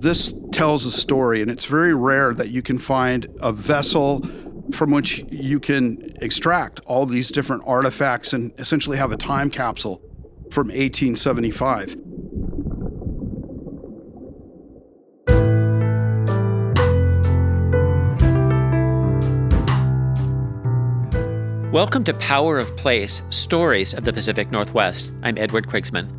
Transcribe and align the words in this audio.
This 0.00 0.32
tells 0.52 0.86
a 0.86 0.92
story, 0.92 1.42
and 1.42 1.50
it's 1.50 1.64
very 1.64 1.92
rare 1.92 2.32
that 2.32 2.50
you 2.50 2.62
can 2.62 2.78
find 2.78 3.26
a 3.40 3.50
vessel 3.50 4.22
from 4.70 4.92
which 4.92 5.24
you 5.28 5.58
can 5.58 6.12
extract 6.22 6.78
all 6.86 7.04
these 7.04 7.32
different 7.32 7.64
artifacts 7.66 8.32
and 8.32 8.52
essentially 8.58 8.96
have 8.96 9.10
a 9.10 9.16
time 9.16 9.50
capsule 9.50 10.00
from 10.52 10.68
1875. 10.68 11.96
Welcome 21.72 22.04
to 22.04 22.14
Power 22.14 22.58
of 22.58 22.76
Place 22.76 23.22
Stories 23.30 23.94
of 23.94 24.04
the 24.04 24.12
Pacific 24.12 24.52
Northwest. 24.52 25.12
I'm 25.24 25.36
Edward 25.36 25.66
Krigsman. 25.66 26.17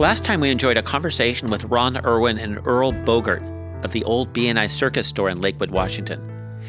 Last 0.00 0.24
time 0.24 0.40
we 0.40 0.48
enjoyed 0.48 0.78
a 0.78 0.82
conversation 0.82 1.50
with 1.50 1.66
Ron 1.66 2.02
Irwin 2.06 2.38
and 2.38 2.66
Earl 2.66 2.90
Bogart 2.90 3.42
of 3.84 3.92
the 3.92 4.02
old 4.04 4.32
B&I 4.32 4.66
Circus 4.66 5.06
store 5.06 5.28
in 5.28 5.42
Lakewood, 5.42 5.70
Washington. 5.70 6.18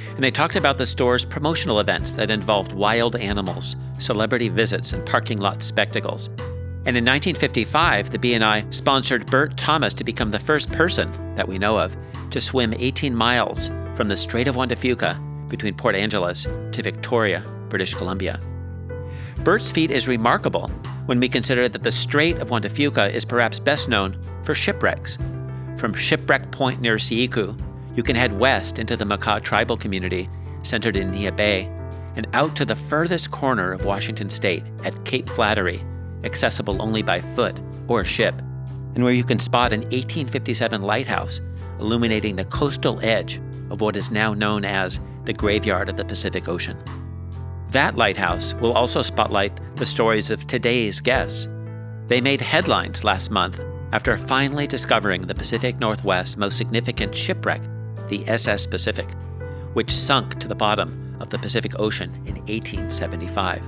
And 0.09 0.21
they 0.21 0.31
talked 0.31 0.57
about 0.57 0.77
the 0.77 0.85
store's 0.85 1.23
promotional 1.23 1.79
events 1.79 2.11
that 2.11 2.29
involved 2.29 2.73
wild 2.73 3.15
animals, 3.15 3.77
celebrity 3.99 4.49
visits, 4.49 4.91
and 4.91 5.05
parking 5.05 5.37
lot 5.37 5.63
spectacles. 5.63 6.27
And 6.85 6.97
in 6.97 7.05
1955, 7.05 8.09
the 8.09 8.20
B&I 8.20 8.70
sponsored 8.70 9.25
Bert 9.27 9.55
Thomas 9.55 9.93
to 9.93 10.03
become 10.03 10.31
the 10.31 10.37
first 10.37 10.70
person 10.73 11.09
that 11.35 11.48
we 11.48 11.57
know 11.57 11.79
of 11.79 11.95
to 12.31 12.41
swim 12.41 12.73
18 12.77 13.15
miles 13.15 13.70
from 13.95 14.09
the 14.09 14.17
Strait 14.17 14.49
of 14.49 14.57
Juan 14.57 14.67
de 14.67 14.75
Fuca 14.75 15.17
between 15.48 15.73
Port 15.73 15.95
Angeles 15.95 16.49
to 16.73 16.84
Victoria, 16.84 17.45
British 17.70 17.93
Columbia. 17.93 18.41
Bert's 19.45 19.71
feat 19.71 19.89
is 19.89 20.09
remarkable 20.09 20.70
when 21.11 21.20
we 21.20 21.27
consider 21.27 21.67
that 21.67 21.83
the 21.83 21.91
Strait 21.91 22.38
of 22.38 22.51
Juan 22.51 22.61
de 22.61 22.70
Fuca 22.70 23.11
is 23.11 23.25
perhaps 23.25 23.59
best 23.59 23.89
known 23.89 24.17
for 24.43 24.55
shipwrecks. 24.55 25.17
From 25.75 25.93
Shipwreck 25.93 26.51
Point 26.51 26.79
near 26.79 26.95
Sekiu, 26.95 27.62
you 27.98 28.01
can 28.01 28.15
head 28.15 28.40
west 28.40 28.79
into 28.79 28.95
the 28.95 29.04
Makah 29.04 29.43
tribal 29.43 29.76
community 29.76 30.29
centered 30.63 30.95
in 30.95 31.12
Neah 31.12 31.35
Bay 31.35 31.70
and 32.15 32.27
out 32.32 32.55
to 32.55 32.63
the 32.63 32.77
furthest 32.77 33.29
corner 33.29 33.73
of 33.73 33.84
Washington 33.84 34.29
state 34.29 34.63
at 34.85 35.04
Cape 35.04 35.27
Flattery, 35.27 35.82
accessible 36.23 36.82
only 36.82 37.01
by 37.01 37.20
foot 37.20 37.59
or 37.89 38.05
ship, 38.05 38.35
and 38.95 39.04
where 39.04 39.12
you 39.12 39.26
can 39.26 39.37
spot 39.37 39.73
an 39.73 39.82
1857 39.82 40.82
lighthouse 40.82 41.41
illuminating 41.82 42.37
the 42.37 42.45
coastal 42.45 43.01
edge 43.04 43.41
of 43.70 43.82
what 43.82 43.98
is 43.98 44.12
now 44.12 44.34
known 44.34 44.63
as 44.63 45.01
the 45.26 45.34
Graveyard 45.34 45.89
of 45.89 45.98
the 45.98 46.05
Pacific 46.05 46.48
Ocean. 46.48 46.82
That 47.71 47.95
lighthouse 47.95 48.53
will 48.55 48.73
also 48.73 49.01
spotlight 49.01 49.57
the 49.77 49.85
stories 49.85 50.29
of 50.29 50.45
today's 50.45 50.99
guests. 50.99 51.47
They 52.07 52.19
made 52.19 52.41
headlines 52.41 53.05
last 53.05 53.31
month 53.31 53.61
after 53.93 54.17
finally 54.17 54.67
discovering 54.67 55.21
the 55.21 55.35
Pacific 55.35 55.79
Northwest's 55.79 56.35
most 56.35 56.57
significant 56.57 57.15
shipwreck, 57.15 57.61
the 58.09 58.27
SS 58.27 58.67
Pacific, 58.67 59.09
which 59.71 59.89
sunk 59.89 60.37
to 60.39 60.49
the 60.49 60.55
bottom 60.55 61.15
of 61.21 61.29
the 61.29 61.37
Pacific 61.37 61.79
Ocean 61.79 62.11
in 62.25 62.35
1875. 62.47 63.63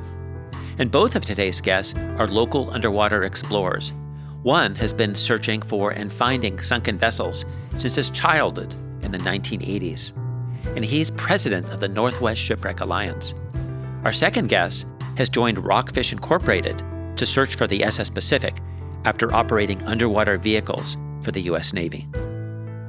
And 0.79 0.91
both 0.91 1.15
of 1.15 1.23
today's 1.23 1.61
guests 1.61 1.97
are 2.17 2.27
local 2.27 2.71
underwater 2.71 3.23
explorers. 3.23 3.93
One 4.41 4.75
has 4.75 4.91
been 4.91 5.15
searching 5.15 5.61
for 5.61 5.91
and 5.91 6.11
finding 6.11 6.59
sunken 6.59 6.97
vessels 6.97 7.45
since 7.77 7.95
his 7.95 8.09
childhood 8.09 8.73
in 9.01 9.13
the 9.13 9.19
1980s, 9.19 10.11
and 10.75 10.83
he's 10.83 11.09
president 11.11 11.69
of 11.71 11.79
the 11.79 11.87
Northwest 11.87 12.41
Shipwreck 12.41 12.81
Alliance. 12.81 13.33
Our 14.03 14.11
second 14.11 14.49
guest 14.49 14.85
has 15.15 15.29
joined 15.29 15.63
Rockfish 15.63 16.11
Incorporated 16.11 16.83
to 17.15 17.25
search 17.25 17.55
for 17.55 17.67
the 17.67 17.85
SS 17.85 18.09
Pacific 18.09 18.57
after 19.05 19.33
operating 19.33 19.81
underwater 19.83 20.37
vehicles 20.37 20.97
for 21.21 21.31
the 21.31 21.41
U.S. 21.43 21.71
Navy. 21.73 22.09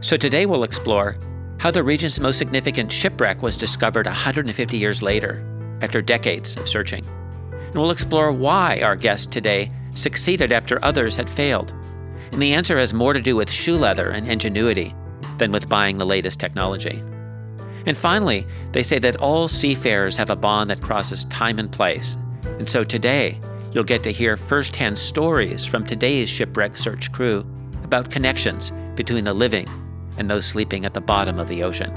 So 0.01 0.17
today 0.17 0.45
we'll 0.45 0.65
explore 0.65 1.17
how 1.61 1.71
the 1.71 1.85
region's 1.85 2.19
most 2.19 2.39
significant 2.39 2.91
shipwreck 2.91 3.43
was 3.43 3.55
discovered 3.55 4.07
150 4.07 4.77
years 4.77 5.03
later, 5.03 5.47
after 5.83 6.03
decades 6.03 6.57
of 6.57 6.69
searching. 6.69 7.05
And 7.53 7.75
we'll 7.77 7.93
explore 7.93 8.33
why 8.33 8.81
our 8.83 8.97
guest 8.97 9.31
today 9.31 9.71
succeeded 9.95 10.51
after 10.51 10.85
others 10.85 11.15
had 11.15 11.31
failed. 11.31 11.73
And 12.33 12.43
the 12.43 12.55
answer 12.55 12.77
has 12.77 12.93
more 12.93 13.13
to 13.13 13.23
do 13.23 13.37
with 13.37 13.53
shoe 13.53 13.77
leather 13.77 14.11
and 14.11 14.29
ingenuity 14.29 14.93
than 15.39 15.53
with 15.53 15.69
buying 15.69 15.99
the 15.99 16.07
latest 16.07 16.41
technology. 16.41 17.01
And 17.87 17.97
finally, 17.97 18.47
they 18.73 18.83
say 18.83 18.99
that 19.01 19.17
all 19.17 19.49
seafarers 19.49 20.17
have 20.17 20.31
a 20.31 20.37
bond 20.37 20.71
that 20.71 20.81
crosses 20.81 21.25
time 21.27 21.59
and 21.59 21.71
place. 21.71 22.17
And 22.59 22.69
so 22.69 22.83
today, 22.85 23.39
you'll 23.73 23.85
get 23.85 24.03
to 24.05 24.13
hear 24.13 24.37
firsthand 24.37 24.99
stories 24.99 25.65
from 25.65 25.85
today's 25.85 26.31
shipwreck 26.31 26.77
search 26.77 27.13
crew 27.13 27.45
about 27.83 28.11
connections 28.11 28.73
between 28.95 29.25
the 29.25 29.35
living 29.35 29.69
and 30.17 30.31
those 30.31 30.47
sleeping 30.47 30.85
at 30.85 30.95
the 30.95 31.01
bottom 31.01 31.39
of 31.39 31.49
the 31.49 31.63
ocean. 31.63 31.93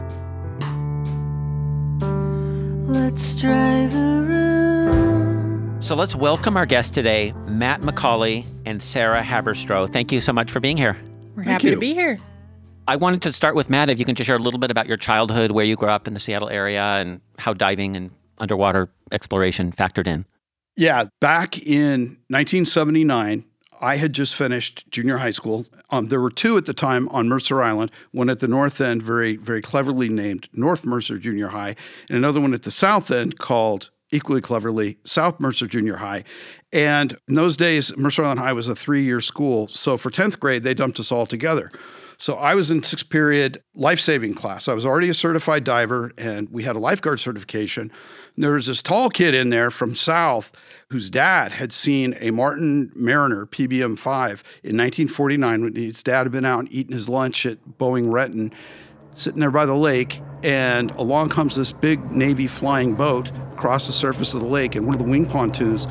Let's 2.87 3.35
drive 3.35 3.95
around. 3.95 5.83
So 5.83 5.95
let's 5.95 6.15
welcome 6.15 6.57
our 6.57 6.65
guests 6.65 6.91
today, 6.91 7.33
Matt 7.45 7.81
McCauley 7.81 8.45
and 8.65 8.81
Sarah 8.81 9.21
Haberstroh. 9.21 9.91
Thank 9.91 10.11
you 10.11 10.19
so 10.19 10.33
much 10.33 10.51
for 10.51 10.59
being 10.59 10.77
here. 10.77 10.97
We're 11.35 11.43
Thank 11.43 11.61
happy 11.61 11.67
you. 11.67 11.73
to 11.75 11.79
be 11.79 11.93
here. 11.93 12.17
I 12.87 12.95
wanted 12.95 13.21
to 13.23 13.33
start 13.33 13.55
with 13.55 13.69
Matt. 13.69 13.89
If 13.89 13.99
you 13.99 14.05
can 14.05 14.15
just 14.15 14.27
share 14.27 14.37
a 14.37 14.39
little 14.39 14.59
bit 14.59 14.71
about 14.71 14.87
your 14.87 14.95
childhood, 14.95 15.51
where 15.51 15.65
you 15.65 15.75
grew 15.75 15.89
up 15.89 16.07
in 16.07 16.13
the 16.13 16.21
Seattle 16.21 16.49
area, 16.49 16.81
and 16.81 17.19
how 17.37 17.53
diving 17.53 17.97
and 17.97 18.11
underwater 18.37 18.89
exploration 19.11 19.71
factored 19.71 20.07
in. 20.07 20.25
Yeah, 20.77 21.05
back 21.19 21.57
in 21.57 22.17
1979, 22.29 23.43
I 23.81 23.97
had 23.97 24.13
just 24.13 24.35
finished 24.35 24.85
junior 24.89 25.17
high 25.17 25.31
school. 25.31 25.65
Um, 25.89 26.07
there 26.07 26.21
were 26.21 26.29
two 26.29 26.55
at 26.57 26.65
the 26.65 26.73
time 26.73 27.09
on 27.09 27.27
Mercer 27.27 27.61
Island, 27.61 27.91
one 28.11 28.29
at 28.29 28.39
the 28.39 28.47
north 28.47 28.79
end, 28.79 29.03
very, 29.03 29.35
very 29.35 29.61
cleverly 29.61 30.07
named 30.07 30.47
North 30.53 30.85
Mercer 30.85 31.17
Junior 31.17 31.49
High, 31.49 31.75
and 32.09 32.17
another 32.17 32.39
one 32.39 32.53
at 32.53 32.63
the 32.63 32.71
south 32.71 33.11
end 33.11 33.37
called 33.37 33.89
equally 34.11 34.39
cleverly 34.39 34.97
South 35.03 35.39
Mercer 35.41 35.67
Junior 35.67 35.97
High. 35.97 36.23
And 36.71 37.17
in 37.27 37.35
those 37.35 37.57
days, 37.57 37.95
Mercer 37.97 38.23
Island 38.23 38.39
High 38.39 38.53
was 38.53 38.69
a 38.69 38.75
three 38.75 39.03
year 39.03 39.19
school. 39.19 39.67
So 39.67 39.97
for 39.97 40.09
10th 40.09 40.39
grade, 40.39 40.63
they 40.63 40.73
dumped 40.73 40.99
us 40.99 41.11
all 41.11 41.25
together. 41.25 41.71
So 42.19 42.33
I 42.35 42.55
was 42.55 42.71
in 42.71 42.81
sixth 42.81 43.09
period 43.09 43.61
life 43.75 43.99
saving 43.99 44.33
class. 44.33 44.67
I 44.67 44.73
was 44.73 44.85
already 44.85 45.09
a 45.09 45.13
certified 45.13 45.63
diver 45.63 46.11
and 46.17 46.49
we 46.49 46.63
had 46.63 46.75
a 46.75 46.79
lifeguard 46.79 47.19
certification. 47.19 47.91
And 48.35 48.43
there 48.43 48.53
was 48.53 48.65
this 48.65 48.81
tall 48.81 49.09
kid 49.09 49.35
in 49.35 49.49
there 49.49 49.69
from 49.69 49.93
South 49.93 50.51
whose 50.89 51.11
dad 51.11 51.51
had 51.51 51.71
seen 51.71 52.15
a 52.19 52.31
Martin 52.31 52.91
Mariner 52.95 53.45
PBM 53.45 53.99
5 53.99 54.43
in 54.63 54.77
1949 54.77 55.63
when 55.63 55.75
his 55.75 56.01
dad 56.01 56.23
had 56.23 56.31
been 56.31 56.45
out 56.45 56.59
and 56.59 56.71
eating 56.71 56.93
his 56.93 57.07
lunch 57.07 57.45
at 57.45 57.63
Boeing 57.77 58.11
Renton, 58.11 58.51
sitting 59.13 59.39
there 59.39 59.51
by 59.51 59.67
the 59.67 59.75
lake. 59.75 60.21
And 60.43 60.91
along 60.91 61.29
comes 61.29 61.55
this 61.55 61.71
big 61.71 62.11
Navy 62.11 62.47
flying 62.47 62.95
boat 62.95 63.31
across 63.53 63.87
the 63.87 63.93
surface 63.93 64.35
of 64.35 64.41
the 64.41 64.47
lake, 64.47 64.75
and 64.75 64.85
one 64.85 64.93
of 64.93 64.99
the 64.99 65.09
wing 65.09 65.25
pontoons 65.25 65.87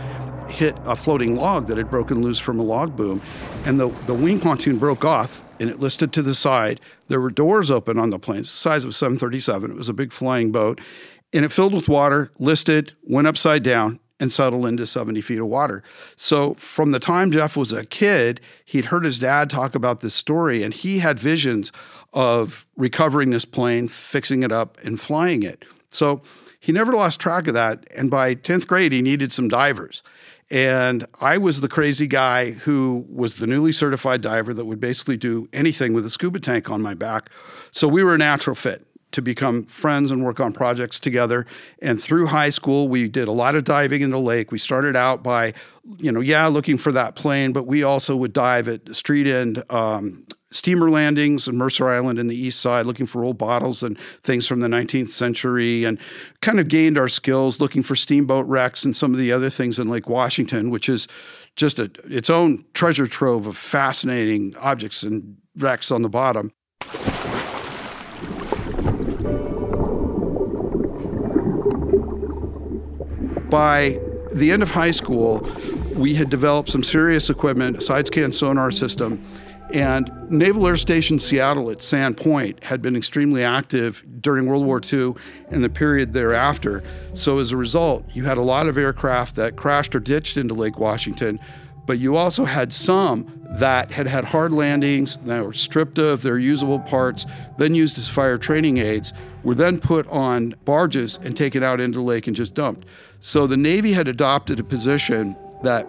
hit 0.49 0.77
a 0.85 0.97
floating 0.97 1.37
log 1.37 1.67
that 1.67 1.79
had 1.79 1.91
broken 1.91 2.23
loose 2.23 2.39
from 2.39 2.59
a 2.59 2.63
log 2.63 2.97
boom. 2.97 3.21
And 3.65 3.79
the, 3.79 3.89
the 4.07 4.15
wing 4.15 4.41
pontoon 4.41 4.79
broke 4.79 5.05
off 5.05 5.43
and 5.61 5.71
it 5.71 5.81
listed 5.81 6.13
to 6.13 6.23
the 6.23 6.35
side. 6.35 6.81
There 7.09 7.21
were 7.21 7.31
doors 7.31 7.71
open 7.71 7.99
on 7.99 8.11
the 8.11 8.19
plane, 8.19 8.43
the 8.43 8.47
size 8.47 8.85
of 8.85 8.91
a 8.91 8.93
737. 8.93 9.71
It 9.71 9.77
was 9.77 9.89
a 9.89 9.95
big 9.95 10.13
flying 10.13 10.53
boat, 10.53 10.81
and 11.33 11.45
it 11.45 11.53
filled 11.53 11.75
with 11.75 11.89
water, 11.89 12.31
listed, 12.39 12.93
went 13.03 13.27
upside 13.27 13.63
down, 13.63 14.01
and 14.19 14.33
settled 14.33 14.67
into 14.67 14.87
70 14.87 15.21
feet 15.21 15.39
of 15.39 15.47
water. 15.47 15.83
So, 16.17 16.55
from 16.55 16.93
the 16.93 16.99
time 16.99 17.31
Jeff 17.31 17.57
was 17.57 17.73
a 17.73 17.85
kid, 17.85 18.41
he'd 18.65 18.87
heard 18.87 19.05
his 19.05 19.19
dad 19.19 19.51
talk 19.51 19.75
about 19.75 20.01
this 20.01 20.15
story, 20.15 20.63
and 20.63 20.73
he 20.73 21.01
had 21.01 21.21
visions 21.21 21.71
of 22.13 22.67
recovering 22.77 23.31
this 23.31 23.45
plane, 23.45 23.89
fixing 23.89 24.43
it 24.43 24.53
up, 24.53 24.79
and 24.83 24.99
flying 24.99 25.43
it. 25.43 25.65
So, 25.91 26.23
he 26.59 26.73
never 26.73 26.95
lost 26.95 27.21
track 27.21 27.47
of 27.47 27.55
that. 27.55 27.87
And 27.95 28.11
by 28.11 28.35
10th 28.35 28.67
grade, 28.67 28.93
he 28.93 29.03
needed 29.03 29.33
some 29.33 29.49
divers. 29.49 30.03
And 30.51 31.07
I 31.21 31.39
was 31.39 31.61
the 31.61 31.69
crazy 31.69 32.07
guy 32.07 32.53
who 32.53 33.05
was 33.09 33.37
the 33.37 33.47
newly 33.47 33.73
certified 33.73 34.21
diver 34.21 34.55
that 34.55 34.65
would 34.65 34.79
basically 34.79 35.17
do 35.17 35.49
anything 35.53 35.93
with 35.93 36.07
a 36.07 36.11
scuba 36.11 36.39
tank 36.39 36.71
on 36.71 36.81
my 36.81 36.95
back. 36.95 37.31
So 37.73 37.89
we 37.89 38.05
were 38.05 38.15
a 38.15 38.19
natural 38.19 38.55
fit 38.55 38.87
to 39.13 39.23
become 39.23 39.65
friends 39.65 40.11
and 40.11 40.25
work 40.25 40.41
on 40.41 40.53
projects 40.53 41.01
together. 41.01 41.47
And 41.81 42.01
through 42.03 42.27
high 42.27 42.51
school, 42.51 42.89
we 42.89 43.09
did 43.09 43.29
a 43.29 43.33
lot 43.33 43.55
of 43.55 43.65
diving 43.65 44.03
in 44.03 44.11
the 44.11 44.21
lake. 44.21 44.53
We 44.53 44.59
started 44.59 44.95
out 44.95 45.23
by, 45.23 45.55
you 45.99 46.13
know, 46.13 46.21
yeah, 46.21 46.47
looking 46.49 46.77
for 46.77 46.93
that 46.93 47.15
plane, 47.15 47.53
but 47.53 47.67
we 47.67 47.83
also 47.83 48.15
would 48.15 48.33
dive 48.33 48.69
at 48.69 48.95
street 48.95 49.27
end 49.27 49.65
um, 49.71 50.26
steamer 50.53 50.89
landings 50.89 51.49
in 51.49 51.57
Mercer 51.57 51.89
Island 51.89 52.19
in 52.19 52.29
the 52.29 52.37
east 52.37 52.61
side, 52.61 52.87
looking 52.87 53.07
for 53.07 53.25
old 53.25 53.39
bottles 53.39 53.83
and 53.83 53.99
things 54.23 54.47
from 54.47 54.61
the 54.61 54.69
19th 54.69 55.09
century, 55.09 55.85
and 55.85 55.99
kind 56.41 56.61
of 56.61 56.69
gained 56.69 56.99
our 56.99 57.09
skills 57.09 57.61
looking 57.61 57.83
for 57.83 57.97
steamboat 57.97 58.47
wrecks 58.47 58.85
and 58.85 58.97
some 58.97 59.13
of 59.13 59.19
the 59.19 59.33
other 59.33 59.51
things 59.51 59.79
in 59.79 59.89
Lake 59.89 60.09
Washington, 60.09 60.71
which 60.71 60.89
is 60.89 61.09
just 61.57 61.79
a, 61.79 61.91
its 62.05 62.31
own 62.31 62.65
treasure 62.75 63.07
trove 63.07 63.47
of 63.47 63.57
fascinating 63.57 64.55
objects 64.61 65.03
and 65.03 65.37
wrecks 65.57 65.91
on 65.91 66.03
the 66.03 66.09
bottom. 66.09 66.53
By 73.49 74.01
the 74.33 74.51
end 74.53 74.63
of 74.63 74.71
high 74.71 74.91
school, 74.91 75.49
we 75.95 76.15
had 76.15 76.29
developed 76.29 76.69
some 76.69 76.83
serious 76.83 77.31
equipment, 77.31 77.79
a 77.79 77.81
side 77.81 78.07
scan 78.07 78.33
sonar 78.33 78.71
system, 78.71 79.25
And 79.73 80.31
Naval 80.31 80.67
Air 80.67 80.77
Station 80.77 81.19
Seattle 81.19 81.71
at 81.71 81.83
Sand 81.83 82.17
Point 82.17 82.63
had 82.63 82.81
been 82.81 82.95
extremely 82.95 83.43
active 83.43 84.05
during 84.21 84.47
World 84.47 84.65
War 84.65 84.81
II 84.81 85.15
and 85.51 85.63
the 85.63 85.69
period 85.69 86.13
thereafter. 86.13 86.83
So 87.15 87.39
as 87.39 87.51
a 87.51 87.57
result, 87.57 88.05
you 88.15 88.25
had 88.25 88.39
a 88.39 88.43
lot 88.43 88.69
of 88.69 88.79
aircraft 88.79 89.35
that 89.37 89.57
crashed 89.57 89.95
or 89.95 90.01
ditched 90.01 90.37
into 90.37 90.55
Lake 90.55 90.79
Washington, 90.79 91.41
but 91.85 91.99
you 91.99 92.17
also 92.17 92.45
had 92.45 92.73
some 92.73 93.33
that 93.59 93.91
had 93.91 94.07
had 94.07 94.25
hard 94.25 94.53
landings, 94.53 95.17
that 95.25 95.45
were 95.45 95.53
stripped 95.53 95.99
of 95.99 96.23
their 96.23 96.39
usable 96.39 96.81
parts, 96.81 97.27
then 97.59 97.75
used 97.75 97.99
as 97.99 98.09
fire 98.09 98.39
training 98.39 98.79
aids, 98.79 99.13
were 99.43 99.55
then 99.55 99.79
put 99.79 100.07
on 100.09 100.55
barges 100.65 101.19
and 101.23 101.37
taken 101.37 101.63
out 101.63 101.81
into 101.81 101.99
the 101.99 102.05
lake 102.05 102.27
and 102.27 102.35
just 102.35 102.55
dumped. 102.55 102.87
So 103.21 103.47
the 103.47 103.57
Navy 103.57 103.93
had 103.93 104.09
adopted 104.09 104.59
a 104.61 104.65
position 104.65 105.37
that 105.63 105.89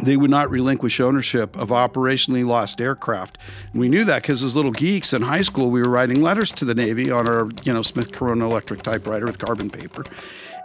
they 0.00 0.16
would 0.16 0.30
not 0.30 0.50
relinquish 0.50 1.00
ownership 1.00 1.56
of 1.56 1.68
operationally 1.68 2.46
lost 2.46 2.80
aircraft. 2.80 3.38
And 3.72 3.80
we 3.80 3.88
knew 3.88 4.04
that 4.04 4.22
because 4.22 4.42
as 4.42 4.56
little 4.56 4.72
geeks 4.72 5.12
in 5.12 5.22
high 5.22 5.42
school, 5.42 5.70
we 5.70 5.82
were 5.82 5.90
writing 5.90 6.22
letters 6.22 6.50
to 6.52 6.64
the 6.64 6.74
Navy 6.74 7.10
on 7.10 7.28
our, 7.28 7.48
you 7.64 7.72
know, 7.72 7.82
Smith 7.82 8.12
Corona 8.12 8.44
electric 8.44 8.82
typewriter 8.82 9.26
with 9.26 9.38
carbon 9.38 9.70
paper. 9.70 10.04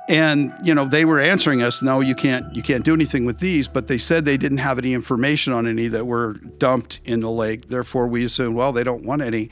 And 0.10 0.54
you 0.64 0.74
know 0.74 0.86
they 0.86 1.04
were 1.04 1.20
answering 1.20 1.62
us, 1.62 1.82
no, 1.82 2.00
you 2.00 2.16
can't, 2.16 2.56
you 2.56 2.64
can't 2.64 2.86
do 2.86 2.94
anything 2.94 3.26
with 3.26 3.40
these. 3.40 3.68
But 3.68 3.88
they 3.88 3.98
said 3.98 4.24
they 4.24 4.38
didn't 4.38 4.60
have 4.60 4.78
any 4.78 4.94
information 4.94 5.52
on 5.52 5.68
any 5.68 5.90
that 5.90 6.08
were 6.08 6.34
dumped 6.58 7.02
in 7.04 7.20
the 7.20 7.30
lake. 7.30 7.68
Therefore, 7.68 8.08
we 8.08 8.24
assumed, 8.24 8.56
well, 8.56 8.72
they 8.72 8.86
don't 8.86 9.04
want 9.04 9.22
any. 9.22 9.50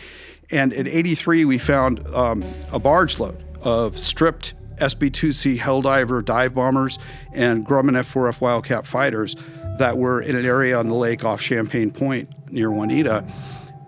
And 0.51 0.71
in 0.71 0.87
'83, 0.87 1.43
we 1.43 1.57
found 1.57 2.07
um, 2.07 2.45
a 2.71 2.79
barge 2.79 3.19
load 3.19 3.43
of 3.63 3.97
stripped 3.97 4.53
SB-2C 4.77 5.57
Helldiver 5.57 6.23
dive 6.23 6.53
bombers 6.53 6.99
and 7.33 7.65
Grumman 7.65 7.97
F-4F 7.97 8.41
Wildcat 8.41 8.85
fighters 8.85 9.35
that 9.77 9.97
were 9.97 10.21
in 10.21 10.35
an 10.35 10.45
area 10.45 10.77
on 10.77 10.87
the 10.87 10.95
lake 10.95 11.23
off 11.23 11.41
Champagne 11.41 11.91
Point 11.91 12.29
near 12.51 12.71
Juanita. 12.71 13.25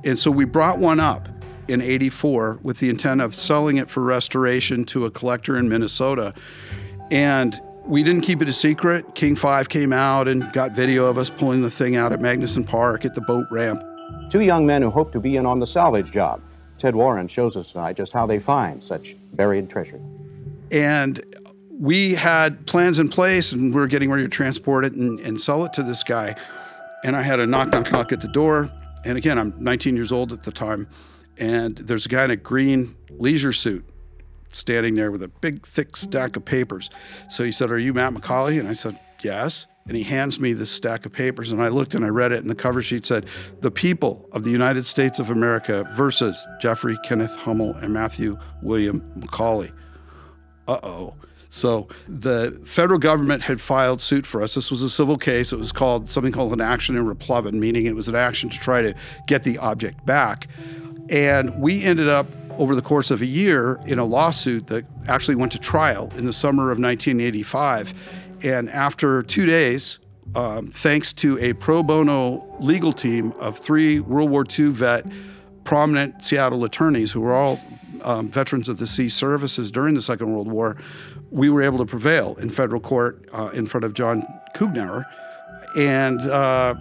And 0.03 0.17
so 0.17 0.31
we 0.31 0.45
brought 0.45 0.79
one 0.79 0.99
up 0.99 1.29
in 1.67 1.81
84 1.81 2.59
with 2.61 2.79
the 2.79 2.89
intent 2.89 3.21
of 3.21 3.35
selling 3.35 3.77
it 3.77 3.89
for 3.89 4.01
restoration 4.01 4.85
to 4.85 5.05
a 5.05 5.11
collector 5.11 5.57
in 5.57 5.67
Minnesota. 5.69 6.33
And 7.11 7.59
we 7.85 8.03
didn't 8.03 8.21
keep 8.21 8.41
it 8.41 8.49
a 8.49 8.53
secret. 8.53 9.15
King 9.15 9.35
5 9.35 9.69
came 9.69 9.93
out 9.93 10.27
and 10.27 10.51
got 10.53 10.75
video 10.75 11.05
of 11.05 11.17
us 11.17 11.29
pulling 11.29 11.61
the 11.61 11.71
thing 11.71 11.95
out 11.95 12.11
at 12.11 12.19
Magnuson 12.19 12.67
Park 12.67 13.05
at 13.05 13.13
the 13.13 13.21
boat 13.21 13.47
ramp. 13.49 13.81
Two 14.29 14.41
young 14.41 14.65
men 14.65 14.81
who 14.81 14.89
hope 14.89 15.11
to 15.13 15.19
be 15.19 15.37
in 15.37 15.45
on 15.45 15.59
the 15.59 15.67
salvage 15.67 16.11
job. 16.11 16.41
Ted 16.77 16.95
Warren 16.95 17.27
shows 17.27 17.55
us 17.57 17.71
tonight 17.71 17.95
just 17.95 18.13
how 18.13 18.25
they 18.25 18.39
find 18.39 18.83
such 18.83 19.15
buried 19.33 19.69
treasure. 19.69 19.99
And 20.71 21.23
we 21.79 22.15
had 22.15 22.65
plans 22.65 22.99
in 22.99 23.07
place 23.07 23.51
and 23.51 23.73
we 23.73 23.79
were 23.79 23.87
getting 23.87 24.09
ready 24.09 24.23
to 24.23 24.29
transport 24.29 24.85
it 24.85 24.93
and, 24.93 25.19
and 25.19 25.39
sell 25.39 25.63
it 25.65 25.73
to 25.73 25.83
this 25.83 26.03
guy. 26.03 26.35
And 27.03 27.15
I 27.15 27.21
had 27.21 27.39
a 27.39 27.45
knock, 27.45 27.69
knock, 27.71 27.91
knock 27.91 28.11
at 28.11 28.21
the 28.21 28.27
door. 28.27 28.69
And 29.05 29.17
again, 29.17 29.37
I'm 29.37 29.53
19 29.57 29.95
years 29.95 30.11
old 30.11 30.33
at 30.33 30.43
the 30.43 30.51
time. 30.51 30.87
And 31.37 31.77
there's 31.77 32.05
a 32.07 32.09
guy 32.09 32.25
in 32.25 32.31
a 32.31 32.35
green 32.35 32.95
leisure 33.11 33.53
suit 33.53 33.87
standing 34.49 34.95
there 34.95 35.11
with 35.11 35.21
a 35.21 35.27
big, 35.27 35.65
thick 35.65 35.95
stack 35.95 36.35
of 36.35 36.45
papers. 36.45 36.89
So 37.29 37.43
he 37.43 37.51
said, 37.51 37.69
Are 37.69 37.77
you 37.77 37.93
Matt 37.93 38.13
McCauley? 38.13 38.59
And 38.59 38.67
I 38.67 38.73
said, 38.73 38.99
Yes. 39.23 39.67
And 39.87 39.95
he 39.95 40.03
hands 40.03 40.39
me 40.39 40.51
this 40.51 40.71
stack 40.71 41.05
of 41.05 41.13
papers. 41.13 41.51
And 41.51 41.61
I 41.61 41.69
looked 41.69 41.95
and 41.95 42.03
I 42.03 42.09
read 42.09 42.31
it. 42.31 42.41
And 42.41 42.49
the 42.49 42.55
cover 42.55 42.81
sheet 42.81 43.05
said, 43.05 43.27
The 43.61 43.71
people 43.71 44.27
of 44.31 44.43
the 44.43 44.49
United 44.49 44.85
States 44.85 45.19
of 45.19 45.29
America 45.29 45.87
versus 45.95 46.45
Jeffrey 46.59 46.97
Kenneth 47.03 47.35
Hummel 47.37 47.75
and 47.75 47.93
Matthew 47.93 48.37
William 48.63 49.01
McCauley. 49.17 49.71
Uh 50.67 50.79
oh. 50.83 51.13
So 51.49 51.87
the 52.07 52.61
federal 52.65 52.99
government 52.99 53.43
had 53.43 53.61
filed 53.61 54.01
suit 54.01 54.25
for 54.25 54.43
us. 54.43 54.55
This 54.55 54.69
was 54.69 54.81
a 54.81 54.89
civil 54.89 55.17
case. 55.17 55.53
It 55.53 55.59
was 55.59 55.71
called 55.71 56.09
something 56.09 56.31
called 56.31 56.53
an 56.53 56.61
action 56.61 56.95
in 56.95 57.05
replevin, 57.05 57.53
meaning 57.53 57.85
it 57.85 57.95
was 57.95 58.07
an 58.07 58.15
action 58.15 58.49
to 58.49 58.59
try 58.59 58.81
to 58.81 58.93
get 59.27 59.43
the 59.43 59.57
object 59.59 60.05
back. 60.05 60.47
And 61.09 61.59
we 61.61 61.83
ended 61.83 62.09
up 62.09 62.27
over 62.57 62.75
the 62.75 62.81
course 62.81 63.11
of 63.11 63.21
a 63.21 63.25
year 63.25 63.79
in 63.85 63.99
a 63.99 64.03
lawsuit 64.03 64.67
that 64.67 64.85
actually 65.07 65.35
went 65.35 65.51
to 65.51 65.59
trial 65.59 66.11
in 66.15 66.25
the 66.25 66.33
summer 66.33 66.71
of 66.71 66.79
1985. 66.79 67.93
And 68.43 68.69
after 68.69 69.23
two 69.23 69.45
days, 69.45 69.99
um, 70.35 70.67
thanks 70.67 71.13
to 71.13 71.39
a 71.39 71.53
pro 71.53 71.83
bono 71.83 72.45
legal 72.59 72.91
team 72.91 73.31
of 73.39 73.57
three 73.57 73.99
World 73.99 74.29
War 74.29 74.45
II 74.57 74.69
vet 74.69 75.05
prominent 75.63 76.23
Seattle 76.23 76.63
attorneys 76.63 77.11
who 77.11 77.21
were 77.21 77.33
all 77.33 77.59
um, 78.03 78.27
veterans 78.27 78.69
of 78.69 78.77
the 78.77 78.87
sea 78.87 79.09
services 79.09 79.71
during 79.71 79.95
the 79.95 80.01
Second 80.01 80.31
World 80.31 80.47
War, 80.47 80.77
we 81.31 81.49
were 81.49 81.61
able 81.61 81.77
to 81.79 81.85
prevail 81.85 82.35
in 82.35 82.49
federal 82.49 82.81
court 82.81 83.27
uh, 83.33 83.49
in 83.53 83.65
front 83.65 83.83
of 83.83 83.93
John 83.93 84.23
Coughenour. 84.55 85.05
And 85.75 86.21
uh, 86.21 86.75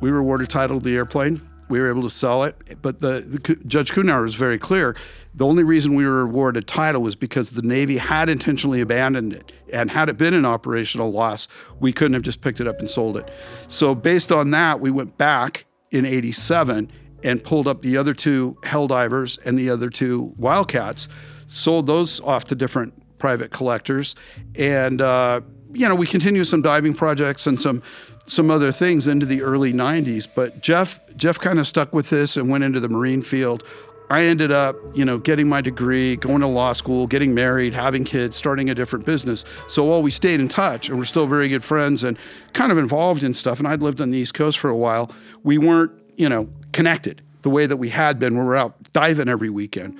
we 0.00 0.10
were 0.10 0.18
awarded 0.18 0.50
title 0.50 0.78
to 0.78 0.84
the 0.84 0.96
airplane. 0.96 1.40
We 1.68 1.80
were 1.80 1.88
able 1.88 2.02
to 2.02 2.10
sell 2.10 2.44
it. 2.44 2.56
But 2.82 3.00
the, 3.00 3.20
the 3.20 3.56
Judge 3.66 3.92
Coughenour 3.92 4.22
was 4.22 4.34
very 4.34 4.58
clear. 4.58 4.96
The 5.34 5.46
only 5.46 5.64
reason 5.64 5.94
we 5.94 6.06
were 6.06 6.22
awarded 6.22 6.66
title 6.66 7.02
was 7.02 7.14
because 7.14 7.50
the 7.50 7.62
Navy 7.62 7.98
had 7.98 8.28
intentionally 8.28 8.80
abandoned 8.80 9.32
it. 9.32 9.52
And 9.72 9.90
had 9.90 10.08
it 10.08 10.16
been 10.16 10.34
an 10.34 10.44
operational 10.44 11.10
loss, 11.10 11.48
we 11.80 11.92
couldn't 11.92 12.14
have 12.14 12.22
just 12.22 12.40
picked 12.40 12.60
it 12.60 12.66
up 12.66 12.78
and 12.78 12.88
sold 12.88 13.16
it. 13.16 13.30
So, 13.68 13.94
based 13.94 14.32
on 14.32 14.50
that, 14.50 14.80
we 14.80 14.90
went 14.90 15.18
back 15.18 15.66
in 15.90 16.06
87 16.06 16.90
and 17.22 17.42
pulled 17.42 17.66
up 17.66 17.82
the 17.82 17.96
other 17.96 18.14
two 18.14 18.56
Helldivers 18.62 19.38
and 19.44 19.58
the 19.58 19.70
other 19.70 19.90
two 19.90 20.34
Wildcats, 20.36 21.08
sold 21.48 21.86
those 21.86 22.20
off 22.20 22.44
to 22.46 22.54
different 22.54 22.94
private 23.18 23.50
collectors, 23.50 24.14
and 24.54 25.00
uh, 25.00 25.40
you 25.72 25.88
know 25.88 25.94
we 25.94 26.06
continued 26.06 26.46
some 26.46 26.62
diving 26.62 26.94
projects 26.94 27.46
and 27.46 27.60
some 27.60 27.82
some 28.26 28.50
other 28.50 28.72
things 28.72 29.06
into 29.06 29.24
the 29.24 29.42
early 29.42 29.72
90s. 29.72 30.26
But 30.32 30.62
Jeff 30.62 31.00
Jeff 31.16 31.38
kind 31.38 31.58
of 31.58 31.66
stuck 31.66 31.92
with 31.92 32.10
this 32.10 32.36
and 32.36 32.50
went 32.50 32.64
into 32.64 32.80
the 32.80 32.88
marine 32.88 33.22
field. 33.22 33.64
I 34.08 34.22
ended 34.24 34.52
up, 34.52 34.76
you 34.94 35.04
know, 35.04 35.18
getting 35.18 35.48
my 35.48 35.60
degree, 35.60 36.16
going 36.16 36.40
to 36.40 36.46
law 36.46 36.72
school, 36.74 37.08
getting 37.08 37.34
married, 37.34 37.74
having 37.74 38.04
kids, 38.04 38.36
starting 38.36 38.70
a 38.70 38.74
different 38.74 39.04
business. 39.04 39.44
So 39.66 39.84
while 39.84 40.00
we 40.00 40.12
stayed 40.12 40.38
in 40.38 40.48
touch 40.48 40.88
and 40.88 40.96
we're 40.96 41.04
still 41.04 41.26
very 41.26 41.48
good 41.48 41.64
friends 41.64 42.04
and 42.04 42.16
kind 42.52 42.70
of 42.70 42.78
involved 42.78 43.24
in 43.24 43.34
stuff, 43.34 43.58
and 43.58 43.66
I'd 43.66 43.82
lived 43.82 44.00
on 44.00 44.10
the 44.10 44.18
East 44.18 44.34
Coast 44.34 44.58
for 44.58 44.70
a 44.70 44.76
while, 44.76 45.10
we 45.42 45.58
weren't, 45.58 45.90
you 46.16 46.28
know, 46.28 46.48
connected 46.72 47.20
the 47.42 47.50
way 47.50 47.66
that 47.66 47.78
we 47.78 47.88
had 47.88 48.18
been 48.18 48.34
when 48.34 48.44
we 48.44 48.48
were 48.48 48.56
out 48.56 48.76
diving 48.92 49.28
every 49.28 49.50
weekend. 49.50 49.98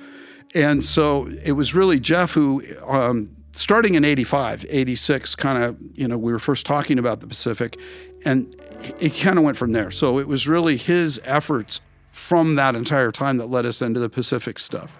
And 0.55 0.83
so 0.83 1.27
it 1.43 1.53
was 1.53 1.75
really 1.75 1.99
Jeff 1.99 2.33
who, 2.33 2.63
um, 2.85 3.29
starting 3.51 3.95
in 3.95 4.05
85, 4.05 4.65
86, 4.69 5.35
kind 5.35 5.63
of, 5.63 5.77
you 5.93 6.07
know, 6.07 6.17
we 6.17 6.31
were 6.31 6.39
first 6.39 6.65
talking 6.65 6.97
about 6.99 7.19
the 7.19 7.27
Pacific, 7.27 7.77
and 8.23 8.55
it 8.99 9.09
kind 9.17 9.37
of 9.37 9.43
went 9.43 9.57
from 9.57 9.73
there. 9.73 9.91
So 9.91 10.19
it 10.19 10.27
was 10.27 10.47
really 10.47 10.77
his 10.77 11.19
efforts 11.23 11.81
from 12.11 12.55
that 12.55 12.75
entire 12.75 13.11
time 13.11 13.37
that 13.37 13.47
led 13.47 13.65
us 13.65 13.81
into 13.81 13.99
the 13.99 14.09
Pacific 14.09 14.59
stuff. 14.59 14.97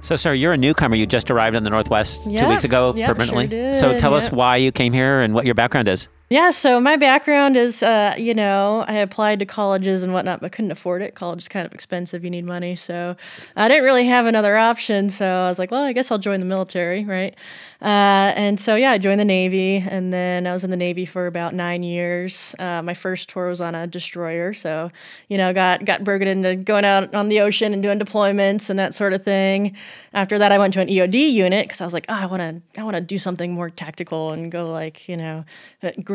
So, 0.00 0.14
Sarah, 0.14 0.36
you're 0.36 0.52
a 0.52 0.56
newcomer. 0.56 0.94
You 0.94 1.04
just 1.04 1.32
arrived 1.32 1.56
in 1.56 1.64
the 1.64 1.70
Northwest 1.70 2.26
yep. 2.26 2.38
two 2.38 2.48
weeks 2.48 2.62
ago 2.62 2.94
yep, 2.94 3.08
permanently. 3.08 3.48
Sure 3.48 3.72
did. 3.72 3.74
So, 3.74 3.98
tell 3.98 4.12
yep. 4.12 4.18
us 4.18 4.30
why 4.30 4.56
you 4.56 4.70
came 4.70 4.92
here 4.92 5.20
and 5.20 5.34
what 5.34 5.46
your 5.46 5.56
background 5.56 5.88
is. 5.88 6.08
Yeah, 6.28 6.50
so 6.50 6.80
my 6.80 6.96
background 6.96 7.56
is, 7.56 7.84
uh, 7.84 8.16
you 8.18 8.34
know, 8.34 8.84
I 8.88 8.94
applied 8.94 9.38
to 9.38 9.46
colleges 9.46 10.02
and 10.02 10.12
whatnot, 10.12 10.40
but 10.40 10.50
couldn't 10.50 10.72
afford 10.72 11.00
it. 11.00 11.14
College 11.14 11.42
is 11.42 11.46
kind 11.48 11.64
of 11.64 11.72
expensive. 11.72 12.24
You 12.24 12.30
need 12.30 12.44
money. 12.44 12.74
So 12.74 13.16
I 13.54 13.68
didn't 13.68 13.84
really 13.84 14.06
have 14.06 14.26
another 14.26 14.56
option. 14.56 15.08
So 15.08 15.24
I 15.24 15.46
was 15.46 15.60
like, 15.60 15.70
well, 15.70 15.84
I 15.84 15.92
guess 15.92 16.10
I'll 16.10 16.18
join 16.18 16.40
the 16.40 16.46
military, 16.46 17.04
right? 17.04 17.32
Uh, 17.80 18.34
and 18.34 18.58
so, 18.58 18.74
yeah, 18.74 18.90
I 18.90 18.98
joined 18.98 19.20
the 19.20 19.24
Navy. 19.24 19.76
And 19.88 20.12
then 20.12 20.48
I 20.48 20.52
was 20.52 20.64
in 20.64 20.70
the 20.70 20.76
Navy 20.76 21.06
for 21.06 21.28
about 21.28 21.54
nine 21.54 21.84
years. 21.84 22.56
Uh, 22.58 22.82
my 22.82 22.94
first 22.94 23.28
tour 23.28 23.48
was 23.48 23.60
on 23.60 23.76
a 23.76 23.86
destroyer. 23.86 24.52
So, 24.52 24.90
you 25.28 25.38
know, 25.38 25.54
got, 25.54 25.84
got 25.84 26.02
broken 26.02 26.26
into 26.26 26.56
going 26.56 26.84
out 26.84 27.14
on 27.14 27.28
the 27.28 27.38
ocean 27.38 27.72
and 27.72 27.80
doing 27.80 28.00
deployments 28.00 28.68
and 28.68 28.80
that 28.80 28.94
sort 28.94 29.12
of 29.12 29.22
thing. 29.22 29.76
After 30.12 30.38
that, 30.38 30.50
I 30.50 30.58
went 30.58 30.74
to 30.74 30.80
an 30.80 30.88
EOD 30.88 31.30
unit 31.30 31.68
because 31.68 31.80
I 31.80 31.84
was 31.84 31.94
like, 31.94 32.06
oh, 32.08 32.14
I 32.14 32.26
want 32.26 32.40
to 32.40 32.80
I 32.80 32.82
want 32.82 32.96
to 32.96 33.00
do 33.00 33.16
something 33.16 33.54
more 33.54 33.70
tactical 33.70 34.32
and 34.32 34.50
go 34.50 34.72
like, 34.72 35.08
you 35.08 35.16
know, 35.16 35.44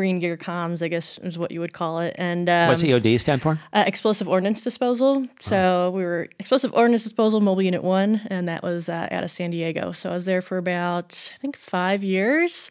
green 0.02 0.18
gear 0.18 0.36
comms, 0.36 0.82
I 0.82 0.88
guess 0.88 1.16
is 1.18 1.38
what 1.38 1.52
you 1.52 1.60
would 1.60 1.72
call 1.72 2.00
it. 2.00 2.16
And 2.18 2.48
um, 2.48 2.66
what's 2.66 2.82
EOD 2.82 3.20
stand 3.20 3.40
for? 3.40 3.60
Uh, 3.72 3.84
explosive 3.86 4.26
ordnance 4.26 4.60
disposal. 4.60 5.28
So 5.38 5.86
oh. 5.86 5.96
we 5.96 6.02
were 6.02 6.28
explosive 6.40 6.74
ordnance 6.74 7.04
disposal, 7.04 7.40
mobile 7.40 7.62
unit 7.62 7.84
one, 7.84 8.20
and 8.26 8.48
that 8.48 8.64
was 8.64 8.88
uh, 8.88 9.06
out 9.12 9.22
of 9.22 9.30
San 9.30 9.50
Diego. 9.50 9.92
So 9.92 10.10
I 10.10 10.14
was 10.14 10.24
there 10.24 10.42
for 10.42 10.58
about 10.58 11.30
I 11.32 11.38
think 11.38 11.56
five 11.56 12.02
years. 12.02 12.68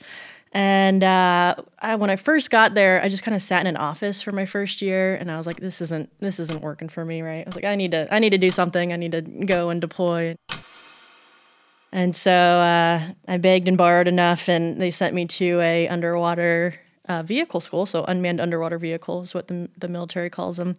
And 0.51 1.05
uh, 1.05 1.55
I, 1.79 1.95
when 1.95 2.09
I 2.09 2.17
first 2.17 2.51
got 2.51 2.73
there, 2.73 3.01
I 3.01 3.07
just 3.07 3.23
kind 3.23 3.33
of 3.33 3.41
sat 3.41 3.61
in 3.61 3.67
an 3.67 3.77
office 3.77 4.21
for 4.21 4.33
my 4.33 4.45
first 4.45 4.81
year, 4.81 5.15
and 5.15 5.31
I 5.31 5.37
was 5.37 5.47
like, 5.47 5.61
"This 5.61 5.79
isn't 5.79 6.09
this 6.19 6.37
isn't 6.37 6.61
working 6.61 6.89
for 6.89 7.05
me, 7.05 7.21
right?" 7.21 7.47
I 7.47 7.49
was 7.49 7.55
like, 7.55 7.63
"I 7.63 7.75
need 7.75 7.91
to 7.91 8.13
I 8.13 8.19
need 8.19 8.31
to 8.31 8.37
do 8.37 8.49
something. 8.49 8.91
I 8.91 8.97
need 8.97 9.13
to 9.13 9.21
go 9.21 9.69
and 9.69 9.79
deploy." 9.79 10.35
And 11.93 12.13
so 12.13 12.33
uh, 12.33 12.99
I 13.25 13.37
begged 13.37 13.69
and 13.69 13.77
borrowed 13.77 14.09
enough, 14.09 14.49
and 14.49 14.81
they 14.81 14.91
sent 14.91 15.15
me 15.15 15.27
to 15.27 15.61
a 15.61 15.87
underwater 15.87 16.75
uh, 17.11 17.23
vehicle 17.23 17.59
school, 17.59 17.85
so 17.85 18.03
unmanned 18.05 18.39
underwater 18.39 18.77
vehicle 18.77 19.21
is 19.21 19.33
what 19.33 19.47
the, 19.47 19.69
the 19.77 19.87
military 19.87 20.29
calls 20.29 20.57
them. 20.57 20.75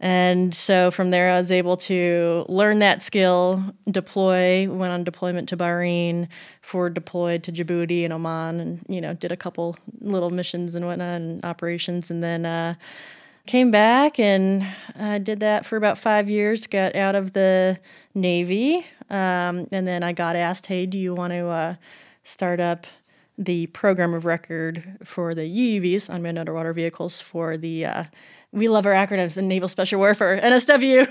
And 0.00 0.54
so 0.54 0.90
from 0.90 1.10
there, 1.10 1.30
I 1.30 1.36
was 1.36 1.50
able 1.50 1.76
to 1.78 2.44
learn 2.48 2.78
that 2.78 3.02
skill, 3.02 3.64
deploy, 3.90 4.68
went 4.68 4.92
on 4.92 5.02
deployment 5.02 5.48
to 5.48 5.56
Bahrain, 5.56 6.28
forward 6.62 6.94
deployed 6.94 7.42
to 7.44 7.52
Djibouti 7.52 8.04
and 8.04 8.12
Oman, 8.12 8.60
and 8.60 8.84
you 8.88 9.00
know 9.00 9.14
did 9.14 9.32
a 9.32 9.36
couple 9.36 9.76
little 10.00 10.30
missions 10.30 10.76
and 10.76 10.86
whatnot 10.86 11.20
and 11.20 11.44
operations, 11.44 12.12
and 12.12 12.22
then 12.22 12.46
uh, 12.46 12.74
came 13.46 13.72
back 13.72 14.20
and 14.20 14.64
I 14.94 15.18
did 15.18 15.40
that 15.40 15.66
for 15.66 15.76
about 15.76 15.98
five 15.98 16.28
years. 16.28 16.68
Got 16.68 16.94
out 16.94 17.16
of 17.16 17.32
the 17.32 17.80
Navy, 18.14 18.86
um, 19.10 19.66
and 19.72 19.84
then 19.84 20.04
I 20.04 20.12
got 20.12 20.36
asked, 20.36 20.66
"Hey, 20.66 20.86
do 20.86 20.96
you 20.96 21.12
want 21.12 21.32
to 21.32 21.48
uh, 21.48 21.74
start 22.22 22.60
up?" 22.60 22.86
The 23.38 23.68
program 23.68 24.14
of 24.14 24.24
record 24.24 24.98
for 25.04 25.32
the 25.34 25.42
UUVs, 25.42 26.08
unmanned 26.08 26.38
underwater 26.38 26.72
vehicles, 26.72 27.20
for 27.20 27.56
the 27.56 27.84
uh, 27.86 28.04
we 28.50 28.68
love 28.68 28.86
our 28.86 28.92
acronyms 28.92 29.36
in 29.36 29.46
Naval 29.46 29.68
Special 29.68 29.98
Warfare, 29.98 30.40
NSW, 30.40 31.06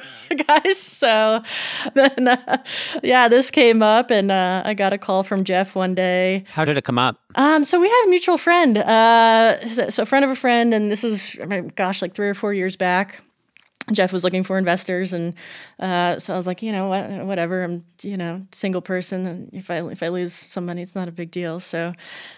guys. 0.48 0.80
So 0.80 1.44
then, 1.94 2.28
uh, 2.28 2.64
yeah, 3.04 3.28
this 3.28 3.52
came 3.52 3.84
up, 3.84 4.10
and 4.10 4.32
uh, 4.32 4.64
I 4.66 4.74
got 4.74 4.92
a 4.92 4.98
call 4.98 5.24
from 5.24 5.44
Jeff 5.44 5.76
one 5.76 5.94
day. 5.94 6.46
How 6.50 6.66
did 6.66 6.78
it 6.78 6.84
come 6.84 6.98
up? 6.98 7.20
Um, 7.36 7.64
so 7.64 7.80
we 7.80 7.88
had 7.88 8.04
a 8.06 8.10
mutual 8.10 8.38
friend, 8.38 8.80
uh, 8.80 9.66
so, 9.66 9.90
so 9.90 10.04
a 10.04 10.06
friend 10.06 10.26
of 10.26 10.32
a 10.32 10.36
friend, 10.36 10.74
and 10.74 10.92
this 10.92 11.04
is, 11.04 11.36
I 11.42 11.46
mean, 11.46 11.72
gosh, 11.76 12.02
like 12.02 12.16
three 12.16 12.28
or 12.28 12.34
four 12.34 12.54
years 12.54 12.76
back. 12.76 13.22
Jeff 13.92 14.12
was 14.12 14.24
looking 14.24 14.44
for 14.44 14.58
investors, 14.58 15.14
and 15.14 15.34
uh, 15.80 16.20
so 16.20 16.34
I 16.34 16.38
was 16.38 16.46
like, 16.46 16.62
you 16.62 16.72
know, 16.72 16.90
what, 16.90 17.10
whatever. 17.26 17.64
I'm, 17.64 17.86
you 18.02 18.18
know, 18.18 18.46
single 18.52 18.82
person. 18.82 19.50
If 19.54 19.72
I 19.72 19.82
if 19.90 20.04
I 20.04 20.10
lose 20.10 20.34
some 20.34 20.66
money, 20.66 20.82
it's 20.82 20.96
not 20.96 21.08
a 21.08 21.12
big 21.12 21.32
deal. 21.32 21.60
So, 21.60 21.94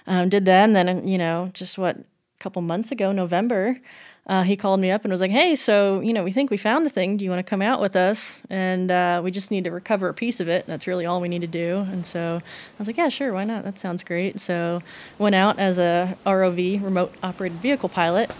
um, 0.05 0.29
did 0.29 0.45
that, 0.45 0.65
and 0.65 0.75
then 0.75 1.07
you 1.07 1.17
know, 1.17 1.49
just 1.53 1.77
what 1.77 1.97
a 1.97 2.03
couple 2.39 2.61
months 2.61 2.91
ago, 2.91 3.11
November, 3.11 3.79
uh, 4.27 4.43
he 4.43 4.55
called 4.55 4.79
me 4.79 4.91
up 4.91 5.03
and 5.03 5.11
was 5.11 5.21
like, 5.21 5.31
"Hey, 5.31 5.55
so 5.55 6.01
you 6.01 6.13
know, 6.13 6.23
we 6.23 6.31
think 6.31 6.51
we 6.51 6.57
found 6.57 6.85
the 6.85 6.91
thing. 6.91 7.17
Do 7.17 7.25
you 7.25 7.31
want 7.31 7.43
to 7.43 7.49
come 7.49 7.63
out 7.63 7.81
with 7.81 7.95
us? 7.95 8.43
And 8.51 8.91
uh, 8.91 9.21
we 9.23 9.31
just 9.31 9.49
need 9.49 9.63
to 9.63 9.71
recover 9.71 10.07
a 10.07 10.13
piece 10.13 10.39
of 10.39 10.47
it. 10.47 10.67
That's 10.67 10.85
really 10.85 11.07
all 11.07 11.19
we 11.19 11.29
need 11.29 11.41
to 11.41 11.47
do." 11.47 11.77
And 11.91 12.05
so 12.05 12.39
I 12.43 12.77
was 12.77 12.85
like, 12.85 12.97
"Yeah, 12.97 13.09
sure, 13.09 13.33
why 13.33 13.43
not? 13.43 13.63
That 13.63 13.79
sounds 13.79 14.03
great." 14.03 14.39
So 14.39 14.83
went 15.17 15.33
out 15.33 15.57
as 15.57 15.79
a 15.79 16.15
ROV, 16.27 16.83
remote 16.83 17.15
operated 17.23 17.57
vehicle 17.57 17.89
pilot, 17.89 18.31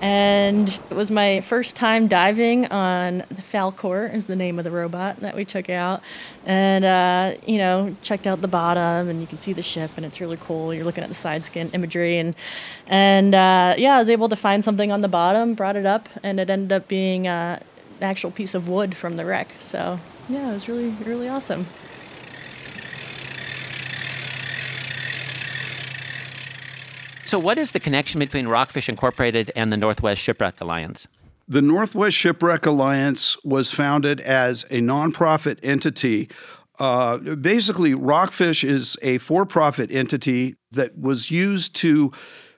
and 0.00 0.68
it 0.90 0.94
was 0.94 1.10
my 1.10 1.40
first 1.42 1.76
time 1.76 2.08
diving 2.08 2.66
on 2.66 3.18
the 3.28 3.42
Falkor 3.42 4.12
is 4.12 4.26
the 4.26 4.36
name 4.36 4.58
of 4.58 4.64
the 4.64 4.70
robot 4.70 5.20
that 5.20 5.36
we 5.36 5.44
took 5.44 5.68
out. 5.68 6.02
And, 6.46 6.84
uh, 6.86 7.34
you 7.46 7.58
know, 7.58 7.94
checked 8.00 8.26
out 8.26 8.40
the 8.40 8.48
bottom 8.48 9.08
and 9.08 9.20
you 9.20 9.26
can 9.26 9.36
see 9.36 9.52
the 9.52 9.62
ship 9.62 9.90
and 9.96 10.06
it's 10.06 10.18
really 10.18 10.38
cool. 10.40 10.72
You're 10.72 10.86
looking 10.86 11.04
at 11.04 11.10
the 11.10 11.14
side 11.14 11.44
scan 11.44 11.68
imagery. 11.74 12.16
And, 12.16 12.34
and 12.86 13.34
uh, 13.34 13.74
yeah, 13.76 13.96
I 13.96 13.98
was 13.98 14.08
able 14.08 14.30
to 14.30 14.36
find 14.36 14.64
something 14.64 14.90
on 14.90 15.02
the 15.02 15.08
bottom, 15.08 15.54
brought 15.54 15.76
it 15.76 15.84
up, 15.84 16.08
and 16.22 16.40
it 16.40 16.48
ended 16.48 16.72
up 16.72 16.88
being 16.88 17.28
uh, 17.28 17.60
an 17.98 18.02
actual 18.02 18.30
piece 18.30 18.54
of 18.54 18.68
wood 18.68 18.96
from 18.96 19.18
the 19.18 19.26
wreck. 19.26 19.48
So, 19.60 20.00
yeah, 20.30 20.50
it 20.50 20.54
was 20.54 20.66
really, 20.66 20.90
really 21.04 21.28
awesome. 21.28 21.66
So, 27.30 27.38
what 27.38 27.58
is 27.58 27.70
the 27.70 27.78
connection 27.78 28.18
between 28.18 28.48
Rockfish 28.48 28.88
Incorporated 28.88 29.52
and 29.54 29.72
the 29.72 29.76
Northwest 29.76 30.20
Shipwreck 30.20 30.60
Alliance? 30.60 31.06
The 31.46 31.62
Northwest 31.62 32.16
Shipwreck 32.16 32.66
Alliance 32.66 33.36
was 33.44 33.70
founded 33.70 34.18
as 34.20 34.64
a 34.64 34.80
nonprofit 34.80 35.60
entity. 35.62 36.28
Uh, 36.80 37.18
basically, 37.18 37.94
Rockfish 37.94 38.64
is 38.64 38.96
a 39.00 39.18
for 39.18 39.46
profit 39.46 39.92
entity 39.92 40.56
that 40.72 40.98
was 40.98 41.30
used 41.30 41.76
to 41.76 42.10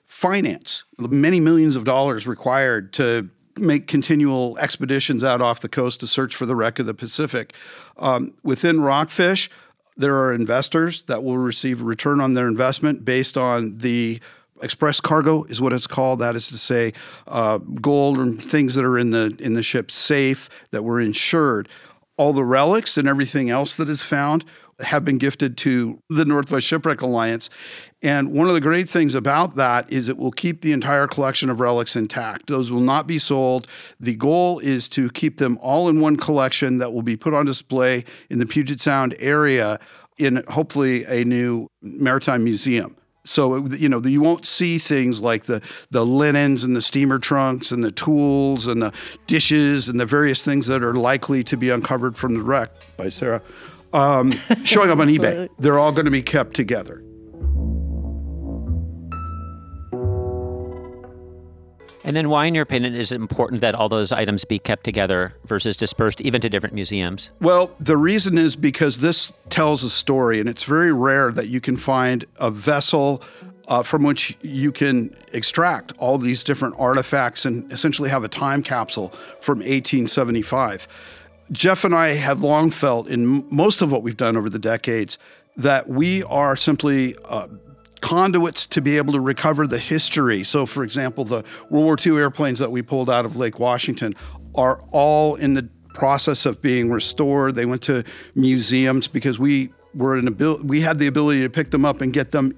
finance 0.07 0.85
many 0.97 1.39
millions 1.39 1.75
of 1.75 1.83
dollars 1.83 2.25
required 2.25 2.93
to 2.93 3.29
make 3.59 3.85
continual 3.85 4.57
expeditions 4.57 5.23
out 5.23 5.39
off 5.39 5.59
the 5.59 5.69
coast 5.69 5.99
to 5.99 6.07
search 6.07 6.35
for 6.35 6.47
the 6.47 6.55
wreck 6.55 6.79
of 6.79 6.87
the 6.87 6.95
Pacific. 6.95 7.53
Um, 7.97 8.33
within 8.41 8.81
Rockfish, 8.81 9.51
there 9.95 10.17
are 10.17 10.33
investors 10.33 11.03
that 11.03 11.23
will 11.23 11.37
receive 11.37 11.79
a 11.81 11.83
return 11.83 12.19
on 12.19 12.33
their 12.33 12.47
investment 12.47 13.05
based 13.05 13.37
on 13.37 13.77
the 13.77 14.19
express 14.63 14.99
cargo 14.99 15.43
is 15.43 15.61
what 15.61 15.73
it's 15.73 15.87
called. 15.87 16.19
That 16.19 16.35
is 16.35 16.47
to 16.49 16.57
say, 16.57 16.93
uh, 17.27 17.57
gold 17.57 18.17
and 18.17 18.41
things 18.41 18.75
that 18.75 18.85
are 18.85 18.97
in 18.97 19.11
the 19.11 19.35
in 19.39 19.53
the 19.53 19.63
ship 19.63 19.91
safe 19.91 20.49
that 20.71 20.83
were 20.83 20.99
insured. 20.99 21.69
All 22.17 22.33
the 22.33 22.45
relics 22.45 22.97
and 22.97 23.07
everything 23.07 23.49
else 23.49 23.75
that 23.75 23.89
is 23.89 24.01
found 24.01 24.45
have 24.79 25.05
been 25.05 25.17
gifted 25.17 25.57
to 25.57 25.99
the 26.09 26.25
Northwest 26.25 26.67
Shipwreck 26.67 27.01
Alliance. 27.01 27.49
And 28.01 28.31
one 28.33 28.47
of 28.47 28.53
the 28.53 28.61
great 28.61 28.89
things 28.89 29.15
about 29.15 29.55
that 29.55 29.91
is 29.91 30.09
it 30.09 30.17
will 30.17 30.31
keep 30.31 30.61
the 30.61 30.73
entire 30.73 31.07
collection 31.07 31.49
of 31.49 31.59
relics 31.59 31.95
intact. 31.95 32.47
Those 32.47 32.71
will 32.71 32.81
not 32.81 33.07
be 33.07 33.17
sold. 33.17 33.67
The 33.99 34.15
goal 34.15 34.59
is 34.59 34.89
to 34.89 35.09
keep 35.11 35.37
them 35.37 35.57
all 35.61 35.89
in 35.89 36.01
one 36.01 36.17
collection 36.17 36.79
that 36.79 36.91
will 36.91 37.03
be 37.03 37.15
put 37.15 37.33
on 37.33 37.45
display 37.45 38.03
in 38.29 38.39
the 38.39 38.45
Puget 38.45 38.81
Sound 38.81 39.15
area 39.19 39.79
in 40.17 40.43
hopefully 40.49 41.05
a 41.05 41.23
new 41.23 41.67
maritime 41.81 42.43
museum. 42.43 42.95
So 43.25 43.65
you 43.67 43.87
know 43.87 44.01
you 44.01 44.21
won't 44.21 44.45
see 44.45 44.77
things 44.77 45.21
like 45.21 45.45
the 45.45 45.61
the 45.91 46.05
linens 46.05 46.63
and 46.63 46.75
the 46.75 46.81
steamer 46.81 47.19
trunks 47.19 47.71
and 47.71 47.83
the 47.83 47.91
tools 47.91 48.67
and 48.67 48.81
the 48.81 48.93
dishes 49.27 49.87
and 49.87 49.99
the 49.99 50.05
various 50.05 50.43
things 50.43 50.67
that 50.67 50.83
are 50.83 50.93
likely 50.93 51.43
to 51.45 51.57
be 51.57 51.69
uncovered 51.69 52.17
from 52.17 52.33
the 52.33 52.41
wreck 52.41 52.71
by 52.97 53.09
Sarah 53.09 53.41
um, 53.93 54.31
showing 54.63 54.89
up 54.89 54.99
on 54.99 55.07
eBay. 55.07 55.49
They're 55.59 55.79
all 55.79 55.91
going 55.91 56.05
to 56.05 56.11
be 56.11 56.23
kept 56.23 56.55
together. 56.55 57.02
And 62.03 62.15
then, 62.15 62.29
why, 62.29 62.45
in 62.47 62.55
your 62.55 62.63
opinion, 62.63 62.95
is 62.95 63.11
it 63.11 63.15
important 63.15 63.61
that 63.61 63.75
all 63.75 63.87
those 63.87 64.11
items 64.11 64.43
be 64.43 64.59
kept 64.59 64.83
together 64.83 65.35
versus 65.45 65.77
dispersed 65.77 66.19
even 66.19 66.41
to 66.41 66.49
different 66.49 66.75
museums? 66.75 67.31
Well, 67.39 67.71
the 67.79 67.95
reason 67.95 68.37
is 68.37 68.57
because 68.57 68.97
this 68.97 69.31
tells 69.49 69.83
a 69.83 69.89
story, 69.89 70.39
and 70.39 70.49
it's 70.49 70.63
very 70.65 70.91
rare 70.91 71.31
that 71.31 71.47
you 71.47 71.61
can 71.61 71.77
find 71.77 72.25
a 72.37 72.51
vessel 72.51 73.23
uh, 73.67 73.83
from 73.83 74.03
which 74.03 74.37
you 74.41 74.71
can 74.71 75.15
extract 75.31 75.93
all 75.97 76.17
these 76.17 76.43
different 76.43 76.75
artifacts 76.77 77.45
and 77.45 77.71
essentially 77.71 78.09
have 78.09 78.23
a 78.23 78.27
time 78.27 78.61
capsule 78.61 79.09
from 79.39 79.59
1875. 79.59 80.87
Jeff 81.51 81.83
and 81.83 81.95
I 81.95 82.09
have 82.09 82.41
long 82.41 82.69
felt, 82.69 83.07
in 83.07 83.47
most 83.49 83.81
of 83.81 83.91
what 83.91 84.03
we've 84.03 84.17
done 84.17 84.35
over 84.35 84.49
the 84.49 84.59
decades, 84.59 85.17
that 85.55 85.87
we 85.87 86.23
are 86.23 86.55
simply 86.55 87.15
uh, 87.25 87.47
conduits 88.03 88.65
to 88.65 88.81
be 88.81 88.97
able 88.97 89.13
to 89.13 89.19
recover 89.21 89.65
the 89.65 89.79
history. 89.79 90.43
So, 90.43 90.65
for 90.65 90.83
example, 90.83 91.23
the 91.23 91.45
World 91.69 91.85
War 91.85 91.97
II 92.05 92.17
airplanes 92.17 92.59
that 92.59 92.69
we 92.69 92.81
pulled 92.81 93.09
out 93.09 93.25
of 93.25 93.37
Lake 93.37 93.59
Washington 93.59 94.13
are 94.55 94.83
all 94.91 95.35
in 95.35 95.53
the 95.53 95.69
process 95.93 96.45
of 96.45 96.61
being 96.61 96.91
restored. 96.91 97.55
They 97.55 97.65
went 97.65 97.81
to 97.83 98.03
museums 98.35 99.07
because 99.07 99.39
we 99.39 99.71
were 99.95 100.17
an 100.17 100.27
ability, 100.27 100.63
we 100.63 100.81
had 100.81 100.99
the 100.99 101.07
ability 101.07 101.43
to 101.43 101.49
pick 101.49 101.71
them 101.71 101.85
up 101.85 102.01
and 102.01 102.11
get 102.11 102.31
them 102.31 102.53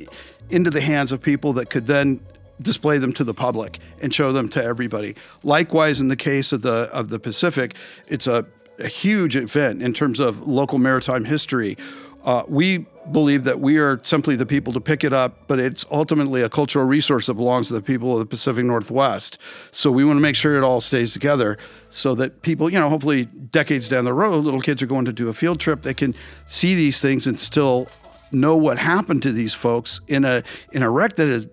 into 0.50 0.72
the 0.72 0.82
hands 0.82 1.12
of 1.12 1.22
people 1.22 1.54
that 1.54 1.70
could 1.70 1.86
then 1.86 2.22
display 2.60 2.98
them 2.98 3.14
to 3.14 3.24
the 3.24 3.34
public 3.34 3.78
and 4.02 4.12
show 4.12 4.32
them 4.32 4.50
to 4.50 4.64
everybody. 4.64 5.16
Likewise, 5.44 6.02
in 6.02 6.08
the 6.08 6.16
case 6.16 6.54
of 6.54 6.64
the 6.64 6.90
of 6.92 7.10
the 7.10 7.20
Pacific, 7.20 7.76
it's 8.08 8.26
a, 8.26 8.48
a 8.80 8.88
huge 8.88 9.36
event 9.36 9.84
in 9.84 9.94
terms 9.94 10.20
of 10.20 10.48
local 10.48 10.80
maritime 10.80 11.26
history. 11.26 11.78
Uh, 12.26 12.44
we 12.48 12.86
believe 13.12 13.44
that 13.44 13.60
we 13.60 13.78
are 13.78 14.00
simply 14.04 14.36
the 14.36 14.48
people 14.48 14.74
to 14.74 14.82
pick 14.82 15.04
it 15.04 15.14
up, 15.14 15.48
but 15.48 15.60
it's 15.60 15.86
ultimately 15.92 16.42
a 16.42 16.50
cultural 16.50 16.86
resource 16.86 17.28
that 17.28 17.36
belongs 17.36 17.68
to 17.68 17.74
the 17.74 17.82
people 17.82 18.14
of 18.14 18.20
the 18.20 18.26
Pacific 18.26 18.66
Northwest. 18.66 19.40
So 19.72 19.92
we 19.92 20.04
want 20.04 20.18
to 20.18 20.22
make 20.22 20.36
sure 20.36 20.58
it 20.58 20.64
all 20.64 20.82
stays 20.82 21.14
together 21.14 21.58
so 21.92 22.16
that 22.16 22.42
people, 22.42 22.70
you 22.72 22.80
know, 22.80 22.90
hopefully 22.90 23.26
decades 23.26 23.88
down 23.88 24.06
the 24.06 24.14
road, 24.14 24.44
little 24.44 24.60
kids 24.60 24.82
are 24.82 24.88
going 24.88 25.06
to 25.06 25.14
do 25.14 25.30
a 25.30 25.34
field 25.34 25.60
trip, 25.60 25.84
they 25.84 25.94
can 25.94 26.16
see 26.48 26.74
these 26.74 27.00
things 27.00 27.28
and 27.28 27.40
still 27.40 27.88
know 28.32 28.58
what 28.58 28.80
happened 28.80 29.22
to 29.24 29.32
these 29.32 29.54
folks 29.54 30.02
in 30.08 30.26
a 30.26 30.44
in 30.72 30.82
a 30.82 30.90
wreck 30.90 31.16
that 31.16 31.30
is 31.30 31.48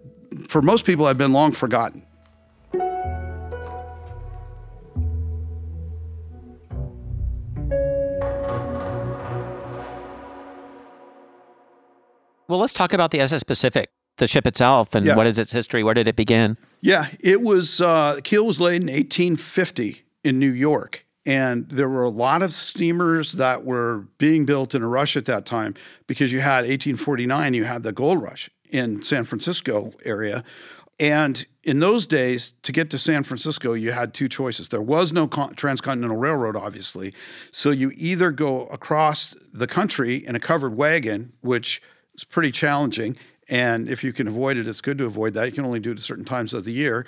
for 0.48 0.62
most 0.62 0.86
people 0.86 1.06
have 1.06 1.18
been 1.18 1.32
long 1.32 1.52
forgotten. 1.52 2.02
Well, 12.52 12.60
let's 12.60 12.74
talk 12.74 12.92
about 12.92 13.12
the 13.12 13.20
SS 13.20 13.44
Pacific, 13.44 13.88
the 14.18 14.28
ship 14.28 14.46
itself, 14.46 14.94
and 14.94 15.06
Yeah. 15.06 15.16
what 15.16 15.26
is 15.26 15.38
its 15.38 15.52
history? 15.52 15.82
Where 15.82 15.94
did 15.94 16.06
it 16.06 16.16
begin? 16.16 16.58
Yeah, 16.82 17.06
it 17.18 17.40
was 17.40 17.80
uh, 17.80 18.20
keel 18.22 18.44
was 18.44 18.60
laid 18.60 18.82
in 18.82 18.88
1850 18.88 20.02
in 20.22 20.38
New 20.38 20.52
York, 20.52 21.06
and 21.24 21.66
there 21.70 21.88
were 21.88 22.02
a 22.02 22.10
lot 22.10 22.42
of 22.42 22.52
steamers 22.52 23.32
that 23.32 23.64
were 23.64 24.04
being 24.18 24.44
built 24.44 24.74
in 24.74 24.82
a 24.82 24.86
rush 24.86 25.16
at 25.16 25.24
that 25.24 25.46
time 25.46 25.72
because 26.06 26.30
you 26.30 26.40
had 26.40 26.66
1849, 26.66 27.54
you 27.54 27.64
had 27.64 27.84
the 27.84 27.92
gold 27.92 28.20
rush 28.20 28.50
in 28.68 29.00
San 29.02 29.24
Francisco 29.24 29.92
area, 30.04 30.44
and 31.00 31.46
in 31.62 31.78
those 31.80 32.06
days, 32.06 32.52
to 32.64 32.70
get 32.72 32.90
to 32.90 32.98
San 32.98 33.24
Francisco, 33.24 33.72
you 33.72 33.92
had 33.92 34.12
two 34.12 34.28
choices. 34.28 34.68
There 34.68 34.82
was 34.82 35.14
no 35.14 35.26
con- 35.26 35.54
transcontinental 35.54 36.18
railroad, 36.18 36.54
obviously, 36.54 37.14
so 37.50 37.70
you 37.70 37.92
either 37.96 38.30
go 38.30 38.66
across 38.66 39.34
the 39.54 39.66
country 39.66 40.16
in 40.16 40.34
a 40.36 40.40
covered 40.40 40.76
wagon, 40.76 41.32
which 41.40 41.80
is 42.14 42.24
pretty 42.24 42.50
challenging. 42.50 43.16
And 43.48 43.88
if 43.88 44.02
you 44.04 44.12
can 44.12 44.28
avoid 44.28 44.56
it, 44.56 44.66
it's 44.66 44.80
good 44.80 44.98
to 44.98 45.04
avoid 45.04 45.34
that. 45.34 45.46
You 45.46 45.52
can 45.52 45.64
only 45.64 45.80
do 45.80 45.90
it 45.90 45.98
at 45.98 46.00
certain 46.00 46.24
times 46.24 46.54
of 46.54 46.64
the 46.64 46.72
year. 46.72 47.06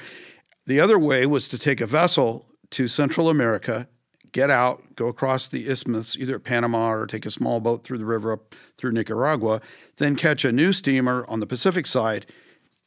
The 0.66 0.80
other 0.80 0.98
way 0.98 1.26
was 1.26 1.48
to 1.48 1.58
take 1.58 1.80
a 1.80 1.86
vessel 1.86 2.46
to 2.70 2.88
Central 2.88 3.28
America, 3.28 3.88
get 4.32 4.50
out, 4.50 4.96
go 4.96 5.08
across 5.08 5.46
the 5.46 5.68
isthmus, 5.68 6.16
either 6.16 6.36
at 6.36 6.44
Panama 6.44 6.90
or 6.90 7.06
take 7.06 7.24
a 7.24 7.30
small 7.30 7.60
boat 7.60 7.84
through 7.84 7.98
the 7.98 8.04
river 8.04 8.32
up 8.32 8.54
through 8.76 8.92
Nicaragua, 8.92 9.60
then 9.96 10.16
catch 10.16 10.44
a 10.44 10.52
new 10.52 10.72
steamer 10.72 11.24
on 11.28 11.40
the 11.40 11.46
Pacific 11.46 11.86
side 11.86 12.26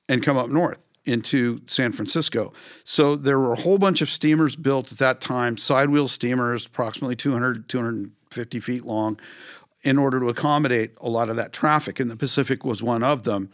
and 0.10 0.24
come 0.24 0.38
up 0.38 0.50
north 0.50 0.80
into 1.06 1.62
San 1.68 1.94
Francisco. 1.94 2.52
So 2.84 3.16
there 3.16 3.40
were 3.40 3.54
a 3.54 3.62
whole 3.62 3.78
bunch 3.78 4.02
of 4.02 4.10
steamers 4.10 4.56
built 4.56 4.92
at 4.92 4.98
that 4.98 5.22
time, 5.22 5.56
sidewheel 5.56 6.10
steamers, 6.10 6.66
approximately 6.66 7.16
200, 7.16 7.70
250 7.70 8.60
feet 8.60 8.86
long, 8.86 9.18
in 9.88 9.98
order 9.98 10.20
to 10.20 10.28
accommodate 10.28 10.92
a 11.00 11.08
lot 11.08 11.30
of 11.30 11.38
that 11.38 11.54
traffic. 11.54 11.98
And 11.98 12.12
the 12.12 12.18
Pacific 12.18 12.66
was 12.66 12.84
one 12.84 13.04
of 13.04 13.24
them. 13.24 13.50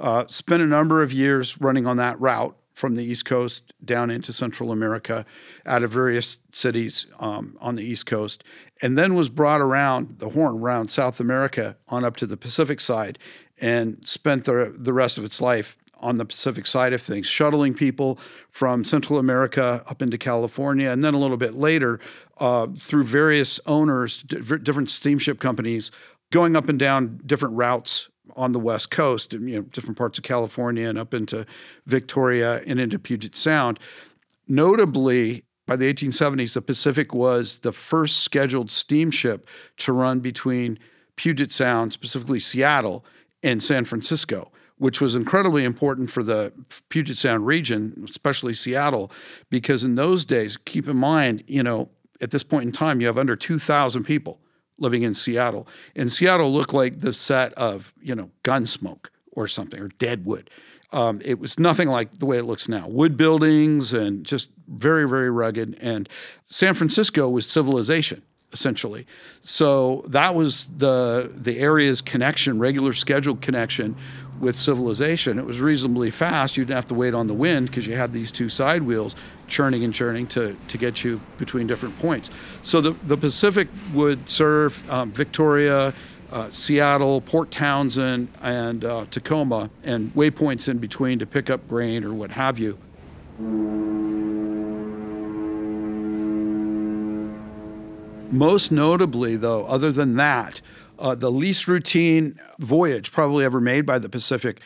Uh, 0.00 0.24
spent 0.26 0.60
a 0.60 0.66
number 0.66 1.00
of 1.00 1.12
years 1.12 1.60
running 1.60 1.86
on 1.86 1.96
that 1.96 2.20
route 2.20 2.56
from 2.74 2.96
the 2.96 3.04
East 3.04 3.24
Coast 3.24 3.72
down 3.84 4.10
into 4.10 4.32
Central 4.32 4.72
America 4.72 5.24
out 5.64 5.84
of 5.84 5.92
various 5.92 6.38
cities 6.50 7.06
um, 7.20 7.56
on 7.60 7.76
the 7.76 7.84
East 7.84 8.04
Coast, 8.04 8.42
and 8.82 8.98
then 8.98 9.14
was 9.14 9.28
brought 9.28 9.60
around 9.60 10.18
the 10.18 10.30
Horn, 10.30 10.58
around 10.58 10.90
South 10.90 11.20
America 11.20 11.76
on 11.88 12.04
up 12.04 12.16
to 12.16 12.26
the 12.26 12.36
Pacific 12.36 12.80
side, 12.80 13.16
and 13.60 14.06
spent 14.06 14.44
the, 14.44 14.74
the 14.76 14.92
rest 14.92 15.18
of 15.18 15.24
its 15.24 15.40
life 15.40 15.78
on 15.98 16.18
the 16.18 16.24
Pacific 16.24 16.66
side 16.66 16.92
of 16.92 17.00
things, 17.00 17.26
shuttling 17.26 17.74
people 17.74 18.18
from 18.50 18.84
Central 18.84 19.18
America 19.18 19.82
up 19.88 20.02
into 20.02 20.18
California, 20.18 20.90
and 20.90 21.02
then 21.02 21.14
a 21.14 21.18
little 21.18 21.36
bit 21.36 21.54
later 21.54 21.98
uh, 22.38 22.66
through 22.76 23.04
various 23.04 23.58
owners, 23.66 24.22
different 24.22 24.90
steamship 24.90 25.38
companies, 25.40 25.90
going 26.30 26.56
up 26.56 26.68
and 26.68 26.78
down 26.78 27.18
different 27.24 27.56
routes 27.56 28.08
on 28.34 28.52
the 28.52 28.58
West 28.58 28.90
Coast, 28.90 29.32
you 29.32 29.38
know, 29.38 29.62
different 29.62 29.96
parts 29.96 30.18
of 30.18 30.24
California 30.24 30.88
and 30.88 30.98
up 30.98 31.14
into 31.14 31.46
Victoria 31.86 32.60
and 32.66 32.80
into 32.80 32.98
Puget 32.98 33.36
Sound. 33.36 33.78
Notably, 34.48 35.44
by 35.66 35.76
the 35.76 35.92
1870s, 35.92 36.54
the 36.54 36.62
Pacific 36.62 37.14
was 37.14 37.58
the 37.58 37.72
first 37.72 38.18
scheduled 38.18 38.70
steamship 38.70 39.48
to 39.78 39.92
run 39.92 40.20
between 40.20 40.78
Puget 41.16 41.50
Sound, 41.50 41.92
specifically 41.92 42.40
Seattle, 42.40 43.04
and 43.42 43.62
San 43.62 43.84
Francisco, 43.84 44.50
which 44.78 45.00
was 45.00 45.14
incredibly 45.14 45.64
important 45.64 46.10
for 46.10 46.22
the 46.22 46.52
Puget 46.88 47.16
Sound 47.16 47.46
region, 47.46 48.04
especially 48.08 48.54
Seattle, 48.54 49.10
because 49.50 49.84
in 49.84 49.94
those 49.94 50.24
days, 50.24 50.56
keep 50.56 50.86
in 50.88 50.96
mind, 50.96 51.42
you 51.46 51.62
know, 51.62 51.88
at 52.20 52.30
this 52.30 52.42
point 52.42 52.64
in 52.64 52.72
time, 52.72 53.00
you 53.00 53.06
have 53.06 53.18
under 53.18 53.36
2,000 53.36 54.04
people 54.04 54.40
living 54.78 55.02
in 55.02 55.14
Seattle. 55.14 55.66
And 55.94 56.12
Seattle 56.12 56.52
looked 56.52 56.74
like 56.74 57.00
the 57.00 57.12
set 57.12 57.52
of, 57.54 57.92
you 58.00 58.14
know, 58.14 58.30
Gunsmoke 58.42 59.06
or 59.32 59.46
something, 59.46 59.80
or 59.80 59.88
Deadwood. 59.88 60.50
Um, 60.92 61.20
it 61.24 61.38
was 61.38 61.58
nothing 61.58 61.88
like 61.88 62.18
the 62.18 62.26
way 62.26 62.38
it 62.38 62.44
looks 62.44 62.68
now. 62.68 62.86
Wood 62.88 63.16
buildings 63.16 63.92
and 63.92 64.24
just 64.24 64.50
very, 64.68 65.08
very 65.08 65.30
rugged. 65.30 65.76
And 65.80 66.08
San 66.44 66.74
Francisco 66.74 67.28
was 67.28 67.46
civilization 67.46 68.22
essentially. 68.52 69.06
So 69.42 70.04
that 70.08 70.34
was 70.34 70.66
the 70.66 71.30
the 71.34 71.58
area's 71.58 72.00
connection, 72.00 72.58
regular 72.58 72.92
scheduled 72.92 73.42
connection 73.42 73.96
with 74.40 74.56
civilization. 74.56 75.38
It 75.38 75.46
was 75.46 75.60
reasonably 75.60 76.10
fast. 76.10 76.56
You 76.56 76.64
didn't 76.64 76.76
have 76.76 76.86
to 76.86 76.94
wait 76.94 77.14
on 77.14 77.26
the 77.26 77.34
wind 77.34 77.68
because 77.68 77.86
you 77.86 77.96
had 77.96 78.12
these 78.12 78.30
two 78.30 78.48
side 78.48 78.82
wheels 78.82 79.16
churning 79.48 79.84
and 79.84 79.94
churning 79.94 80.26
to, 80.26 80.56
to 80.68 80.78
get 80.78 81.04
you 81.04 81.20
between 81.38 81.66
different 81.66 81.98
points. 81.98 82.30
So 82.62 82.80
the, 82.80 82.90
the 82.90 83.16
Pacific 83.16 83.68
would 83.94 84.28
serve 84.28 84.90
um, 84.90 85.10
Victoria, 85.10 85.92
uh, 86.32 86.50
Seattle, 86.52 87.20
Port 87.20 87.50
Townsend, 87.50 88.28
and 88.42 88.84
uh, 88.84 89.06
Tacoma, 89.10 89.70
and 89.84 90.10
waypoints 90.10 90.68
in 90.68 90.78
between 90.78 91.18
to 91.20 91.26
pick 91.26 91.48
up 91.50 91.68
grain 91.68 92.04
or 92.04 92.12
what 92.12 92.32
have 92.32 92.58
you. 92.58 92.78
Most 98.32 98.72
notably, 98.72 99.36
though, 99.36 99.64
other 99.66 99.92
than 99.92 100.16
that, 100.16 100.60
uh, 100.98 101.14
the 101.14 101.30
least 101.30 101.68
routine 101.68 102.38
voyage 102.58 103.12
probably 103.12 103.44
ever 103.44 103.60
made 103.60 103.86
by 103.86 103.98
the 103.98 104.08
Pacific, 104.08 104.60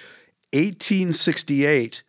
1868. 0.52 2.02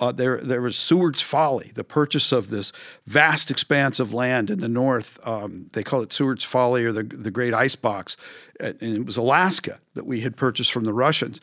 Uh, 0.00 0.12
there, 0.12 0.38
there 0.38 0.62
was 0.62 0.76
Seward's 0.76 1.20
Folly, 1.20 1.72
the 1.74 1.82
purchase 1.82 2.30
of 2.30 2.50
this 2.50 2.72
vast 3.06 3.50
expanse 3.50 3.98
of 3.98 4.14
land 4.14 4.48
in 4.48 4.60
the 4.60 4.68
north. 4.68 5.18
Um, 5.26 5.68
they 5.72 5.82
call 5.82 6.02
it 6.02 6.12
Seward's 6.12 6.44
Folly 6.44 6.84
or 6.84 6.92
the, 6.92 7.02
the 7.02 7.32
Great 7.32 7.52
Ice 7.52 7.74
Box. 7.74 8.16
And 8.60 8.80
it 8.80 9.06
was 9.06 9.16
Alaska 9.16 9.80
that 9.94 10.06
we 10.06 10.20
had 10.20 10.36
purchased 10.36 10.70
from 10.70 10.84
the 10.84 10.92
Russians. 10.92 11.40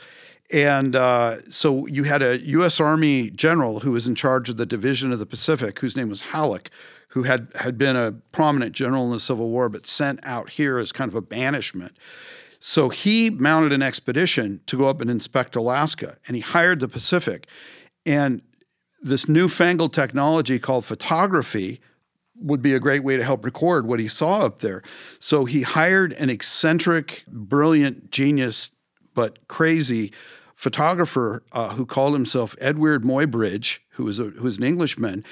And 0.52 0.96
uh, 0.96 1.42
so 1.50 1.86
you 1.88 2.04
had 2.04 2.22
a 2.22 2.40
U.S. 2.40 2.80
Army 2.80 3.30
general 3.30 3.82
who 3.82 3.92
was 3.92 4.08
in 4.08 4.16
charge 4.16 4.48
of 4.48 4.58
the 4.58 4.66
Division 4.66 5.12
of 5.12 5.20
the 5.20 5.26
Pacific, 5.26 5.80
whose 5.80 5.98
name 5.98 6.10
was 6.10 6.22
Halleck, 6.22 6.70
who 7.16 7.24
had, 7.24 7.48
had 7.56 7.78
been 7.78 7.96
a 7.96 8.12
prominent 8.34 8.74
general 8.74 9.06
in 9.06 9.12
the 9.12 9.22
Civil 9.22 9.50
War, 9.50 9.70
but 9.70 9.88
sent 9.88 10.20
out 10.24 10.50
here 10.50 10.78
as 10.78 10.92
kind 10.92 11.08
of 11.08 11.16
a 11.16 11.22
banishment. 11.22 11.96
So 12.60 12.90
he 12.90 13.30
mounted 13.30 13.72
an 13.72 13.82
expedition 13.82 14.60
to 14.68 14.78
go 14.78 14.90
up 14.90 15.00
and 15.00 15.10
inspect 15.10 15.56
Alaska, 15.56 16.18
and 16.28 16.36
he 16.36 16.42
hired 16.42 16.82
the 16.82 16.90
Pacific. 16.90 17.48
And 18.06 18.42
this 19.02 19.30
newfangled 19.30 19.94
technology 19.94 20.60
called 20.60 20.84
photography 20.84 21.80
would 22.36 22.62
be 22.62 22.74
a 22.74 22.82
great 22.82 23.06
way 23.06 23.16
to 23.16 23.24
help 23.24 23.46
record 23.46 23.88
what 23.88 24.02
he 24.02 24.10
saw 24.10 24.46
up 24.46 24.60
there. 24.60 24.84
So 25.18 25.46
he 25.46 25.62
hired 25.62 26.12
an 26.14 26.30
eccentric, 26.30 27.24
brilliant, 27.30 28.12
genius, 28.12 28.72
but 29.14 29.48
crazy 29.48 30.12
photographer 30.54 31.44
uh, 31.54 31.70
who 31.76 31.86
called 31.86 32.14
himself 32.14 32.58
Eadweard 32.58 33.04
Muybridge, 33.04 33.80
who 33.92 34.04
was, 34.04 34.20
a, 34.20 34.24
who 34.24 34.44
was 34.44 34.58
an 34.58 34.66
Englishman, 34.66 35.24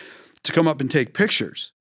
to 0.44 0.52
come 0.52 0.68
up 0.68 0.82
and 0.82 0.92
take 0.92 1.14
pictures. 1.14 1.72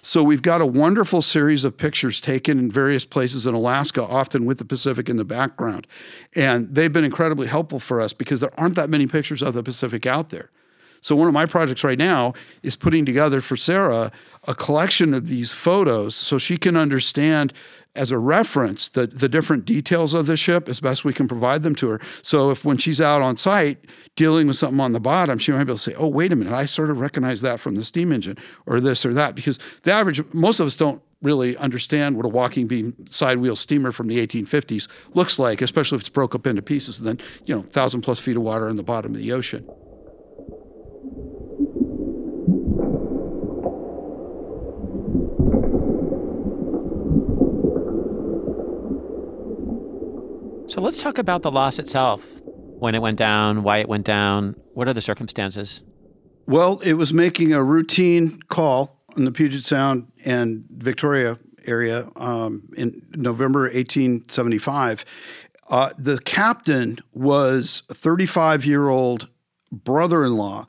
So 0.00 0.22
we've 0.22 0.42
got 0.42 0.60
a 0.60 0.66
wonderful 0.66 1.22
series 1.22 1.64
of 1.64 1.76
pictures 1.76 2.20
taken 2.20 2.58
in 2.58 2.70
various 2.70 3.04
places 3.04 3.46
in 3.46 3.54
Alaska, 3.54 4.02
often 4.02 4.46
with 4.46 4.58
the 4.58 4.64
Pacific 4.64 5.08
in 5.08 5.16
the 5.16 5.24
background. 5.24 5.86
And 6.34 6.74
they've 6.74 6.92
been 6.92 7.04
incredibly 7.04 7.46
helpful 7.46 7.78
for 7.78 8.00
us 8.00 8.12
because 8.12 8.40
there 8.40 8.58
aren't 8.58 8.76
that 8.76 8.88
many 8.88 9.06
pictures 9.06 9.42
of 9.42 9.54
the 9.54 9.62
Pacific 9.62 10.06
out 10.06 10.30
there. 10.30 10.50
So 11.00 11.14
one 11.14 11.28
of 11.28 11.34
my 11.34 11.46
projects 11.46 11.84
right 11.84 11.98
now 11.98 12.32
is 12.62 12.76
putting 12.76 13.04
together 13.04 13.40
for 13.40 13.56
Sarah 13.56 14.10
a 14.46 14.54
collection 14.54 15.14
of 15.14 15.26
these 15.28 15.52
photos 15.52 16.14
so 16.14 16.38
she 16.38 16.56
can 16.56 16.76
understand 16.76 17.52
as 17.94 18.10
a 18.10 18.18
reference 18.18 18.88
the, 18.88 19.06
the 19.06 19.28
different 19.28 19.64
details 19.64 20.14
of 20.14 20.26
the 20.26 20.36
ship 20.36 20.68
as 20.68 20.80
best 20.80 21.04
we 21.04 21.12
can 21.12 21.26
provide 21.26 21.62
them 21.62 21.74
to 21.74 21.88
her. 21.88 22.00
So 22.22 22.50
if 22.50 22.64
when 22.64 22.78
she's 22.78 23.00
out 23.00 23.22
on 23.22 23.36
site 23.36 23.84
dealing 24.16 24.46
with 24.46 24.56
something 24.56 24.80
on 24.80 24.92
the 24.92 25.00
bottom, 25.00 25.38
she 25.38 25.52
might 25.52 25.58
be 25.58 25.70
able 25.70 25.74
to 25.74 25.82
say, 25.82 25.94
oh, 25.94 26.06
wait 26.06 26.32
a 26.32 26.36
minute, 26.36 26.52
I 26.52 26.64
sort 26.64 26.90
of 26.90 27.00
recognize 27.00 27.40
that 27.40 27.60
from 27.60 27.74
the 27.74 27.84
steam 27.84 28.12
engine 28.12 28.38
or 28.66 28.80
this 28.80 29.04
or 29.04 29.12
that. 29.14 29.34
Because 29.34 29.58
the 29.82 29.92
average, 29.92 30.22
most 30.32 30.60
of 30.60 30.66
us 30.66 30.76
don't 30.76 31.02
really 31.20 31.56
understand 31.56 32.16
what 32.16 32.24
a 32.24 32.28
walking 32.28 32.68
beam 32.68 32.94
side 33.10 33.38
wheel 33.38 33.56
steamer 33.56 33.90
from 33.90 34.06
the 34.06 34.24
1850s 34.24 34.86
looks 35.14 35.38
like, 35.38 35.60
especially 35.60 35.96
if 35.96 36.02
it's 36.02 36.08
broke 36.08 36.34
up 36.34 36.46
into 36.46 36.62
pieces 36.62 36.98
and 36.98 37.08
then, 37.08 37.18
you 37.46 37.54
know, 37.54 37.62
thousand 37.62 38.02
plus 38.02 38.20
feet 38.20 38.36
of 38.36 38.42
water 38.42 38.68
in 38.68 38.76
the 38.76 38.82
bottom 38.82 39.12
of 39.12 39.18
the 39.18 39.32
ocean. 39.32 39.68
So 50.68 50.82
let's 50.82 51.02
talk 51.02 51.16
about 51.16 51.40
the 51.40 51.50
loss 51.50 51.78
itself. 51.78 52.42
When 52.44 52.94
it 52.94 53.00
went 53.00 53.16
down, 53.16 53.62
why 53.62 53.78
it 53.78 53.88
went 53.88 54.04
down, 54.04 54.54
what 54.74 54.86
are 54.86 54.92
the 54.92 55.00
circumstances? 55.00 55.82
Well, 56.46 56.78
it 56.80 56.92
was 56.92 57.14
making 57.14 57.54
a 57.54 57.62
routine 57.62 58.38
call 58.48 59.02
in 59.16 59.24
the 59.24 59.32
Puget 59.32 59.64
Sound 59.64 60.12
and 60.26 60.66
Victoria 60.70 61.38
area 61.66 62.06
um, 62.16 62.68
in 62.76 63.00
November 63.16 63.62
1875. 63.62 65.06
Uh, 65.70 65.90
the 65.96 66.18
captain 66.18 66.98
was 67.14 67.82
a 67.88 67.94
35 67.94 68.66
year 68.66 68.88
old 68.88 69.28
brother 69.72 70.22
in 70.22 70.36
law 70.36 70.66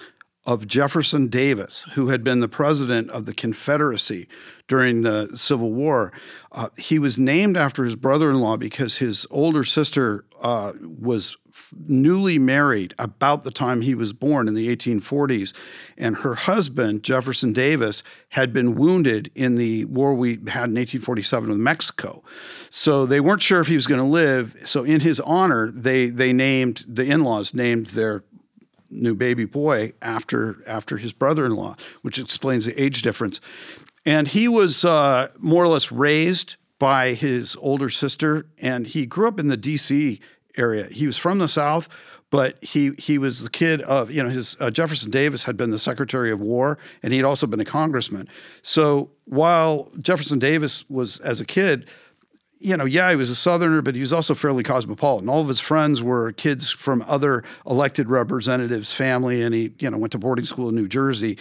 of 0.50 0.66
Jefferson 0.66 1.28
Davis, 1.28 1.86
who 1.94 2.08
had 2.08 2.24
been 2.24 2.40
the 2.40 2.48
president 2.48 3.12
of 3.12 3.28
the 3.28 3.36
Confederacy 3.36 4.28
during 4.68 5.04
the 5.04 5.30
Civil 5.36 5.72
War. 5.72 6.12
Uh, 6.52 6.70
he 6.76 6.98
was 6.98 7.20
named 7.20 7.56
after 7.56 7.84
his 7.84 7.96
brother 7.96 8.32
in 8.32 8.40
law 8.40 8.58
because 8.58 8.98
his 8.98 9.28
older 9.30 9.64
sister 9.64 10.26
uh, 10.42 10.74
was 10.82 11.38
newly 11.86 12.40
married 12.40 12.94
about 12.98 13.44
the 13.44 13.52
time 13.52 13.82
he 13.82 13.94
was 13.94 14.12
born 14.12 14.48
in 14.48 14.56
the 14.56 14.76
1840s. 14.76 15.54
And 15.98 16.18
her 16.18 16.34
husband, 16.34 17.04
Jefferson 17.04 17.54
Davis, 17.54 18.02
had 18.30 18.52
been 18.52 18.74
wounded 18.74 19.32
in 19.36 19.56
the 19.56 19.86
war 19.86 20.16
we 20.16 20.32
had 20.32 20.70
in 20.70 20.76
1847 20.76 21.50
with 21.50 21.58
Mexico. 21.58 22.24
So 22.72 23.06
they 23.06 23.20
weren't 23.20 23.42
sure 23.44 23.62
if 23.62 23.68
he 23.68 23.76
was 23.76 23.88
going 23.88 24.02
to 24.02 24.08
live. 24.08 24.56
So, 24.66 24.84
in 24.84 25.02
his 25.02 25.20
honor, 25.20 25.70
they, 25.70 26.08
they 26.08 26.34
named, 26.34 26.86
the 26.88 27.04
in 27.04 27.24
laws 27.24 27.54
named 27.54 27.88
their 27.88 28.24
new 28.90 29.16
baby 29.16 29.46
boy 29.46 29.94
after 30.02 30.64
after 30.66 30.98
his 30.98 31.14
brother-in-law, 31.14 31.76
which 32.02 32.20
explains 32.20 32.66
the 32.66 32.82
age 32.82 33.02
difference. 33.02 33.40
And 34.06 34.28
he 34.28 34.48
was 34.48 34.86
uh, 34.86 35.30
more 35.38 35.64
or 35.64 35.68
less 35.68 35.92
raised 35.92 36.56
by 36.80 37.14
his 37.14 37.58
older 37.60 37.90
sister, 37.90 38.46
and 38.58 38.88
he 38.88 39.06
grew 39.06 39.28
up 39.28 39.40
in 39.40 39.50
the 39.50 39.58
D.C. 39.58 40.22
area. 40.58 40.88
He 40.88 41.06
was 41.06 41.18
from 41.18 41.38
the 41.40 41.50
South, 41.50 41.90
but 42.30 42.64
he 42.64 42.92
he 42.98 43.18
was 43.18 43.44
the 43.44 43.50
kid 43.50 43.82
of 43.82 44.12
you 44.12 44.24
know 44.24 44.30
his 44.30 44.56
uh, 44.60 44.72
Jefferson 44.72 45.12
Davis 45.12 45.44
had 45.44 45.58
been 45.58 45.72
the 45.72 45.80
Secretary 45.80 46.32
of 46.32 46.40
War 46.40 46.78
and 47.02 47.14
he'd 47.14 47.24
also 47.24 47.48
been 47.48 47.60
a 47.60 47.66
congressman. 47.66 48.28
So 48.62 49.12
while 49.26 49.92
Jefferson 50.00 50.40
Davis 50.40 50.88
was 50.90 51.20
as 51.20 51.42
a 51.42 51.46
kid 51.46 51.90
you 52.60 52.76
know, 52.76 52.84
yeah, 52.84 53.10
he 53.10 53.16
was 53.16 53.30
a 53.30 53.36
Southerner, 53.36 53.82
but 53.82 53.96
he 53.96 54.02
was 54.02 54.12
also 54.12 54.36
fairly 54.36 54.64
cosmopolitan. 54.64 55.30
All 55.30 55.42
of 55.42 55.48
his 55.48 55.62
friends 55.62 56.04
were 56.04 56.34
kids 56.34 56.70
from 56.70 57.04
other 57.08 57.44
elected 57.66 58.10
representatives' 58.10 58.94
family, 58.94 59.42
and 59.42 59.56
he, 59.56 59.72
you 59.80 59.90
know, 59.90 59.98
went 59.98 60.12
to 60.12 60.20
boarding 60.20 60.44
school 60.44 60.68
in 60.68 60.76
New 60.76 60.88
Jersey. 60.90 61.38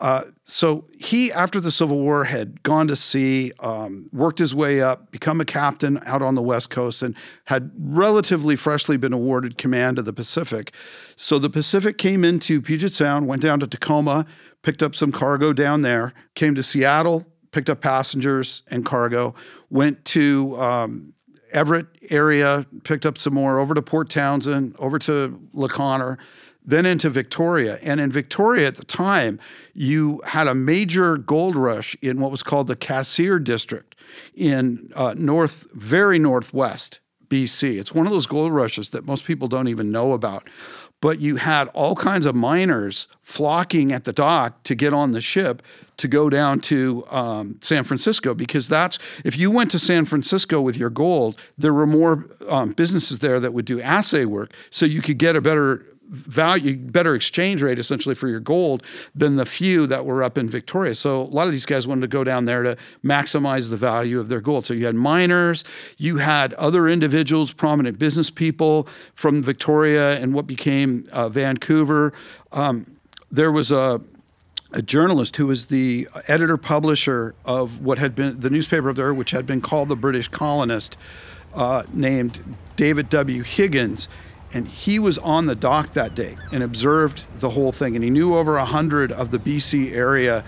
Uh, 0.00 0.22
so 0.44 0.86
he, 0.98 1.30
after 1.30 1.60
the 1.60 1.70
Civil 1.70 1.98
War, 1.98 2.24
had 2.24 2.62
gone 2.62 2.88
to 2.88 2.96
sea, 2.96 3.52
um, 3.60 4.08
worked 4.12 4.38
his 4.38 4.54
way 4.54 4.80
up, 4.80 5.12
become 5.12 5.40
a 5.40 5.44
captain 5.44 6.00
out 6.06 6.22
on 6.22 6.34
the 6.34 6.42
West 6.42 6.70
Coast, 6.70 7.02
and 7.02 7.14
had 7.44 7.70
relatively 7.78 8.56
freshly 8.56 8.96
been 8.96 9.12
awarded 9.12 9.58
command 9.58 9.98
of 9.98 10.06
the 10.06 10.12
Pacific. 10.12 10.72
So 11.16 11.38
the 11.38 11.50
Pacific 11.50 11.98
came 11.98 12.24
into 12.24 12.62
Puget 12.62 12.94
Sound, 12.94 13.28
went 13.28 13.42
down 13.42 13.60
to 13.60 13.66
Tacoma, 13.66 14.26
picked 14.62 14.82
up 14.82 14.94
some 14.94 15.12
cargo 15.12 15.52
down 15.52 15.82
there, 15.82 16.14
came 16.34 16.54
to 16.54 16.62
Seattle, 16.62 17.26
picked 17.52 17.70
up 17.70 17.80
passengers 17.80 18.62
and 18.70 18.84
cargo, 18.84 19.34
went 19.70 20.04
to 20.06 20.58
um, 20.60 21.14
Everett 21.52 21.86
area, 22.10 22.66
picked 22.82 23.06
up 23.06 23.18
some 23.18 23.34
more, 23.34 23.58
over 23.58 23.74
to 23.74 23.82
Port 23.82 24.10
Townsend, 24.10 24.74
over 24.78 24.98
to 25.00 25.40
La 25.52 25.68
Conner, 25.68 26.18
then 26.64 26.86
into 26.86 27.10
Victoria. 27.10 27.78
And 27.82 28.00
in 28.00 28.10
Victoria 28.10 28.66
at 28.66 28.76
the 28.76 28.84
time, 28.84 29.38
you 29.74 30.20
had 30.24 30.48
a 30.48 30.54
major 30.54 31.18
gold 31.18 31.56
rush 31.56 31.96
in 32.00 32.20
what 32.20 32.30
was 32.30 32.42
called 32.42 32.66
the 32.68 32.76
Cassiar 32.76 33.38
District 33.38 33.94
in 34.34 34.88
uh, 34.94 35.14
north, 35.16 35.66
very 35.72 36.18
northwest 36.18 37.00
BC. 37.28 37.78
It's 37.78 37.94
one 37.94 38.06
of 38.06 38.12
those 38.12 38.26
gold 38.26 38.52
rushes 38.52 38.90
that 38.90 39.06
most 39.06 39.24
people 39.24 39.48
don't 39.48 39.68
even 39.68 39.90
know 39.90 40.12
about 40.12 40.48
but 41.02 41.20
you 41.20 41.36
had 41.36 41.66
all 41.74 41.96
kinds 41.96 42.24
of 42.24 42.34
miners 42.34 43.08
flocking 43.20 43.92
at 43.92 44.04
the 44.04 44.12
dock 44.12 44.62
to 44.62 44.74
get 44.74 44.94
on 44.94 45.10
the 45.10 45.20
ship 45.20 45.60
to 46.02 46.08
go 46.08 46.28
down 46.28 46.58
to 46.58 47.06
um, 47.10 47.58
San 47.60 47.84
Francisco 47.84 48.34
because 48.34 48.68
that's 48.68 48.98
if 49.24 49.38
you 49.38 49.52
went 49.52 49.70
to 49.70 49.78
San 49.78 50.04
Francisco 50.04 50.60
with 50.60 50.76
your 50.76 50.90
gold, 50.90 51.38
there 51.56 51.72
were 51.72 51.86
more 51.86 52.26
um, 52.48 52.72
businesses 52.72 53.20
there 53.20 53.38
that 53.38 53.54
would 53.54 53.64
do 53.64 53.80
assay 53.80 54.24
work, 54.24 54.52
so 54.70 54.84
you 54.84 55.00
could 55.00 55.16
get 55.16 55.36
a 55.36 55.40
better 55.40 55.86
value, 56.08 56.76
better 56.76 57.14
exchange 57.14 57.62
rate 57.62 57.78
essentially 57.78 58.16
for 58.16 58.28
your 58.28 58.40
gold 58.40 58.82
than 59.14 59.36
the 59.36 59.46
few 59.46 59.86
that 59.86 60.04
were 60.04 60.24
up 60.24 60.36
in 60.36 60.48
Victoria. 60.48 60.96
So 60.96 61.22
a 61.22 61.30
lot 61.30 61.46
of 61.46 61.52
these 61.52 61.66
guys 61.66 61.86
wanted 61.86 62.00
to 62.00 62.08
go 62.08 62.24
down 62.24 62.46
there 62.46 62.64
to 62.64 62.76
maximize 63.04 63.70
the 63.70 63.76
value 63.76 64.18
of 64.18 64.28
their 64.28 64.40
gold. 64.40 64.66
So 64.66 64.74
you 64.74 64.86
had 64.86 64.96
miners, 64.96 65.62
you 65.98 66.16
had 66.16 66.52
other 66.54 66.88
individuals, 66.88 67.52
prominent 67.52 67.96
business 67.98 68.28
people 68.28 68.88
from 69.14 69.40
Victoria 69.40 70.18
and 70.18 70.34
what 70.34 70.48
became 70.48 71.04
uh, 71.12 71.28
Vancouver. 71.28 72.12
Um, 72.50 72.98
there 73.30 73.52
was 73.52 73.70
a 73.70 74.02
a 74.72 74.82
journalist 74.82 75.36
who 75.36 75.46
was 75.46 75.66
the 75.66 76.08
editor 76.28 76.56
publisher 76.56 77.34
of 77.44 77.80
what 77.84 77.98
had 77.98 78.14
been 78.14 78.40
the 78.40 78.50
newspaper 78.50 78.90
up 78.90 78.96
there, 78.96 79.12
which 79.12 79.30
had 79.30 79.46
been 79.46 79.60
called 79.60 79.88
the 79.88 79.96
British 79.96 80.28
Colonist, 80.28 80.96
uh, 81.54 81.82
named 81.92 82.56
David 82.76 83.08
W. 83.10 83.42
Higgins. 83.42 84.08
And 84.54 84.68
he 84.68 84.98
was 84.98 85.16
on 85.18 85.46
the 85.46 85.54
dock 85.54 85.94
that 85.94 86.14
day 86.14 86.36
and 86.52 86.62
observed 86.62 87.24
the 87.40 87.50
whole 87.50 87.72
thing. 87.72 87.94
And 87.94 88.04
he 88.04 88.10
knew 88.10 88.36
over 88.36 88.56
a 88.56 88.66
hundred 88.66 89.10
of 89.10 89.30
the 89.30 89.38
bc 89.38 89.92
area 89.92 90.44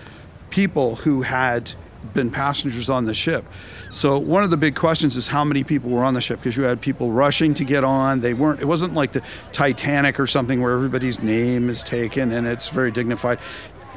people 0.51 0.97
who 0.97 1.23
had 1.23 1.73
been 2.13 2.29
passengers 2.29 2.87
on 2.87 3.05
the 3.05 3.15
ship. 3.15 3.43
So 3.89 4.19
one 4.19 4.43
of 4.43 4.49
the 4.49 4.57
big 4.57 4.75
questions 4.75 5.15
is 5.17 5.27
how 5.27 5.43
many 5.43 5.63
people 5.63 5.89
were 5.89 6.03
on 6.03 6.13
the 6.13 6.21
ship 6.21 6.39
because 6.39 6.55
you 6.55 6.63
had 6.63 6.81
people 6.81 7.11
rushing 7.11 7.53
to 7.55 7.63
get 7.63 7.83
on. 7.83 8.21
They 8.21 8.33
weren't 8.33 8.61
it 8.61 8.65
wasn't 8.65 8.93
like 8.93 9.13
the 9.13 9.23
titanic 9.53 10.19
or 10.19 10.27
something 10.27 10.61
where 10.61 10.73
everybody's 10.73 11.23
name 11.23 11.69
is 11.69 11.81
taken 11.81 12.31
and 12.31 12.45
it's 12.45 12.69
very 12.69 12.91
dignified 12.91 13.39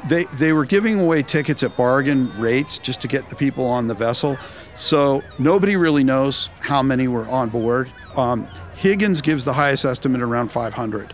they 0.07 0.25
they 0.25 0.53
were 0.53 0.65
giving 0.65 0.99
away 0.99 1.23
tickets 1.23 1.63
at 1.63 1.75
bargain 1.75 2.31
rates 2.39 2.77
just 2.77 3.01
to 3.01 3.07
get 3.07 3.29
the 3.29 3.35
people 3.35 3.65
on 3.65 3.87
the 3.87 3.93
vessel. 3.93 4.37
So 4.75 5.23
nobody 5.37 5.75
really 5.75 6.03
knows 6.03 6.49
how 6.59 6.81
many 6.81 7.07
were 7.07 7.27
on 7.27 7.49
board. 7.49 7.91
Um, 8.15 8.47
Higgins 8.75 9.21
gives 9.21 9.43
the 9.45 9.53
highest 9.53 9.83
estimate 9.85 10.21
around 10.21 10.51
500, 10.51 11.13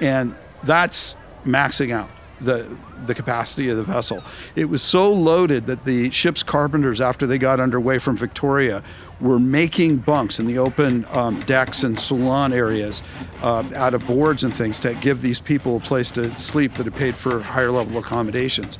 and 0.00 0.36
that's 0.62 1.16
maxing 1.44 1.92
out 1.92 2.08
the 2.44 2.66
the 3.06 3.14
capacity 3.14 3.68
of 3.68 3.76
the 3.76 3.82
vessel. 3.82 4.22
It 4.54 4.66
was 4.66 4.82
so 4.82 5.12
loaded 5.12 5.66
that 5.66 5.84
the 5.84 6.10
ship's 6.10 6.42
carpenters, 6.42 7.00
after 7.00 7.26
they 7.26 7.38
got 7.38 7.60
underway 7.60 7.98
from 7.98 8.16
Victoria, 8.16 8.82
were 9.20 9.38
making 9.38 9.98
bunks 9.98 10.38
in 10.38 10.46
the 10.46 10.58
open 10.58 11.04
um, 11.12 11.38
decks 11.40 11.84
and 11.84 11.98
salon 11.98 12.52
areas 12.52 13.02
uh, 13.42 13.64
out 13.76 13.94
of 13.94 14.06
boards 14.06 14.44
and 14.44 14.52
things 14.52 14.80
to 14.80 14.94
give 14.94 15.22
these 15.22 15.40
people 15.40 15.76
a 15.76 15.80
place 15.80 16.10
to 16.10 16.30
sleep 16.40 16.74
that 16.74 16.84
had 16.84 16.94
paid 16.94 17.14
for 17.14 17.40
higher 17.40 17.70
level 17.70 17.98
accommodations. 17.98 18.78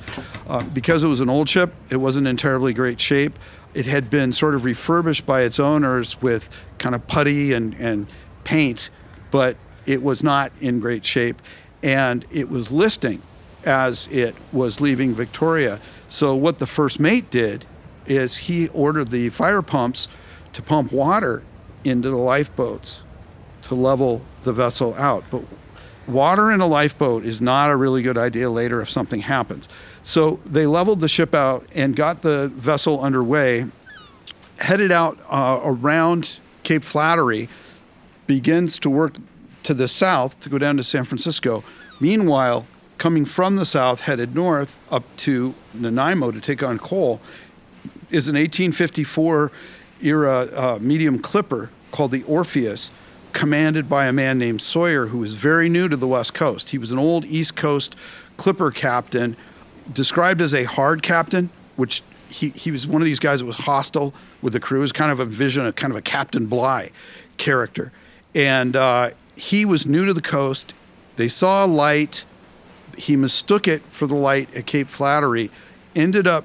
Uh, 0.48 0.62
because 0.70 1.05
it 1.05 1.09
was 1.09 1.20
an 1.20 1.29
old 1.29 1.48
ship, 1.48 1.72
it 1.90 1.96
wasn't 1.96 2.27
in 2.27 2.37
terribly 2.37 2.72
great 2.72 3.01
shape. 3.01 3.38
It 3.75 3.87
had 3.87 4.11
been 4.11 4.33
sort 4.33 4.55
of 4.55 4.64
refurbished 4.64 5.25
by 5.25 5.42
its 5.42 5.59
owners 5.59 6.20
with 6.20 6.51
kind 6.79 6.94
of 6.94 7.07
putty 7.07 7.53
and, 7.53 7.75
and 7.75 8.07
paint, 8.44 8.90
but 9.31 9.57
it 9.87 10.03
was 10.03 10.22
not 10.22 10.53
in 10.61 10.81
great 10.81 11.07
shape. 11.07 11.40
And 11.83 12.25
it 12.31 12.48
was 12.48 12.70
listing 12.70 13.22
as 13.64 14.07
it 14.09 14.35
was 14.53 14.81
leaving 14.81 15.14
Victoria. 15.14 15.81
So, 16.09 16.35
what 16.35 16.59
the 16.59 16.66
first 16.66 17.01
mate 17.01 17.31
did 17.31 17.64
is 18.07 18.37
he 18.37 18.68
ordered 18.68 19.09
the 19.09 19.29
fire 19.31 19.62
pumps 19.62 20.09
to 20.53 20.62
pump 20.62 20.92
water 20.92 21.42
into 21.85 22.11
the 22.11 22.16
lifeboats 22.16 23.03
to 23.62 23.75
level 23.75 24.22
the 24.42 24.53
vessel 24.53 24.94
out. 24.94 25.25
But 25.31 25.42
water 26.07 26.51
in 26.51 26.61
a 26.61 26.66
lifeboat 26.66 27.25
is 27.25 27.40
not 27.40 27.70
a 27.70 27.77
really 27.77 28.03
good 28.03 28.18
idea 28.18 28.51
later 28.51 28.81
if 28.81 28.90
something 28.90 29.20
happens. 29.20 29.68
So 30.03 30.40
they 30.44 30.66
leveled 30.66 31.01
the 31.01 31.09
ship 31.09 31.35
out 31.35 31.66
and 31.75 31.94
got 31.94 32.22
the 32.22 32.48
vessel 32.48 33.01
underway, 33.01 33.66
headed 34.59 34.90
out 34.90 35.18
uh, 35.29 35.61
around 35.64 36.38
Cape 36.64 36.83
Flattery, 36.83 37.48
begins 38.27 38.79
to 38.81 38.90
work 38.90 39.14
to 39.62 39.75
the 39.75 39.88
south 39.88 40.40
to 40.40 40.48
go 40.48 40.59
down 40.59 40.77
to 40.77 40.83
San 40.83 41.05
Francisco. 41.05 41.62
Meanwhile, 42.01 42.66
coming 43.02 43.24
from 43.24 43.56
the 43.56 43.66
south, 43.66 44.02
headed 44.02 44.32
north 44.32 44.80
up 44.92 45.02
to 45.16 45.52
Nanaimo 45.74 46.30
to 46.30 46.40
take 46.40 46.62
on 46.62 46.78
coal, 46.78 47.20
is 48.12 48.28
an 48.28 48.36
1854 48.36 49.50
era 50.04 50.48
uh, 50.54 50.78
medium 50.80 51.18
clipper 51.18 51.70
called 51.90 52.12
the 52.12 52.22
Orpheus, 52.22 52.92
commanded 53.32 53.88
by 53.88 54.06
a 54.06 54.12
man 54.12 54.38
named 54.38 54.62
Sawyer, 54.62 55.06
who 55.06 55.18
was 55.18 55.34
very 55.34 55.68
new 55.68 55.88
to 55.88 55.96
the 55.96 56.06
West 56.06 56.32
Coast. 56.32 56.70
He 56.70 56.78
was 56.78 56.92
an 56.92 56.98
old 56.98 57.24
East 57.24 57.56
Coast 57.56 57.96
clipper 58.36 58.70
captain 58.70 59.36
described 59.92 60.40
as 60.40 60.54
a 60.54 60.62
hard 60.62 61.02
captain, 61.02 61.50
which 61.74 62.04
he, 62.28 62.50
he 62.50 62.70
was 62.70 62.86
one 62.86 63.02
of 63.02 63.06
these 63.06 63.18
guys 63.18 63.40
that 63.40 63.46
was 63.46 63.56
hostile 63.56 64.14
with 64.40 64.52
the 64.52 64.60
crew. 64.60 64.78
It 64.78 64.82
was 64.82 64.92
kind 64.92 65.10
of 65.10 65.18
a 65.18 65.24
vision, 65.24 65.66
a 65.66 65.72
kind 65.72 65.92
of 65.92 65.96
a 65.96 66.02
Captain 66.02 66.46
Bligh 66.46 66.92
character. 67.36 67.90
And 68.32 68.76
uh, 68.76 69.10
he 69.34 69.64
was 69.64 69.88
new 69.88 70.06
to 70.06 70.14
the 70.14 70.22
coast. 70.22 70.72
They 71.16 71.26
saw 71.26 71.64
a 71.64 71.66
light. 71.66 72.24
He 72.96 73.16
mistook 73.16 73.66
it 73.66 73.83
for 73.83 74.07
the 74.07 74.14
light 74.14 74.55
at 74.55 74.66
Cape 74.66 74.87
Flattery, 74.87 75.50
ended 75.94 76.26
up 76.26 76.44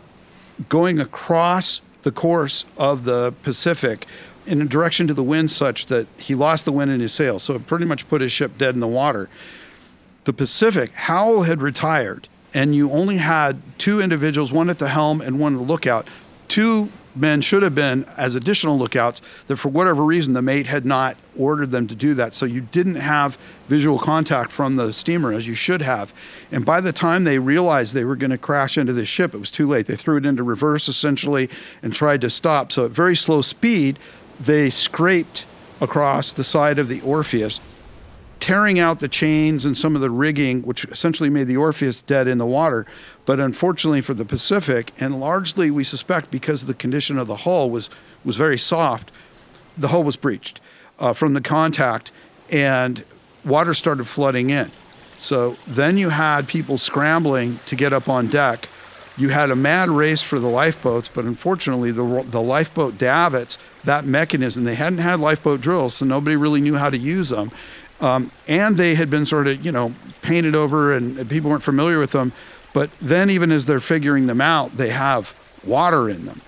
going 0.69 0.99
across 0.99 1.81
the 2.03 2.11
course 2.11 2.65
of 2.77 3.03
the 3.03 3.33
Pacific 3.43 4.05
in 4.45 4.61
a 4.61 4.65
direction 4.65 5.07
to 5.07 5.13
the 5.13 5.23
wind 5.23 5.51
such 5.51 5.87
that 5.87 6.07
he 6.17 6.33
lost 6.33 6.65
the 6.65 6.71
wind 6.71 6.89
in 6.89 6.99
his 6.99 7.13
sails. 7.13 7.43
So 7.43 7.55
it 7.55 7.67
pretty 7.67 7.85
much 7.85 8.07
put 8.07 8.21
his 8.21 8.31
ship 8.31 8.57
dead 8.57 8.73
in 8.73 8.79
the 8.79 8.87
water. 8.87 9.29
The 10.23 10.33
Pacific, 10.33 10.91
Howell 10.91 11.43
had 11.43 11.61
retired 11.61 12.27
and 12.53 12.73
you 12.75 12.91
only 12.91 13.17
had 13.17 13.61
two 13.77 14.01
individuals, 14.01 14.51
one 14.51 14.69
at 14.69 14.79
the 14.79 14.89
helm 14.89 15.21
and 15.21 15.39
one 15.39 15.53
at 15.53 15.57
the 15.57 15.63
lookout. 15.63 16.07
Two 16.47 16.89
men 17.19 17.41
should 17.41 17.63
have 17.63 17.75
been 17.75 18.05
as 18.15 18.35
additional 18.35 18.77
lookouts 18.77 19.21
that 19.47 19.57
for 19.57 19.69
whatever 19.69 20.03
reason 20.03 20.33
the 20.33 20.41
mate 20.41 20.67
had 20.67 20.85
not 20.85 21.17
ordered 21.37 21.71
them 21.71 21.87
to 21.87 21.95
do 21.95 22.13
that. 22.13 22.33
So 22.33 22.45
you 22.45 22.61
didn't 22.61 22.95
have 22.95 23.35
visual 23.67 23.99
contact 23.99 24.51
from 24.51 24.75
the 24.75 24.93
steamer 24.93 25.33
as 25.33 25.47
you 25.47 25.53
should 25.53 25.81
have. 25.81 26.13
And 26.51 26.65
by 26.65 26.81
the 26.81 26.93
time 26.93 27.23
they 27.23 27.39
realized 27.39 27.93
they 27.93 28.05
were 28.05 28.15
going 28.15 28.31
to 28.31 28.37
crash 28.37 28.77
into 28.77 28.93
this 28.93 29.09
ship 29.09 29.33
it 29.33 29.39
was 29.39 29.51
too 29.51 29.67
late. 29.67 29.87
They 29.87 29.95
threw 29.95 30.17
it 30.17 30.25
into 30.25 30.43
reverse 30.43 30.87
essentially 30.87 31.49
and 31.81 31.93
tried 31.93 32.21
to 32.21 32.29
stop. 32.29 32.71
So 32.71 32.85
at 32.85 32.91
very 32.91 33.15
slow 33.15 33.41
speed 33.41 33.99
they 34.39 34.69
scraped 34.69 35.45
across 35.81 36.31
the 36.31 36.43
side 36.43 36.79
of 36.79 36.87
the 36.87 37.01
orpheus 37.01 37.59
tearing 38.39 38.79
out 38.79 38.99
the 38.99 39.07
chains 39.07 39.65
and 39.65 39.77
some 39.77 39.95
of 39.95 40.01
the 40.01 40.09
rigging, 40.09 40.61
which 40.61 40.85
essentially 40.85 41.29
made 41.29 41.47
the 41.47 41.57
Orpheus 41.57 42.01
dead 42.01 42.27
in 42.27 42.37
the 42.37 42.45
water. 42.45 42.85
But 43.27 43.39
unfortunately 43.39 44.01
for 44.01 44.15
the 44.15 44.25
Pacific, 44.25 44.91
and 44.99 45.19
largely 45.19 45.69
we 45.69 45.83
suspect 45.83 46.31
because 46.31 46.65
the 46.65 46.73
condition 46.73 47.19
of 47.19 47.27
the 47.27 47.43
hull 47.45 47.69
was 47.69 47.89
was 48.25 48.37
very 48.37 48.57
soft, 48.57 49.11
the 49.77 49.89
hull 49.89 50.03
was 50.03 50.15
breached 50.15 50.61
uh, 50.97 51.13
from 51.13 51.33
the 51.33 51.41
contact, 51.41 52.11
and 52.49 53.03
water 53.45 53.73
started 53.75 54.07
flooding 54.07 54.49
in. 54.49 54.71
So 55.19 55.57
then 55.67 55.97
you 55.97 56.09
had 56.09 56.47
people 56.47 56.77
scrambling 56.77 57.59
to 57.65 57.75
get 57.75 57.93
up 57.93 58.07
on 58.07 58.27
deck. 58.27 58.69
You 59.17 59.29
had 59.29 59.51
a 59.51 59.55
mad 59.55 59.89
race 59.89 60.21
for 60.21 60.39
the 60.39 60.47
lifeboats, 60.47 61.09
but 61.09 61.25
unfortunately, 61.25 61.91
the, 61.91 62.23
the 62.29 62.41
lifeboat 62.41 62.97
davits, 62.97 63.57
that 63.83 64.05
mechanism, 64.05 64.63
they 64.63 64.75
hadn't 64.75 64.99
had 64.99 65.19
lifeboat 65.19 65.59
drills, 65.59 65.95
so 65.95 66.05
nobody 66.05 66.35
really 66.35 66.61
knew 66.61 66.77
how 66.77 66.89
to 66.89 66.97
use 66.97 67.29
them 67.29 67.51
Um, 67.99 68.31
and 68.47 68.77
they 68.77 68.95
had 68.95 69.09
been 69.09 69.25
sort 69.25 69.47
of, 69.47 69.65
you 69.65 69.71
know, 69.71 69.95
painted 70.21 70.55
over 70.55 70.93
and, 70.93 71.17
and 71.17 71.29
people 71.29 71.49
weren't 71.49 71.63
familiar 71.63 71.99
with 71.99 72.11
them. 72.11 72.31
But 72.77 72.91
then, 73.01 73.31
even 73.31 73.51
as 73.51 73.65
they're 73.65 73.79
figuring 73.79 74.27
them 74.27 74.39
out, 74.39 74.77
they 74.77 74.89
have 74.89 75.33
water 75.63 76.07
in 76.07 76.27
them. 76.27 76.43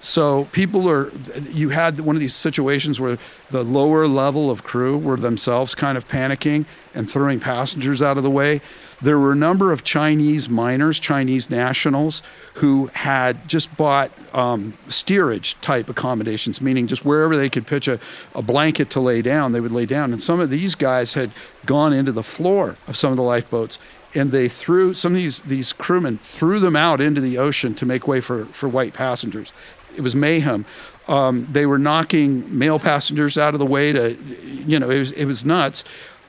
So 0.00 0.46
people 0.46 0.90
are, 0.90 1.12
you 1.52 1.68
had 1.68 2.00
one 2.00 2.16
of 2.16 2.20
these 2.20 2.34
situations 2.34 2.98
where 2.98 3.16
the 3.52 3.62
lower 3.62 4.08
level 4.08 4.50
of 4.50 4.64
crew 4.64 4.98
were 4.98 5.16
themselves 5.16 5.76
kind 5.76 5.96
of 5.96 6.08
panicking 6.08 6.66
and 6.96 7.08
throwing 7.08 7.38
passengers 7.38 8.02
out 8.02 8.16
of 8.16 8.24
the 8.24 8.30
way. 8.30 8.60
There 9.00 9.20
were 9.20 9.30
a 9.30 9.36
number 9.36 9.70
of 9.70 9.84
Chinese 9.84 10.48
miners, 10.48 10.98
Chinese 10.98 11.48
nationals, 11.48 12.24
who 12.54 12.88
had 12.88 13.48
just 13.48 13.76
bought 13.76 14.10
um, 14.34 14.76
steerage 14.88 15.60
type 15.60 15.88
accommodations, 15.88 16.60
meaning 16.60 16.88
just 16.88 17.04
wherever 17.04 17.36
they 17.36 17.48
could 17.48 17.68
pitch 17.68 17.86
a, 17.86 18.00
a 18.34 18.42
blanket 18.42 18.90
to 18.90 19.00
lay 19.00 19.22
down, 19.22 19.52
they 19.52 19.60
would 19.60 19.70
lay 19.70 19.86
down. 19.86 20.12
And 20.12 20.20
some 20.20 20.40
of 20.40 20.50
these 20.50 20.74
guys 20.74 21.14
had 21.14 21.30
gone 21.66 21.92
into 21.92 22.10
the 22.10 22.24
floor 22.24 22.76
of 22.88 22.96
some 22.96 23.12
of 23.12 23.16
the 23.16 23.22
lifeboats 23.22 23.78
and 24.14 24.32
they 24.32 24.48
threw 24.48 24.94
some 24.94 25.12
of 25.12 25.16
these 25.16 25.40
these 25.42 25.72
crewmen 25.72 26.18
threw 26.18 26.58
them 26.58 26.76
out 26.76 27.00
into 27.00 27.20
the 27.20 27.36
ocean 27.36 27.74
to 27.74 27.84
make 27.84 28.08
way 28.08 28.20
for 28.20 28.46
for 28.46 28.68
white 28.68 28.94
passengers 28.94 29.52
it 29.98 30.02
was 30.02 30.14
mayhem. 30.14 30.64
Um, 31.08 31.48
they 31.50 31.66
were 31.66 31.78
knocking 31.78 32.56
male 32.56 32.78
passengers 32.78 33.36
out 33.36 33.54
of 33.54 33.60
the 33.60 33.66
way 33.66 33.92
to, 33.92 34.16
you 34.44 34.78
know, 34.78 34.90
it 34.90 34.98
was, 34.98 35.12
it 35.12 35.24
was 35.24 35.44
nuts. 35.44 35.84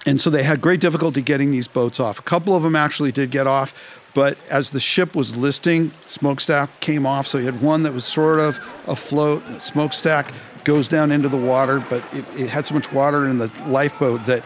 And 0.06 0.20
so 0.20 0.30
they 0.30 0.44
had 0.44 0.60
great 0.60 0.80
difficulty 0.80 1.22
getting 1.22 1.52
these 1.52 1.68
boats 1.68 2.00
off. 2.00 2.20
A 2.20 2.24
couple 2.24 2.56
of 2.56 2.64
them 2.64 2.76
actually 2.76 3.12
did 3.12 3.32
get 3.32 3.46
off, 3.46 4.02
but 4.16 4.38
as 4.50 4.72
the 4.72 4.80
ship 4.80 5.16
was 5.16 5.36
listing, 5.36 5.92
smokestack 6.06 6.80
came 6.80 7.06
off. 7.06 7.28
So 7.28 7.38
you 7.38 7.46
had 7.46 7.62
one 7.62 7.84
that 7.84 7.94
was 7.94 8.06
sort 8.06 8.40
of 8.40 8.58
afloat, 8.88 9.44
smokestack 9.62 10.34
goes 10.64 10.88
down 10.88 11.12
into 11.12 11.30
the 11.30 11.38
water, 11.38 11.84
but 11.90 12.04
it, 12.14 12.26
it 12.38 12.50
had 12.50 12.66
so 12.66 12.74
much 12.74 12.92
water 12.92 13.28
in 13.28 13.38
the 13.38 13.52
lifeboat 13.68 14.26
that 14.26 14.44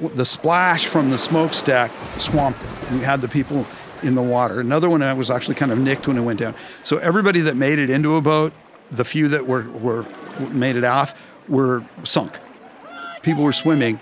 the 0.00 0.24
splash 0.24 0.86
from 0.86 1.10
the 1.10 1.18
smokestack 1.18 1.90
swamped 2.18 2.62
it. 2.62 2.92
You 2.92 3.00
had 3.00 3.20
the 3.20 3.28
people 3.28 3.66
in 4.02 4.14
the 4.14 4.22
water. 4.22 4.60
Another 4.60 4.88
one 4.88 5.00
that 5.00 5.16
was 5.16 5.30
actually 5.30 5.54
kind 5.54 5.70
of 5.70 5.78
nicked 5.78 6.08
when 6.08 6.16
it 6.16 6.22
went 6.22 6.40
down. 6.40 6.54
So 6.82 6.98
everybody 6.98 7.40
that 7.42 7.56
made 7.56 7.78
it 7.78 7.90
into 7.90 8.16
a 8.16 8.20
boat, 8.20 8.52
the 8.90 9.04
few 9.04 9.28
that 9.28 9.46
were, 9.46 9.68
were 9.70 10.06
made 10.50 10.76
it 10.76 10.84
off, 10.84 11.14
were 11.48 11.84
sunk. 12.04 12.38
People 13.22 13.44
were 13.44 13.52
swimming, 13.52 14.00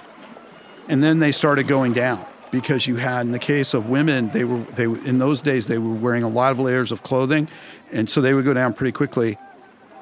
and 0.88 1.02
then 1.02 1.18
they 1.18 1.32
started 1.32 1.66
going 1.66 1.92
down 1.92 2.24
because 2.50 2.87
you 2.87 2.96
had, 2.96 3.26
in 3.26 3.32
the 3.32 3.38
case 3.38 3.74
of 3.74 3.88
women, 3.88 4.28
they 4.28 4.44
were 4.44 4.61
they 4.74 4.84
in 4.84 5.18
those 5.18 5.40
days 5.40 5.66
they 5.66 5.78
were 5.78 5.94
wearing 5.94 6.22
a 6.22 6.28
lot 6.28 6.52
of 6.52 6.61
layers 6.61 6.92
of 6.92 7.02
clothing, 7.02 7.48
and 7.92 8.08
so 8.08 8.20
they 8.20 8.32
would 8.32 8.44
go 8.44 8.54
down 8.54 8.72
pretty 8.72 8.92
quickly. 8.92 9.37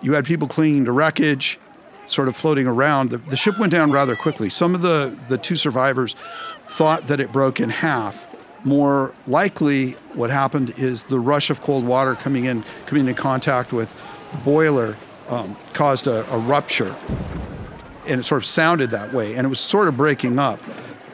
You 0.03 0.13
had 0.13 0.27
people 0.27 0.47
clinging 0.47 0.85
to 0.85 0.93
wreckage, 0.93 1.59
sort 2.07 2.29
of 2.29 2.37
floating 2.37 2.67
around. 2.67 3.11
The, 3.11 3.19
the 3.19 3.37
ship 3.37 3.59
went 3.59 3.73
down 3.73 3.91
rather 3.91 4.17
quickly. 4.17 4.51
Some 4.51 4.75
of 4.75 4.83
the 4.83 5.19
the 5.29 5.39
two 5.39 5.57
survivors 5.57 6.15
thought 6.67 7.07
that 7.09 7.21
it 7.21 7.33
broke 7.33 7.61
in 7.61 7.71
half, 7.71 8.27
more 8.67 9.15
likely, 9.27 9.93
what 10.15 10.31
happened 10.31 10.75
is 10.77 11.05
the 11.05 11.21
rush 11.21 11.51
of 11.51 11.63
cold 11.63 11.85
water 11.85 12.17
coming 12.17 12.47
in, 12.47 12.65
coming 12.87 13.07
into 13.07 13.21
contact 13.21 13.73
with 13.73 13.95
the 14.33 14.39
boiler, 14.39 14.97
um, 15.29 15.57
caused 15.73 16.09
a, 16.09 16.29
a 16.33 16.39
rupture, 16.39 16.95
and 18.09 18.21
it 18.21 18.25
sort 18.25 18.43
of 18.43 18.47
sounded 18.47 18.91
that 18.91 19.13
way, 19.13 19.35
and 19.35 19.47
it 19.47 19.49
was 19.49 19.61
sort 19.61 19.87
of 19.87 19.97
breaking 19.97 20.39
up. 20.39 20.61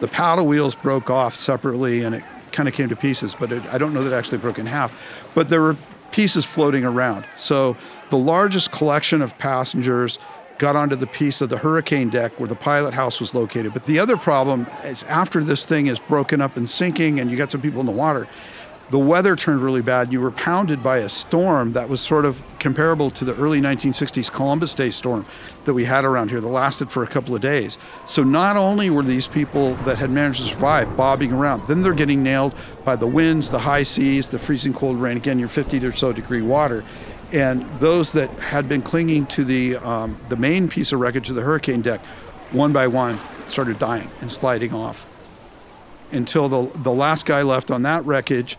The 0.00 0.08
paddle 0.08 0.46
wheels 0.46 0.74
broke 0.74 1.10
off 1.10 1.34
separately, 1.34 2.02
and 2.02 2.14
it 2.14 2.24
kind 2.52 2.68
of 2.68 2.74
came 2.74 2.88
to 2.88 2.96
pieces, 2.96 3.36
but 3.38 3.52
it, 3.52 3.62
I 3.66 3.76
don't 3.76 3.92
know 3.92 4.02
that 4.02 4.12
it 4.12 4.16
actually 4.16 4.38
broke 4.38 4.58
in 4.58 4.66
half. 4.66 5.30
But 5.34 5.50
there 5.50 5.60
were 5.60 5.76
pieces 6.10 6.44
floating 6.46 6.84
around. 6.84 7.26
So 7.36 7.76
the 8.10 8.18
largest 8.18 8.72
collection 8.72 9.20
of 9.20 9.36
passengers 9.38 10.18
got 10.62 10.76
onto 10.76 10.94
the 10.94 11.08
piece 11.08 11.40
of 11.40 11.48
the 11.48 11.58
hurricane 11.58 12.08
deck 12.08 12.38
where 12.38 12.48
the 12.48 12.54
pilot 12.54 12.94
house 12.94 13.18
was 13.18 13.34
located. 13.34 13.72
But 13.72 13.84
the 13.84 13.98
other 13.98 14.16
problem 14.16 14.68
is 14.84 15.02
after 15.02 15.42
this 15.42 15.64
thing 15.64 15.88
is 15.88 15.98
broken 15.98 16.40
up 16.40 16.56
and 16.56 16.70
sinking 16.70 17.18
and 17.18 17.28
you 17.28 17.36
got 17.36 17.50
some 17.50 17.60
people 17.60 17.80
in 17.80 17.86
the 17.86 17.90
water, 17.90 18.28
the 18.90 18.98
weather 18.98 19.34
turned 19.34 19.60
really 19.60 19.82
bad. 19.82 20.12
You 20.12 20.20
were 20.20 20.30
pounded 20.30 20.80
by 20.80 20.98
a 20.98 21.08
storm 21.08 21.72
that 21.72 21.88
was 21.88 22.00
sort 22.00 22.24
of 22.24 22.40
comparable 22.60 23.10
to 23.10 23.24
the 23.24 23.34
early 23.38 23.60
1960s 23.60 24.30
Columbus 24.30 24.72
Day 24.76 24.90
storm 24.90 25.26
that 25.64 25.74
we 25.74 25.84
had 25.84 26.04
around 26.04 26.30
here 26.30 26.40
that 26.40 26.46
lasted 26.46 26.92
for 26.92 27.02
a 27.02 27.08
couple 27.08 27.34
of 27.34 27.40
days. 27.40 27.76
So 28.06 28.22
not 28.22 28.56
only 28.56 28.88
were 28.88 29.02
these 29.02 29.26
people 29.26 29.74
that 29.86 29.98
had 29.98 30.10
managed 30.10 30.44
to 30.44 30.50
survive 30.50 30.96
bobbing 30.96 31.32
around, 31.32 31.66
then 31.66 31.82
they're 31.82 31.92
getting 31.92 32.22
nailed 32.22 32.54
by 32.84 32.94
the 32.94 33.08
winds, 33.08 33.50
the 33.50 33.58
high 33.58 33.82
seas, 33.82 34.28
the 34.28 34.38
freezing 34.38 34.74
cold 34.74 35.00
rain, 35.00 35.16
again, 35.16 35.40
your 35.40 35.48
50 35.48 35.84
or 35.84 35.90
so 35.90 36.12
degree 36.12 36.42
water 36.42 36.84
and 37.32 37.62
those 37.80 38.12
that 38.12 38.30
had 38.38 38.68
been 38.68 38.82
clinging 38.82 39.26
to 39.26 39.44
the 39.44 39.76
um, 39.76 40.18
the 40.28 40.36
main 40.36 40.68
piece 40.68 40.92
of 40.92 41.00
wreckage 41.00 41.30
of 41.30 41.36
the 41.36 41.42
hurricane 41.42 41.80
deck, 41.80 42.04
one 42.50 42.72
by 42.72 42.86
one, 42.86 43.18
started 43.48 43.78
dying 43.78 44.08
and 44.20 44.30
sliding 44.30 44.74
off. 44.74 45.06
Until 46.12 46.48
the 46.48 46.78
the 46.78 46.92
last 46.92 47.24
guy 47.26 47.42
left 47.42 47.70
on 47.70 47.82
that 47.82 48.04
wreckage, 48.04 48.58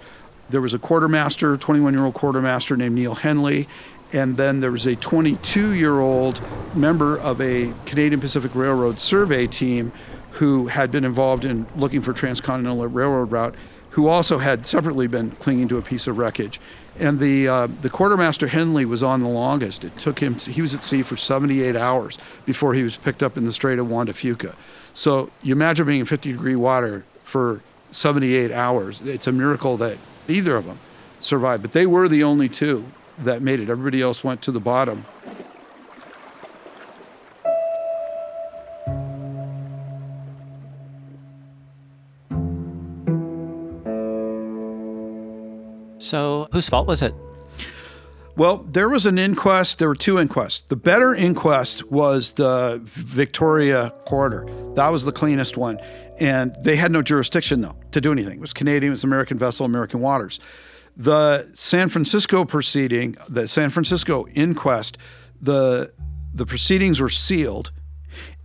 there 0.50 0.62
was 0.62 0.74
a 0.74 0.80
quartermaster, 0.80 1.56
21 1.56 1.94
year 1.94 2.06
old 2.06 2.16
quartermaster 2.16 2.76
named 2.76 2.96
Neil 2.96 3.16
Henley, 3.16 3.68
and 4.12 4.38
then 4.38 4.60
there 4.60 4.72
was 4.72 4.88
a 4.88 4.96
22 4.96 5.74
year 5.74 6.00
old 6.00 6.42
member 6.76 7.20
of 7.20 7.40
a 7.42 7.74
Canadian 7.86 8.20
Pacific 8.20 8.54
Railroad 8.56 9.00
survey 9.00 9.46
team 9.46 9.92
who 10.32 10.66
had 10.66 10.90
been 10.90 11.06
involved 11.06 11.46
in 11.46 11.68
looking 11.76 12.02
for 12.02 12.12
transcontinental 12.12 12.88
railroad 12.88 13.32
route, 13.32 13.54
who 13.92 14.08
also 14.08 14.40
had 14.40 14.66
separately 14.66 15.06
been 15.06 15.30
clinging 15.30 15.68
to 15.68 15.78
a 15.78 15.82
piece 15.84 16.08
of 16.08 16.18
wreckage 16.18 16.60
and 17.00 17.20
the 17.20 17.48
uh, 17.48 17.68
the 17.68 17.90
quartermaster 17.90 18.48
Henley 18.48 18.86
was 18.86 19.02
on 19.02 19.22
the 19.22 19.30
longest. 19.30 19.84
It 19.84 19.98
took 19.98 20.20
him. 20.20 20.36
He 20.36 20.62
was 20.62 20.74
at 20.76 20.84
sea 20.84 21.02
for 21.02 21.18
78 21.18 21.76
hours 21.76 22.18
before 22.46 22.74
he 22.74 22.84
was 22.84 22.98
picked 22.98 23.24
up 23.24 23.38
in 23.38 23.46
the 23.46 23.52
Strait 23.52 23.80
of 23.80 23.90
Juan 23.90 24.06
de 24.06 24.14
Fuca. 24.14 24.56
So 24.94 25.32
you 25.42 25.54
imagine 25.54 25.86
being 25.88 26.02
in 26.02 26.06
50 26.06 26.32
degree 26.32 26.56
water 26.56 27.04
for 27.24 27.62
78 27.92 28.52
hours. 28.52 29.02
It's 29.02 29.28
a 29.28 29.32
miracle 29.32 29.78
that 29.78 29.98
either 30.28 30.56
of 30.56 30.66
them 30.66 30.80
survived. 31.20 31.64
But 31.64 31.74
they 31.74 31.86
were 31.86 32.08
the 32.08 32.24
only 32.24 32.50
two 32.50 32.86
that 33.18 33.42
made 33.42 33.60
it. 33.60 33.70
Everybody 33.70 34.02
else 34.02 34.24
went 34.24 34.42
to 34.44 34.52
the 34.52 34.60
bottom. 34.60 35.06
So, 46.14 46.48
whose 46.52 46.70
fault 46.70 46.86
was 46.86 47.02
it? 47.02 47.16
Well, 48.36 48.58
there 48.58 48.88
was 48.88 49.08
an 49.08 49.18
inquest. 49.18 49.80
There 49.80 49.88
were 49.88 49.96
two 49.96 50.20
inquests. 50.20 50.60
The 50.60 50.76
better 50.76 51.16
inquest 51.16 51.90
was 51.90 52.34
the 52.34 52.80
Victoria 52.84 53.92
coroner. 54.06 54.46
That 54.76 54.90
was 54.90 55.06
the 55.06 55.12
cleanest 55.12 55.58
one. 55.58 55.80
And 56.20 56.56
they 56.62 56.76
had 56.76 56.92
no 56.92 57.02
jurisdiction, 57.02 57.62
though, 57.62 57.76
to 57.94 58.00
do 58.00 58.12
anything. 58.12 58.36
It 58.38 58.42
was 58.42 58.54
Canadian, 58.54 58.92
it 58.92 58.94
was 58.94 59.04
American 59.04 59.40
vessel, 59.40 59.66
American 59.66 60.02
waters. 60.02 60.40
The 60.96 61.52
San 61.56 61.90
Francisco 61.90 62.46
proceeding, 62.46 63.18
the 63.28 63.48
San 63.48 63.72
Francisco 63.72 64.28
inquest, 64.36 65.00
the, 65.42 65.92
the 66.32 66.46
proceedings 66.46 67.02
were 67.02 67.10
sealed. 67.10 67.72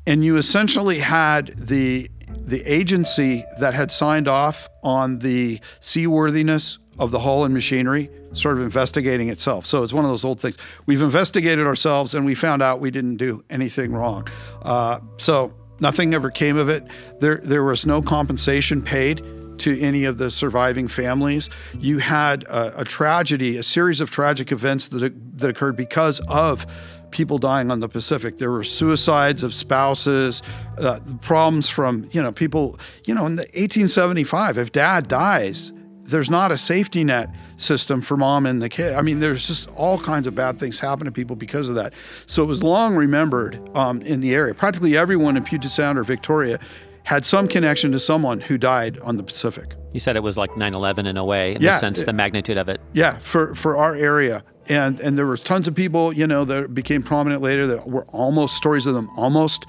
And 0.06 0.24
you 0.24 0.38
essentially 0.38 1.00
had 1.00 1.48
the, 1.48 2.08
the 2.30 2.62
agency 2.64 3.44
that 3.60 3.74
had 3.74 3.92
signed 3.92 4.26
off 4.26 4.70
on 4.82 5.18
the 5.18 5.60
seaworthiness 5.80 6.78
of 6.98 7.10
the 7.10 7.20
hull 7.20 7.44
and 7.44 7.54
machinery 7.54 8.10
sort 8.32 8.58
of 8.58 8.62
investigating 8.62 9.28
itself. 9.28 9.66
So 9.66 9.82
it's 9.82 9.92
one 9.92 10.04
of 10.04 10.10
those 10.10 10.24
old 10.24 10.40
things. 10.40 10.56
We've 10.86 11.02
investigated 11.02 11.66
ourselves 11.66 12.14
and 12.14 12.26
we 12.26 12.34
found 12.34 12.62
out 12.62 12.80
we 12.80 12.90
didn't 12.90 13.16
do 13.16 13.44
anything 13.48 13.92
wrong. 13.92 14.28
Uh, 14.62 15.00
so 15.16 15.54
nothing 15.80 16.14
ever 16.14 16.30
came 16.30 16.56
of 16.56 16.68
it. 16.68 16.84
There, 17.20 17.40
there 17.42 17.64
was 17.64 17.86
no 17.86 18.02
compensation 18.02 18.82
paid 18.82 19.22
to 19.58 19.80
any 19.80 20.04
of 20.04 20.18
the 20.18 20.30
surviving 20.30 20.88
families. 20.88 21.50
You 21.78 21.98
had 21.98 22.44
a, 22.44 22.82
a 22.82 22.84
tragedy, 22.84 23.56
a 23.56 23.62
series 23.62 24.00
of 24.00 24.10
tragic 24.10 24.52
events 24.52 24.88
that, 24.88 25.38
that 25.38 25.50
occurred 25.50 25.76
because 25.76 26.20
of 26.28 26.66
people 27.10 27.38
dying 27.38 27.70
on 27.70 27.80
the 27.80 27.88
Pacific. 27.88 28.38
There 28.38 28.50
were 28.50 28.64
suicides 28.64 29.42
of 29.42 29.54
spouses, 29.54 30.42
uh, 30.78 31.00
problems 31.22 31.68
from, 31.68 32.08
you 32.12 32.22
know, 32.22 32.32
people, 32.32 32.78
you 33.06 33.14
know, 33.14 33.26
in 33.26 33.36
the 33.36 33.42
1875, 33.42 34.58
if 34.58 34.72
dad 34.72 35.08
dies, 35.08 35.72
there's 36.08 36.30
not 36.30 36.50
a 36.50 36.58
safety 36.58 37.04
net 37.04 37.30
system 37.56 38.00
for 38.00 38.16
mom 38.16 38.46
and 38.46 38.60
the 38.62 38.68
kid. 38.68 38.94
I 38.94 39.02
mean, 39.02 39.20
there's 39.20 39.46
just 39.46 39.68
all 39.76 39.98
kinds 39.98 40.26
of 40.26 40.34
bad 40.34 40.58
things 40.58 40.78
happen 40.78 41.04
to 41.04 41.12
people 41.12 41.36
because 41.36 41.68
of 41.68 41.74
that. 41.74 41.92
So 42.26 42.42
it 42.42 42.46
was 42.46 42.62
long 42.62 42.94
remembered 42.96 43.60
um, 43.76 44.00
in 44.02 44.20
the 44.20 44.34
area. 44.34 44.54
Practically 44.54 44.96
everyone 44.96 45.36
in 45.36 45.44
Puget 45.44 45.70
Sound 45.70 45.98
or 45.98 46.04
Victoria 46.04 46.58
had 47.04 47.24
some 47.24 47.48
connection 47.48 47.92
to 47.92 48.00
someone 48.00 48.40
who 48.40 48.58
died 48.58 48.98
on 49.00 49.16
the 49.16 49.22
Pacific. 49.22 49.74
You 49.92 50.00
said 50.00 50.16
it 50.16 50.22
was 50.22 50.36
like 50.36 50.50
9/11 50.52 51.06
in 51.06 51.16
a 51.16 51.24
way, 51.24 51.54
in 51.54 51.62
Yeah, 51.62 51.72
the 51.72 51.78
sense, 51.78 52.04
the 52.04 52.12
magnitude 52.12 52.58
of 52.58 52.68
it. 52.68 52.80
Yeah, 52.92 53.16
for 53.18 53.54
for 53.54 53.76
our 53.78 53.94
area, 53.94 54.44
and 54.68 55.00
and 55.00 55.16
there 55.16 55.26
was 55.26 55.42
tons 55.42 55.66
of 55.66 55.74
people, 55.74 56.12
you 56.12 56.26
know, 56.26 56.44
that 56.44 56.74
became 56.74 57.02
prominent 57.02 57.40
later 57.40 57.66
that 57.68 57.88
were 57.88 58.04
almost 58.06 58.56
stories 58.56 58.86
of 58.86 58.94
them 58.94 59.08
almost 59.16 59.64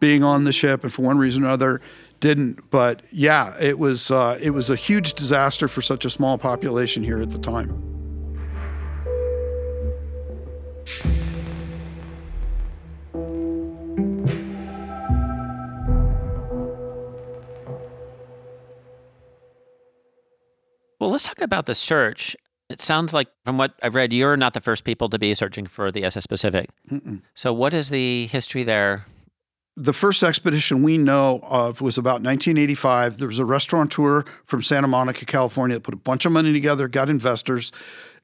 being 0.00 0.24
on 0.24 0.42
the 0.44 0.52
ship, 0.52 0.82
and 0.82 0.92
for 0.92 1.02
one 1.02 1.18
reason 1.18 1.44
or 1.44 1.46
another 1.46 1.80
didn't. 2.20 2.70
But 2.70 3.02
yeah, 3.10 3.54
it 3.60 3.78
was 3.78 4.10
uh, 4.10 4.38
it 4.40 4.50
was 4.50 4.70
a 4.70 4.76
huge 4.76 5.14
disaster 5.14 5.68
for 5.68 5.82
such 5.82 6.04
a 6.04 6.10
small 6.10 6.38
population 6.38 7.02
here 7.02 7.20
at 7.20 7.30
the 7.30 7.38
time. 7.38 7.90
Well, 21.00 21.10
let's 21.10 21.24
talk 21.24 21.40
about 21.40 21.64
the 21.64 21.74
search. 21.74 22.36
It 22.68 22.80
sounds 22.80 23.14
like, 23.14 23.28
from 23.44 23.58
what 23.58 23.74
I've 23.82 23.94
read, 23.94 24.12
you're 24.12 24.36
not 24.36 24.52
the 24.52 24.60
first 24.60 24.84
people 24.84 25.08
to 25.08 25.18
be 25.18 25.34
searching 25.34 25.66
for 25.66 25.90
the 25.90 26.04
SS 26.04 26.26
Pacific. 26.26 26.68
Mm-mm. 26.88 27.22
So, 27.34 27.52
what 27.52 27.74
is 27.74 27.88
the 27.88 28.26
history 28.26 28.62
there? 28.62 29.06
The 29.76 29.92
first 29.92 30.22
expedition 30.22 30.82
we 30.82 30.98
know 30.98 31.40
of 31.44 31.80
was 31.80 31.96
about 31.96 32.22
1985. 32.22 33.18
There 33.18 33.28
was 33.28 33.38
a 33.38 33.44
restaurateur 33.44 34.24
from 34.44 34.62
Santa 34.62 34.88
Monica, 34.88 35.24
California, 35.24 35.76
that 35.76 35.82
put 35.82 35.94
a 35.94 35.98
bunch 35.98 36.26
of 36.26 36.32
money 36.32 36.52
together, 36.52 36.88
got 36.88 37.08
investors. 37.08 37.72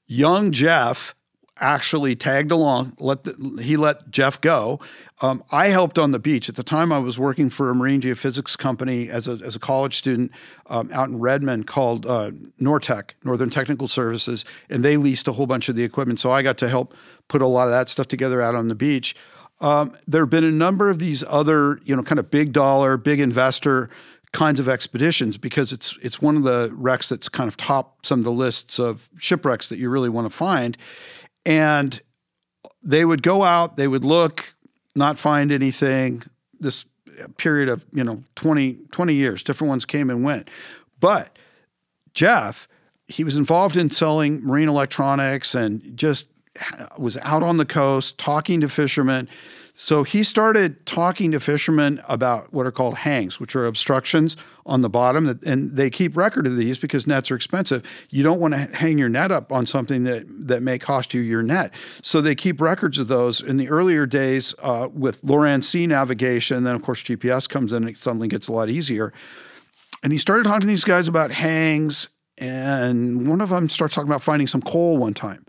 Young 0.06 0.50
Jeff 0.52 1.14
actually 1.58 2.14
tagged 2.14 2.52
along. 2.52 2.94
Let 2.98 3.24
the, 3.24 3.60
he 3.62 3.76
let 3.76 4.10
Jeff 4.10 4.40
go. 4.40 4.80
Um, 5.22 5.42
I 5.50 5.68
helped 5.68 5.98
on 5.98 6.12
the 6.12 6.18
beach 6.18 6.48
at 6.48 6.56
the 6.56 6.62
time. 6.62 6.92
I 6.92 6.98
was 6.98 7.18
working 7.18 7.48
for 7.48 7.70
a 7.70 7.74
marine 7.74 8.02
geophysics 8.02 8.58
company 8.58 9.08
as 9.08 9.26
a 9.26 9.40
as 9.42 9.56
a 9.56 9.58
college 9.58 9.94
student 9.94 10.32
um, 10.66 10.90
out 10.92 11.08
in 11.08 11.18
Redmond 11.18 11.66
called 11.66 12.04
uh, 12.04 12.32
Nortech, 12.60 13.12
Northern 13.24 13.50
Technical 13.50 13.88
Services, 13.88 14.44
and 14.68 14.84
they 14.84 14.96
leased 14.96 15.26
a 15.28 15.32
whole 15.32 15.46
bunch 15.46 15.68
of 15.68 15.76
the 15.76 15.84
equipment. 15.84 16.20
So 16.20 16.30
I 16.30 16.42
got 16.42 16.58
to 16.58 16.68
help 16.68 16.92
put 17.28 17.40
a 17.40 17.46
lot 17.46 17.64
of 17.64 17.70
that 17.70 17.88
stuff 17.88 18.08
together 18.08 18.42
out 18.42 18.54
on 18.54 18.68
the 18.68 18.74
beach. 18.74 19.16
Um, 19.60 19.92
there 20.06 20.22
have 20.22 20.30
been 20.30 20.44
a 20.44 20.50
number 20.50 20.90
of 20.90 20.98
these 20.98 21.24
other, 21.28 21.80
you 21.84 21.96
know, 21.96 22.02
kind 22.02 22.18
of 22.18 22.30
big 22.30 22.52
dollar, 22.52 22.96
big 22.96 23.20
investor 23.20 23.88
kinds 24.32 24.60
of 24.60 24.68
expeditions 24.68 25.38
because 25.38 25.72
it's 25.72 25.96
it's 26.02 26.20
one 26.20 26.36
of 26.36 26.42
the 26.42 26.70
wrecks 26.74 27.08
that's 27.08 27.28
kind 27.28 27.48
of 27.48 27.56
top 27.56 28.04
some 28.04 28.18
of 28.18 28.24
the 28.24 28.32
lists 28.32 28.78
of 28.78 29.08
shipwrecks 29.18 29.70
that 29.70 29.78
you 29.78 29.88
really 29.88 30.10
want 30.10 30.30
to 30.30 30.36
find. 30.36 30.76
And 31.46 31.98
they 32.82 33.04
would 33.04 33.22
go 33.22 33.44
out, 33.44 33.76
they 33.76 33.88
would 33.88 34.04
look, 34.04 34.54
not 34.94 35.18
find 35.18 35.50
anything. 35.50 36.22
This 36.60 36.84
period 37.38 37.68
of, 37.68 37.86
you 37.92 38.04
know, 38.04 38.22
20, 38.34 38.74
20 38.90 39.14
years, 39.14 39.42
different 39.42 39.70
ones 39.70 39.84
came 39.86 40.10
and 40.10 40.22
went. 40.22 40.48
But 41.00 41.36
Jeff, 42.12 42.68
he 43.06 43.24
was 43.24 43.36
involved 43.36 43.76
in 43.76 43.90
selling 43.90 44.44
marine 44.44 44.68
electronics 44.68 45.54
and 45.54 45.96
just 45.96 46.28
was 46.98 47.16
out 47.18 47.42
on 47.42 47.56
the 47.56 47.66
coast 47.66 48.18
talking 48.18 48.60
to 48.60 48.68
fishermen. 48.68 49.28
So 49.78 50.04
he 50.04 50.22
started 50.22 50.86
talking 50.86 51.32
to 51.32 51.38
fishermen 51.38 52.00
about 52.08 52.50
what 52.50 52.64
are 52.64 52.72
called 52.72 52.94
hangs, 52.94 53.38
which 53.38 53.54
are 53.54 53.66
obstructions 53.66 54.34
on 54.64 54.80
the 54.80 54.88
bottom. 54.88 55.26
That, 55.26 55.44
And 55.44 55.76
they 55.76 55.90
keep 55.90 56.16
record 56.16 56.46
of 56.46 56.56
these 56.56 56.78
because 56.78 57.06
nets 57.06 57.30
are 57.30 57.36
expensive. 57.36 57.86
You 58.08 58.22
don't 58.22 58.40
want 58.40 58.54
to 58.54 58.60
hang 58.74 58.96
your 58.96 59.10
net 59.10 59.30
up 59.30 59.52
on 59.52 59.66
something 59.66 60.04
that, 60.04 60.24
that 60.28 60.62
may 60.62 60.78
cost 60.78 61.12
you 61.12 61.20
your 61.20 61.42
net. 61.42 61.74
So 62.00 62.22
they 62.22 62.34
keep 62.34 62.58
records 62.58 62.96
of 62.96 63.08
those. 63.08 63.42
In 63.42 63.58
the 63.58 63.68
earlier 63.68 64.06
days 64.06 64.54
uh, 64.62 64.88
with 64.90 65.20
Loran-C 65.20 65.86
navigation, 65.86 66.64
then 66.64 66.74
of 66.74 66.80
course 66.80 67.02
GPS 67.02 67.46
comes 67.46 67.74
in 67.74 67.82
and 67.82 67.90
it 67.90 67.98
suddenly 67.98 68.28
gets 68.28 68.48
a 68.48 68.52
lot 68.52 68.70
easier. 68.70 69.12
And 70.02 70.10
he 70.10 70.18
started 70.18 70.44
talking 70.44 70.62
to 70.62 70.66
these 70.66 70.84
guys 70.84 71.06
about 71.06 71.32
hangs. 71.32 72.08
And 72.38 73.28
one 73.28 73.42
of 73.42 73.50
them 73.50 73.68
starts 73.68 73.94
talking 73.94 74.08
about 74.08 74.22
finding 74.22 74.46
some 74.46 74.62
coal 74.62 74.96
one 74.96 75.12
time. 75.12 75.44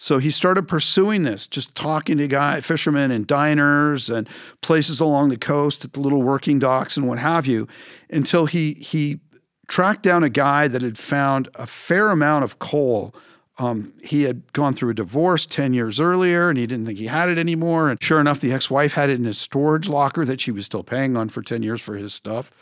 So 0.00 0.18
he 0.18 0.30
started 0.30 0.68
pursuing 0.68 1.24
this, 1.24 1.48
just 1.48 1.74
talking 1.74 2.18
to 2.18 2.28
guy 2.28 2.60
fishermen 2.60 3.10
and 3.10 3.26
diners 3.26 4.08
and 4.08 4.28
places 4.62 5.00
along 5.00 5.28
the 5.28 5.36
coast 5.36 5.84
at 5.84 5.92
the 5.92 6.00
little 6.00 6.22
working 6.22 6.60
docks 6.60 6.96
and 6.96 7.08
what 7.08 7.18
have 7.18 7.46
you, 7.46 7.66
until 8.08 8.46
he 8.46 8.74
he 8.74 9.18
tracked 9.66 10.02
down 10.02 10.22
a 10.22 10.30
guy 10.30 10.68
that 10.68 10.82
had 10.82 10.98
found 10.98 11.48
a 11.56 11.66
fair 11.66 12.10
amount 12.10 12.44
of 12.44 12.60
coal. 12.60 13.12
Um, 13.58 13.92
he 14.04 14.22
had 14.22 14.52
gone 14.52 14.72
through 14.72 14.90
a 14.90 14.94
divorce 14.94 15.44
10 15.44 15.74
years 15.74 15.98
earlier 15.98 16.48
and 16.48 16.56
he 16.56 16.66
didn't 16.66 16.86
think 16.86 16.98
he 16.98 17.08
had 17.08 17.28
it 17.28 17.38
anymore. 17.38 17.90
And 17.90 18.00
sure 18.00 18.20
enough, 18.20 18.38
the 18.38 18.52
ex 18.52 18.70
wife 18.70 18.92
had 18.92 19.10
it 19.10 19.18
in 19.18 19.24
his 19.24 19.36
storage 19.36 19.88
locker 19.88 20.24
that 20.24 20.40
she 20.40 20.52
was 20.52 20.64
still 20.64 20.84
paying 20.84 21.16
on 21.16 21.28
for 21.28 21.42
10 21.42 21.64
years 21.64 21.80
for 21.80 21.96
his 21.96 22.14
stuff. 22.14 22.52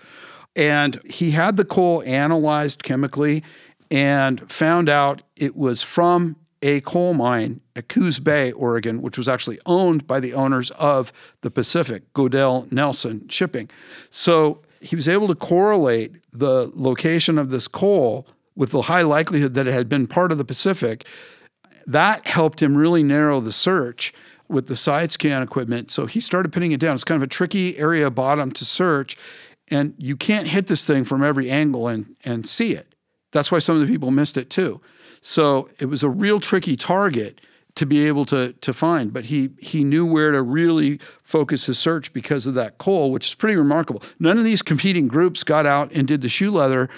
And 0.56 1.02
he 1.04 1.32
had 1.32 1.58
the 1.58 1.66
coal 1.66 2.02
analyzed 2.06 2.82
chemically 2.82 3.44
and 3.90 4.50
found 4.50 4.88
out 4.88 5.20
it 5.36 5.54
was 5.54 5.82
from 5.82 6.36
a 6.62 6.80
coal 6.80 7.14
mine 7.14 7.60
at 7.74 7.88
Coos 7.88 8.18
Bay, 8.18 8.52
Oregon, 8.52 9.02
which 9.02 9.18
was 9.18 9.28
actually 9.28 9.58
owned 9.66 10.06
by 10.06 10.20
the 10.20 10.34
owners 10.34 10.70
of 10.72 11.12
the 11.42 11.50
Pacific, 11.50 12.12
Goodall 12.14 12.66
Nelson 12.70 13.28
Shipping. 13.28 13.68
So 14.10 14.62
he 14.80 14.96
was 14.96 15.08
able 15.08 15.28
to 15.28 15.34
correlate 15.34 16.16
the 16.32 16.70
location 16.74 17.38
of 17.38 17.50
this 17.50 17.68
coal 17.68 18.26
with 18.54 18.70
the 18.70 18.82
high 18.82 19.02
likelihood 19.02 19.54
that 19.54 19.66
it 19.66 19.74
had 19.74 19.88
been 19.88 20.06
part 20.06 20.32
of 20.32 20.38
the 20.38 20.44
Pacific. 20.44 21.06
That 21.86 22.26
helped 22.26 22.62
him 22.62 22.76
really 22.76 23.02
narrow 23.02 23.40
the 23.40 23.52
search 23.52 24.12
with 24.48 24.66
the 24.66 24.76
side 24.76 25.12
scan 25.12 25.42
equipment. 25.42 25.90
So 25.90 26.06
he 26.06 26.20
started 26.20 26.52
pinning 26.52 26.72
it 26.72 26.80
down. 26.80 26.94
It's 26.94 27.04
kind 27.04 27.20
of 27.22 27.26
a 27.26 27.30
tricky 27.30 27.76
area 27.78 28.10
bottom 28.10 28.50
to 28.52 28.64
search, 28.64 29.16
and 29.68 29.94
you 29.98 30.16
can't 30.16 30.48
hit 30.48 30.68
this 30.68 30.84
thing 30.84 31.04
from 31.04 31.22
every 31.22 31.50
angle 31.50 31.88
and, 31.88 32.16
and 32.24 32.48
see 32.48 32.72
it. 32.72 32.94
That's 33.32 33.50
why 33.50 33.58
some 33.58 33.74
of 33.74 33.86
the 33.86 33.92
people 33.92 34.10
missed 34.10 34.36
it 34.36 34.48
too. 34.48 34.80
So 35.20 35.68
it 35.78 35.86
was 35.86 36.02
a 36.02 36.08
real 36.08 36.40
tricky 36.40 36.76
target 36.76 37.40
to 37.76 37.86
be 37.86 38.06
able 38.06 38.24
to 38.24 38.52
to 38.54 38.72
find, 38.72 39.12
but 39.12 39.26
he 39.26 39.50
he 39.58 39.84
knew 39.84 40.06
where 40.06 40.32
to 40.32 40.42
really 40.42 40.98
focus 41.22 41.66
his 41.66 41.78
search 41.78 42.12
because 42.12 42.46
of 42.46 42.54
that 42.54 42.78
coal, 42.78 43.12
which 43.12 43.28
is 43.28 43.34
pretty 43.34 43.56
remarkable. 43.56 44.02
None 44.18 44.38
of 44.38 44.44
these 44.44 44.62
competing 44.62 45.08
groups 45.08 45.44
got 45.44 45.66
out 45.66 45.92
and 45.92 46.08
did 46.08 46.22
the 46.22 46.28
shoe 46.28 46.50
leather, 46.50 46.88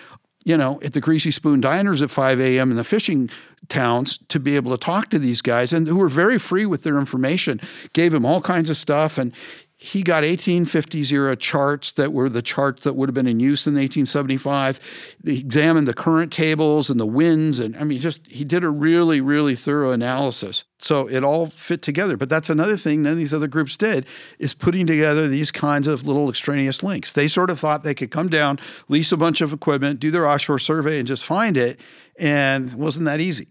you 0.45 0.57
know, 0.57 0.81
at 0.83 0.93
the 0.93 1.01
Greasy 1.01 1.31
Spoon 1.31 1.61
diners 1.61 2.01
at 2.01 2.11
5 2.11 2.41
a.m. 2.41 2.71
in 2.71 2.77
the 2.77 2.85
fishing 2.85 3.29
towns 3.69 4.19
to 4.29 4.39
be 4.39 4.57
able 4.57 4.71
to 4.71 4.79
talk 4.79 5.11
to 5.11 5.19
these 5.19 5.43
guys 5.43 5.73
and 5.73 5.89
who 5.89 5.97
were 5.97 6.09
very 6.09 6.39
free 6.39 6.65
with 6.65 6.85
their 6.85 6.99
information, 6.99 7.61
gave 7.93 8.15
him 8.15 8.25
all 8.25 8.41
kinds 8.41 8.71
of 8.71 8.77
stuff. 8.77 9.19
And 9.19 9.33
he 9.81 10.03
got 10.03 10.25
1850s 10.25 11.13
era 11.13 11.37
charts 11.37 11.93
that 11.93 12.13
were 12.13 12.29
the 12.29 12.43
charts 12.43 12.83
that 12.83 12.97
would 12.97 13.09
have 13.09 13.15
been 13.15 13.29
in 13.29 13.39
use 13.39 13.65
in 13.65 13.75
1875. 13.75 14.81
He 15.25 15.39
examined 15.39 15.87
the 15.87 15.95
current 15.95 16.33
tables 16.33 16.91
and 16.91 16.99
the 16.99 17.07
winds, 17.07 17.61
and 17.61 17.77
I 17.77 17.85
mean, 17.85 18.01
just 18.01 18.27
he 18.27 18.45
did 18.45 18.65
a 18.65 18.71
really, 18.71 19.21
really 19.21 19.55
thorough 19.55 19.93
analysis. 19.93 20.65
So 20.81 21.09
it 21.09 21.23
all 21.23 21.47
fit 21.47 21.81
together. 21.81 22.17
But 22.17 22.29
that's 22.29 22.51
another 22.51 22.77
thing 22.77 23.05
none 23.05 23.13
of 23.13 23.19
these 23.19 23.33
other 23.33 23.47
groups 23.47 23.77
did 23.77 24.05
is 24.41 24.53
putting 24.53 24.85
together 24.85 25.29
these 25.29 25.53
kinds 25.53 25.87
of 25.87 26.09
little 26.09 26.29
extraneous 26.29 26.83
links. 26.83 27.13
They 27.13 27.29
sort 27.29 27.49
of 27.49 27.61
thought 27.61 27.85
they 27.85 27.95
could 27.95 28.11
come 28.11 28.29
down, 28.29 28.59
lease 28.89 29.13
a 29.13 29.17
bunch 29.17 29.41
of 29.41 29.53
equipment, 29.53 30.01
do 30.01 30.11
their 30.11 30.27
offshore 30.27 30.59
survey, 30.59 30.99
and 30.99 31.07
just 31.07 31.25
find 31.25 31.57
it, 31.57 31.81
and 32.19 32.75
wasn't 32.75 33.05
that 33.05 33.21
easy. 33.21 33.47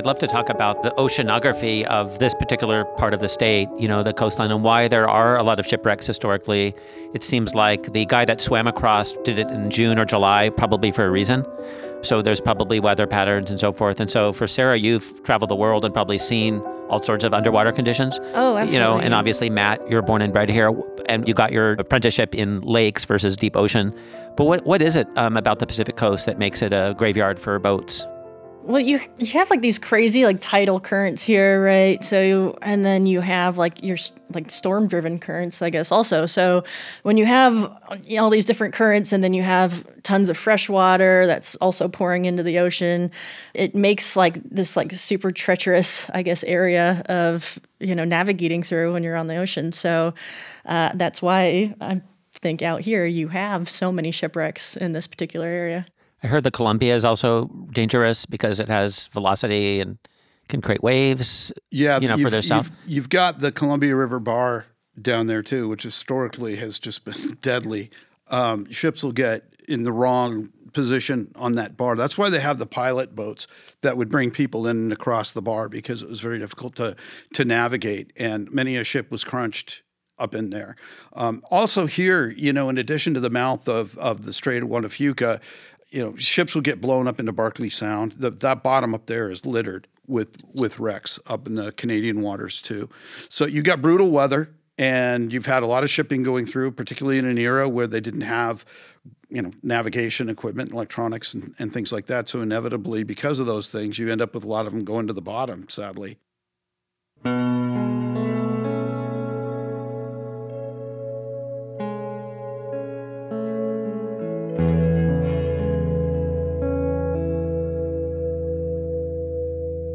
I'd 0.00 0.06
love 0.06 0.18
to 0.20 0.26
talk 0.26 0.48
about 0.48 0.82
the 0.82 0.92
oceanography 0.92 1.84
of 1.84 2.18
this 2.20 2.32
particular 2.32 2.86
part 2.96 3.12
of 3.12 3.20
the 3.20 3.28
state, 3.28 3.68
you 3.78 3.86
know, 3.86 4.02
the 4.02 4.14
coastline, 4.14 4.50
and 4.50 4.62
why 4.62 4.88
there 4.88 5.06
are 5.06 5.36
a 5.36 5.42
lot 5.42 5.60
of 5.60 5.66
shipwrecks 5.66 6.06
historically. 6.06 6.74
It 7.12 7.22
seems 7.22 7.54
like 7.54 7.92
the 7.92 8.06
guy 8.06 8.24
that 8.24 8.40
swam 8.40 8.66
across 8.66 9.12
did 9.24 9.38
it 9.38 9.50
in 9.50 9.68
June 9.68 9.98
or 9.98 10.06
July, 10.06 10.48
probably 10.48 10.90
for 10.90 11.04
a 11.04 11.10
reason. 11.10 11.44
So 12.00 12.22
there's 12.22 12.40
probably 12.40 12.80
weather 12.80 13.06
patterns 13.06 13.50
and 13.50 13.60
so 13.60 13.72
forth. 13.72 14.00
And 14.00 14.10
so 14.10 14.32
for 14.32 14.48
Sarah, 14.48 14.78
you've 14.78 15.22
traveled 15.22 15.50
the 15.50 15.54
world 15.54 15.84
and 15.84 15.92
probably 15.92 16.16
seen 16.16 16.60
all 16.88 17.02
sorts 17.02 17.22
of 17.22 17.34
underwater 17.34 17.70
conditions. 17.70 18.18
Oh, 18.32 18.56
absolutely. 18.56 18.72
You 18.72 18.80
know, 18.80 18.98
and 18.98 19.12
obviously, 19.12 19.50
Matt, 19.50 19.86
you're 19.90 20.00
born 20.00 20.22
and 20.22 20.32
bred 20.32 20.48
here, 20.48 20.72
and 21.10 21.28
you 21.28 21.34
got 21.34 21.52
your 21.52 21.72
apprenticeship 21.72 22.34
in 22.34 22.56
lakes 22.62 23.04
versus 23.04 23.36
deep 23.36 23.54
ocean. 23.54 23.94
But 24.38 24.44
what 24.44 24.64
what 24.64 24.80
is 24.80 24.96
it 24.96 25.08
um, 25.16 25.36
about 25.36 25.58
the 25.58 25.66
Pacific 25.66 25.96
coast 25.96 26.24
that 26.24 26.38
makes 26.38 26.62
it 26.62 26.72
a 26.72 26.94
graveyard 26.96 27.38
for 27.38 27.58
boats? 27.58 28.06
Well 28.62 28.80
you 28.80 29.00
you 29.18 29.26
have 29.32 29.50
like 29.50 29.60
these 29.60 29.78
crazy 29.78 30.24
like 30.24 30.40
tidal 30.40 30.80
currents 30.80 31.22
here 31.22 31.62
right? 31.62 32.02
So 32.04 32.58
and 32.62 32.84
then 32.84 33.06
you 33.06 33.20
have 33.20 33.58
like 33.58 33.82
your 33.82 33.96
like 34.34 34.50
storm 34.50 34.86
driven 34.86 35.18
currents 35.18 35.62
i 35.62 35.70
guess 35.70 35.90
also. 35.90 36.26
So 36.26 36.64
when 37.02 37.16
you 37.16 37.26
have 37.26 37.72
all 38.18 38.30
these 38.30 38.44
different 38.44 38.74
currents 38.74 39.12
and 39.12 39.24
then 39.24 39.32
you 39.32 39.42
have 39.42 39.86
tons 40.02 40.28
of 40.28 40.36
fresh 40.36 40.68
water 40.68 41.26
that's 41.26 41.54
also 41.56 41.88
pouring 41.88 42.24
into 42.24 42.42
the 42.42 42.58
ocean 42.58 43.10
it 43.54 43.74
makes 43.74 44.16
like 44.16 44.42
this 44.44 44.76
like 44.76 44.92
super 44.92 45.30
treacherous 45.30 46.08
i 46.10 46.22
guess 46.22 46.44
area 46.44 47.02
of 47.06 47.58
you 47.78 47.94
know 47.94 48.04
navigating 48.04 48.62
through 48.62 48.92
when 48.92 49.02
you're 49.02 49.16
on 49.16 49.26
the 49.26 49.36
ocean. 49.36 49.72
So 49.72 50.14
uh, 50.66 50.90
that's 50.94 51.22
why 51.22 51.74
i 51.80 52.00
think 52.32 52.62
out 52.62 52.82
here 52.82 53.04
you 53.04 53.28
have 53.28 53.68
so 53.68 53.90
many 53.90 54.10
shipwrecks 54.10 54.76
in 54.76 54.92
this 54.92 55.06
particular 55.06 55.46
area 55.46 55.86
I 56.22 56.26
heard 56.26 56.44
the 56.44 56.50
Columbia 56.50 56.94
is 56.94 57.04
also 57.04 57.46
dangerous 57.72 58.26
because 58.26 58.60
it 58.60 58.68
has 58.68 59.06
velocity 59.08 59.80
and 59.80 59.98
can 60.48 60.60
create 60.60 60.82
waves. 60.82 61.52
Yeah, 61.70 61.98
you 62.00 62.08
know, 62.08 62.18
for 62.18 62.30
their 62.30 62.42
south. 62.42 62.68
You've, 62.84 62.94
you've 62.94 63.08
got 63.08 63.38
the 63.38 63.52
Columbia 63.52 63.96
River 63.96 64.20
Bar 64.20 64.66
down 65.00 65.26
there 65.26 65.42
too, 65.42 65.68
which 65.68 65.82
historically 65.82 66.56
has 66.56 66.78
just 66.78 67.04
been 67.04 67.38
deadly. 67.42 67.90
Um, 68.28 68.70
ships 68.70 69.02
will 69.02 69.12
get 69.12 69.44
in 69.68 69.84
the 69.84 69.92
wrong 69.92 70.50
position 70.72 71.32
on 71.34 71.54
that 71.54 71.76
bar. 71.76 71.96
That's 71.96 72.16
why 72.16 72.30
they 72.30 72.40
have 72.40 72.58
the 72.58 72.66
pilot 72.66 73.16
boats 73.16 73.46
that 73.80 73.96
would 73.96 74.08
bring 74.08 74.30
people 74.30 74.66
in 74.66 74.76
and 74.76 74.92
across 74.92 75.32
the 75.32 75.42
bar 75.42 75.68
because 75.68 76.02
it 76.02 76.08
was 76.08 76.20
very 76.20 76.38
difficult 76.38 76.74
to 76.76 76.96
to 77.34 77.44
navigate, 77.44 78.12
and 78.16 78.50
many 78.52 78.76
a 78.76 78.84
ship 78.84 79.10
was 79.10 79.24
crunched 79.24 79.82
up 80.18 80.34
in 80.34 80.50
there. 80.50 80.76
Um, 81.14 81.42
also 81.50 81.86
here, 81.86 82.28
you 82.28 82.52
know, 82.52 82.68
in 82.68 82.76
addition 82.76 83.14
to 83.14 83.20
the 83.20 83.30
mouth 83.30 83.66
of, 83.68 83.96
of 83.96 84.24
the 84.24 84.34
Strait 84.34 84.62
of 84.62 84.68
Juan 84.68 84.82
de 84.82 84.88
Fuca, 84.88 85.40
you 85.90 86.02
know, 86.02 86.16
ships 86.16 86.54
will 86.54 86.62
get 86.62 86.80
blown 86.80 87.08
up 87.08 87.18
into 87.18 87.32
Barkley 87.32 87.70
Sound. 87.70 88.12
The, 88.12 88.30
that 88.30 88.62
bottom 88.62 88.94
up 88.94 89.06
there 89.06 89.30
is 89.30 89.44
littered 89.44 89.86
with 90.06 90.42
with 90.54 90.78
wrecks 90.78 91.18
up 91.26 91.46
in 91.46 91.54
the 91.54 91.72
Canadian 91.72 92.22
waters 92.22 92.62
too. 92.62 92.88
So 93.28 93.46
you 93.46 93.62
got 93.62 93.80
brutal 93.80 94.10
weather, 94.10 94.50
and 94.78 95.32
you've 95.32 95.46
had 95.46 95.62
a 95.62 95.66
lot 95.66 95.84
of 95.84 95.90
shipping 95.90 96.22
going 96.22 96.46
through, 96.46 96.72
particularly 96.72 97.18
in 97.18 97.26
an 97.26 97.38
era 97.38 97.68
where 97.68 97.86
they 97.86 98.00
didn't 98.00 98.22
have 98.22 98.64
you 99.28 99.42
know 99.42 99.50
navigation 99.62 100.28
equipment, 100.28 100.72
electronics, 100.72 101.34
and, 101.34 101.54
and 101.58 101.72
things 101.72 101.92
like 101.92 102.06
that. 102.06 102.28
So 102.28 102.40
inevitably, 102.40 103.02
because 103.02 103.38
of 103.38 103.46
those 103.46 103.68
things, 103.68 103.98
you 103.98 104.10
end 104.10 104.22
up 104.22 104.34
with 104.34 104.44
a 104.44 104.48
lot 104.48 104.66
of 104.66 104.72
them 104.72 104.84
going 104.84 105.06
to 105.06 105.12
the 105.12 105.22
bottom. 105.22 105.68
Sadly. 105.68 106.18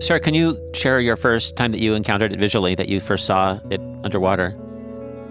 Sarah, 0.06 0.20
can 0.20 0.36
you 0.36 0.60
share 0.76 1.00
your 1.00 1.16
first 1.16 1.56
time 1.56 1.72
that 1.72 1.80
you 1.80 1.96
encountered 1.96 2.32
it 2.32 2.38
visually, 2.40 2.76
that 2.76 2.88
you 2.88 3.00
first 3.00 3.26
saw 3.26 3.60
it 3.72 3.82
underwater? 4.04 4.56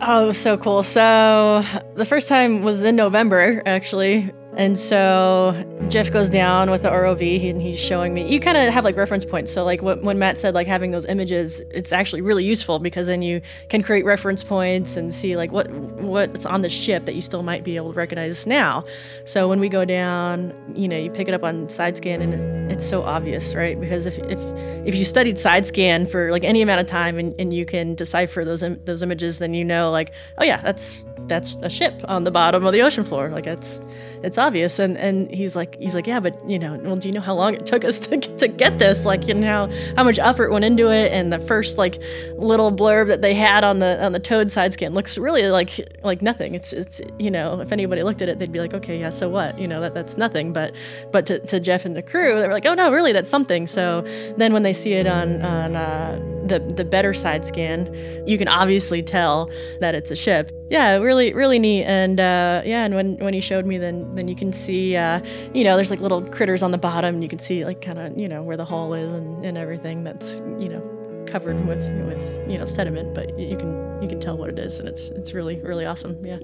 Oh, 0.01 0.33
so 0.33 0.57
cool. 0.59 0.83
So 0.83 1.65
the 1.95 2.05
first 2.05 2.29
time 2.29 2.63
was 2.63 2.83
in 2.83 2.97
November, 2.97 3.63
actually. 3.67 4.33
And 4.57 4.79
so 4.79 5.53
Jeff 5.89 6.13
goes 6.13 6.31
down 6.31 6.71
with 6.71 6.83
the 6.83 6.89
ROV 6.89 7.51
and 7.51 7.61
he's 7.61 7.79
showing 7.79 8.15
me. 8.15 8.31
You 8.31 8.39
kind 8.39 8.57
of 8.57 8.73
have 8.73 8.85
like 8.85 8.97
reference 8.97 9.25
points. 9.25 9.53
So 9.53 9.65
like 9.65 9.83
when 9.83 10.19
Matt 10.19 10.39
said 10.39 10.55
like 10.55 10.69
having 10.69 10.93
those 10.93 11.05
images, 11.07 11.61
it's 11.73 11.93
actually 11.93 12.21
really 12.21 12.45
useful 12.45 12.79
because 12.79 13.09
then 13.09 13.21
you 13.21 13.41
can 13.69 13.83
create 13.83 14.05
reference 14.05 14.45
points 14.45 14.97
and 14.97 15.15
see 15.15 15.37
like 15.37 15.51
what 15.51 15.69
what's 15.71 16.47
on 16.47 16.63
the 16.63 16.69
ship 16.69 17.05
that 17.07 17.17
you 17.17 17.21
still 17.21 17.43
might 17.43 17.65
be 17.65 17.75
able 17.75 17.93
to 17.93 17.97
recognize 17.97 18.47
now. 18.47 18.85
So 19.25 19.49
when 19.49 19.59
we 19.59 19.69
go 19.69 19.85
down, 19.85 20.55
you 20.77 20.87
know, 20.87 20.99
you 20.99 21.11
pick 21.11 21.27
it 21.27 21.35
up 21.35 21.43
on 21.43 21.69
side 21.69 21.97
scan 21.97 22.23
and 22.23 22.71
it's 22.71 22.87
so 22.87 23.03
obvious, 23.03 23.57
right? 23.57 23.79
Because 23.81 24.07
if 24.07 24.19
if 24.19 24.39
if 24.87 24.95
you 24.95 25.05
studied 25.05 25.37
side 25.37 25.67
scan 25.67 26.07
for 26.07 26.31
like 26.31 26.45
any 26.45 26.63
amount 26.63 26.81
of 26.81 26.87
time 26.87 27.19
and, 27.19 27.35
and 27.41 27.53
you 27.53 27.67
can 27.67 27.97
decipher 27.97 28.45
those 28.45 28.63
Im- 28.63 28.81
those 28.85 29.03
images, 29.03 29.41
then 29.41 29.53
you 29.53 29.65
know 29.65 29.91
like 29.91 30.13
oh 30.39 30.45
yeah, 30.45 30.61
that's 30.61 31.05
that's 31.29 31.57
a 31.63 31.71
ship 31.71 32.03
on 32.09 32.25
the 32.25 32.31
bottom 32.31 32.65
of 32.67 32.73
the 32.73 32.83
ocean 32.83 33.05
floor. 33.05 33.29
Like 33.31 33.47
it's 33.47 33.81
it's 34.23 34.39
obvious. 34.39 34.79
And 34.79 34.97
and 34.97 35.31
he's 35.33 35.57
like 35.57 35.77
he's 35.77 35.95
like 35.95 36.07
yeah, 36.07 36.21
but 36.21 36.39
you 36.49 36.59
know, 36.59 36.79
well, 36.83 36.97
do 36.97 37.09
you 37.09 37.15
know 37.15 37.21
how 37.21 37.35
long 37.35 37.55
it 37.55 37.67
took 37.67 37.85
us 37.85 37.99
to 38.01 38.17
get, 38.17 38.39
to 38.39 38.49
get 38.49 38.79
this? 38.79 39.05
Like 39.05 39.27
you 39.29 39.35
know 39.35 39.69
how, 39.69 39.95
how 39.97 40.05
much 40.05 40.19
effort 40.19 40.51
went 40.51 40.65
into 40.65 40.91
it. 40.91 41.13
And 41.13 41.33
the 41.33 41.39
first 41.39 41.79
like 41.79 42.03
little 42.37 42.73
blurb 42.73 43.09
that 43.09 43.23
they 43.23 43.35
had 43.35 43.65
on 43.65 43.79
the 43.79 44.03
on 44.05 44.13
the 44.13 44.21
towed 44.21 44.51
side 44.51 44.73
scan 44.73 44.95
looks 44.95 45.19
really 45.19 45.49
like 45.51 45.81
like 46.03 46.23
nothing. 46.23 46.55
It's 46.55 46.73
it's 46.73 47.01
you 47.19 47.31
know 47.31 47.61
if 47.61 47.73
anybody 47.73 48.03
looked 48.03 48.23
at 48.23 48.29
it, 48.29 48.39
they'd 48.39 48.53
be 48.53 48.61
like 48.61 48.75
okay 48.75 48.99
yeah, 48.99 49.11
so 49.11 49.29
what? 49.29 49.59
You 49.59 49.69
know 49.69 49.81
that 49.81 49.95
that's 49.95 50.17
nothing. 50.17 50.53
But 50.53 50.75
but 51.13 51.27
to, 51.27 51.39
to 51.41 51.61
Jeff 51.61 51.85
and 51.85 51.97
the 51.97 52.03
crew, 52.03 52.41
they 52.41 52.47
were 52.47 52.55
like 52.55 52.67
oh 52.67 52.75
no, 52.75 52.93
really 52.93 53.13
that's 53.13 53.31
something. 53.31 53.67
So 53.67 54.03
then 54.37 54.53
when 54.53 54.63
they 54.63 54.73
see 54.73 54.95
it 54.95 55.07
on 55.07 55.43
on 55.43 55.77
uh, 55.77 56.21
the 56.47 56.61
the 56.61 56.85
better 56.85 57.15
side 57.15 57.45
scan, 57.45 57.93
you 58.27 58.39
can 58.39 58.49
obviously 58.49 59.03
tell 59.03 59.51
that 59.81 59.95
it's 59.95 60.11
a 60.11 60.17
ship. 60.17 60.51
Yeah, 60.75 60.97
really 60.97 61.33
really 61.33 61.61
neat. 61.61 61.85
And 61.85 62.19
uh, 62.19 62.63
yeah, 62.65 62.85
and 62.85 62.97
when 62.97 63.17
when 63.19 63.33
he 63.33 63.41
showed 63.41 63.65
me, 63.65 63.79
then 63.79 64.13
then 64.17 64.27
you 64.27 64.35
can 64.35 64.53
see 64.53 64.97
uh, 64.97 65.21
you 65.55 65.63
know 65.63 65.77
there's 65.77 65.91
like 65.91 66.01
little 66.01 66.21
critters 66.21 66.65
on 66.65 66.73
the 66.73 66.79
bottom. 66.79 67.15
And 67.15 67.23
you 67.23 67.29
can 67.29 67.39
see 67.39 67.65
like 67.65 67.81
kind 67.81 68.01
of 68.01 68.19
you 68.19 68.27
know 68.27 68.43
where 68.43 68.57
the 68.57 68.65
hull 68.65 68.93
is 68.93 69.13
and, 69.13 69.45
and 69.45 69.57
everything 69.57 70.03
that's 70.03 70.43
you 70.59 70.69
know 70.69 70.83
covered 71.29 71.65
with 71.69 71.79
with 72.09 72.51
you 72.51 72.59
know 72.59 72.65
sediment, 72.65 73.15
but 73.15 73.39
you 73.39 73.57
can 73.57 74.03
you 74.03 74.09
can 74.09 74.19
tell 74.19 74.37
what 74.37 74.51
it 74.51 74.59
is, 74.59 74.81
and 74.81 74.89
it's 74.89 75.11
it's 75.11 75.33
really 75.33 75.61
really 75.61 75.87
awesome. 75.87 76.19
Yeah. 76.27 76.41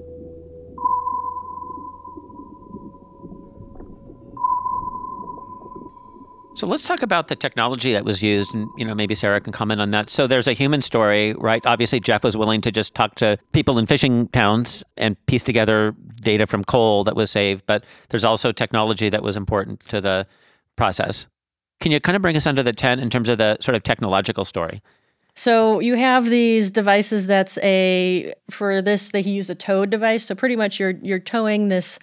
So 6.61 6.67
let's 6.67 6.87
talk 6.87 7.01
about 7.01 7.27
the 7.27 7.35
technology 7.35 7.91
that 7.93 8.05
was 8.05 8.21
used, 8.21 8.53
and 8.53 8.69
you 8.77 8.85
know 8.85 8.93
maybe 8.93 9.15
Sarah 9.15 9.41
can 9.41 9.51
comment 9.51 9.81
on 9.81 9.89
that. 9.89 10.11
So 10.11 10.27
there's 10.27 10.47
a 10.47 10.53
human 10.53 10.83
story, 10.83 11.33
right? 11.33 11.65
Obviously, 11.65 11.99
Jeff 11.99 12.23
was 12.23 12.37
willing 12.37 12.61
to 12.61 12.71
just 12.71 12.93
talk 12.93 13.15
to 13.15 13.39
people 13.51 13.79
in 13.79 13.87
fishing 13.87 14.27
towns 14.27 14.83
and 14.95 15.17
piece 15.25 15.41
together 15.41 15.95
data 16.21 16.45
from 16.45 16.63
coal 16.63 17.03
that 17.05 17.15
was 17.15 17.31
saved, 17.31 17.65
but 17.65 17.83
there's 18.09 18.23
also 18.23 18.51
technology 18.51 19.09
that 19.09 19.23
was 19.23 19.37
important 19.37 19.79
to 19.87 19.99
the 19.99 20.27
process. 20.75 21.25
Can 21.79 21.91
you 21.91 21.99
kind 21.99 22.15
of 22.15 22.21
bring 22.21 22.37
us 22.37 22.45
under 22.45 22.61
the 22.61 22.73
tent 22.73 23.01
in 23.01 23.09
terms 23.09 23.27
of 23.27 23.39
the 23.39 23.57
sort 23.59 23.73
of 23.73 23.81
technological 23.81 24.45
story? 24.45 24.83
So 25.33 25.79
you 25.79 25.95
have 25.95 26.25
these 26.25 26.71
devices 26.71 27.25
that's 27.25 27.57
a 27.59 28.33
for 28.49 28.81
this 28.81 29.11
they 29.11 29.21
use 29.21 29.49
a 29.49 29.55
towed 29.55 29.89
device. 29.89 30.25
So 30.25 30.35
pretty 30.35 30.57
much 30.57 30.79
you're 30.79 30.91
you're 31.01 31.19
towing 31.19 31.69
this 31.69 31.99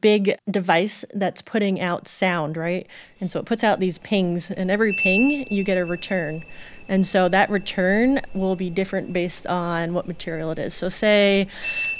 big 0.00 0.36
device 0.50 1.04
that's 1.14 1.42
putting 1.42 1.80
out 1.80 2.08
sound, 2.08 2.56
right? 2.56 2.88
And 3.20 3.30
so 3.30 3.38
it 3.38 3.46
puts 3.46 3.62
out 3.62 3.78
these 3.78 3.98
pings 3.98 4.50
and 4.50 4.68
every 4.68 4.92
ping 4.92 5.46
you 5.52 5.62
get 5.62 5.78
a 5.78 5.84
return. 5.84 6.44
And 6.88 7.06
so 7.06 7.28
that 7.28 7.48
return 7.48 8.20
will 8.34 8.56
be 8.56 8.68
different 8.68 9.12
based 9.12 9.46
on 9.46 9.94
what 9.94 10.08
material 10.08 10.50
it 10.50 10.58
is. 10.58 10.74
So 10.74 10.88
say 10.88 11.46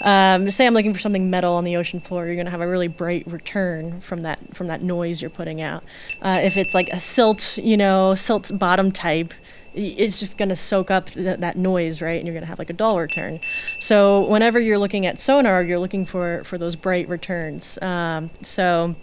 um, 0.01 0.51
say 0.51 0.66
I'm 0.66 0.74
looking 0.74 0.93
for 0.93 0.99
something 0.99 1.30
metal 1.30 1.55
on 1.55 1.62
the 1.62 1.76
ocean 1.76 2.01
floor, 2.01 2.26
you're 2.26 2.37
gonna 2.37 2.51
have 2.51 2.61
a 2.61 2.68
really 2.68 2.89
bright 2.89 3.24
return 3.28 4.01
from 4.01 4.22
that 4.22 4.57
from 4.57 4.66
that 4.66 4.83
noise 4.83 5.22
you're 5.22 5.30
putting 5.30 5.61
out. 5.61 5.85
Uh, 6.20 6.41
if 6.43 6.57
it's 6.57 6.74
like 6.74 6.89
a 6.91 6.99
silt, 6.99 7.57
you 7.59 7.76
know, 7.76 8.16
silt 8.16 8.51
bottom 8.59 8.91
type, 8.91 9.33
it's 9.75 10.20
just 10.20 10.37
going 10.37 10.49
to 10.49 10.57
soak 10.57 10.91
up 10.91 11.07
th- 11.11 11.41
that 11.41 11.57
noise, 11.57 12.03
right? 12.03 12.18
And 12.18 12.27
you're 12.27 12.35
going 12.35 12.45
to 12.45 12.49
have 12.49 12.59
like 12.59 12.70
a 12.70 12.75
dull 12.75 12.99
return. 12.99 13.41
So 13.79 14.27
whenever 14.27 14.61
you're 14.61 14.79
looking 14.79 15.07
at 15.07 15.18
sonar, 15.18 15.62
you're 15.62 15.79
looking 15.79 16.07
for 16.07 16.43
for 16.45 16.59
those 16.59 16.77
bright 16.77 17.09
returns. 17.09 17.81
Um, 17.81 18.31
so 18.43 18.97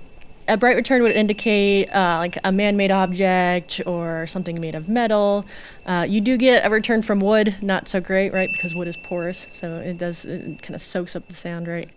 a 0.48 0.58
bright 0.58 0.76
return 0.76 1.04
would 1.04 1.12
indicate 1.12 1.90
uh, 1.90 2.18
like 2.18 2.38
a 2.44 2.52
man-made 2.52 2.92
object 2.92 3.82
or 3.86 4.26
something 4.28 4.60
made 4.60 4.76
of 4.76 4.90
metal. 4.90 5.46
Uh, 5.86 6.06
you 6.10 6.22
do 6.22 6.38
get 6.38 6.66
a 6.66 6.70
return 6.70 7.02
from 7.02 7.20
wood, 7.20 7.56
not 7.62 7.88
so 7.88 8.02
great, 8.02 8.34
right? 8.34 8.50
Because 8.52 8.74
wood 8.74 8.88
is 8.88 8.98
porous, 8.98 9.48
so 9.52 9.76
it 9.78 9.98
does 9.98 10.26
it 10.26 10.62
kind 10.62 10.76
of 10.76 10.82
soaks 10.82 11.16
up 11.16 11.28
the 11.28 11.36
sound, 11.36 11.68
right? 11.68 11.90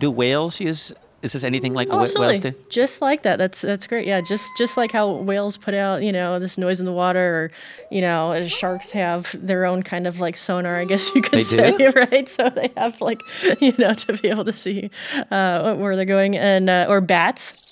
Do 0.00 0.10
whales 0.10 0.60
use 0.60 0.92
is 1.22 1.32
this 1.34 1.44
anything 1.44 1.74
like 1.74 1.88
Oh, 1.90 2.00
absolutely. 2.00 2.26
whales 2.28 2.40
do? 2.40 2.52
Just 2.70 3.02
like 3.02 3.22
that. 3.22 3.36
That's 3.38 3.60
that's 3.60 3.86
great. 3.86 4.06
Yeah, 4.06 4.20
just 4.20 4.50
just 4.56 4.76
like 4.76 4.90
how 4.92 5.10
whales 5.10 5.56
put 5.56 5.74
out, 5.74 6.02
you 6.02 6.12
know, 6.12 6.38
this 6.38 6.56
noise 6.56 6.80
in 6.80 6.86
the 6.86 6.92
water, 6.92 7.20
or 7.36 7.50
you 7.90 8.00
know, 8.00 8.46
sharks 8.48 8.92
have 8.92 9.34
their 9.38 9.66
own 9.66 9.82
kind 9.82 10.06
of 10.06 10.18
like 10.20 10.36
sonar, 10.36 10.76
I 10.76 10.84
guess 10.84 11.14
you 11.14 11.22
could 11.22 11.32
They 11.32 11.42
say, 11.42 11.76
do? 11.76 11.90
right? 11.96 12.28
So 12.28 12.48
they 12.48 12.70
have 12.76 13.00
like, 13.00 13.20
you 13.60 13.74
know, 13.78 13.94
to 13.94 14.12
be 14.14 14.28
able 14.28 14.44
to 14.44 14.52
see 14.52 14.90
uh, 15.30 15.74
where 15.74 15.96
they're 15.96 16.04
going, 16.04 16.36
and 16.36 16.70
uh, 16.70 16.86
or 16.88 17.00
bats. 17.00 17.66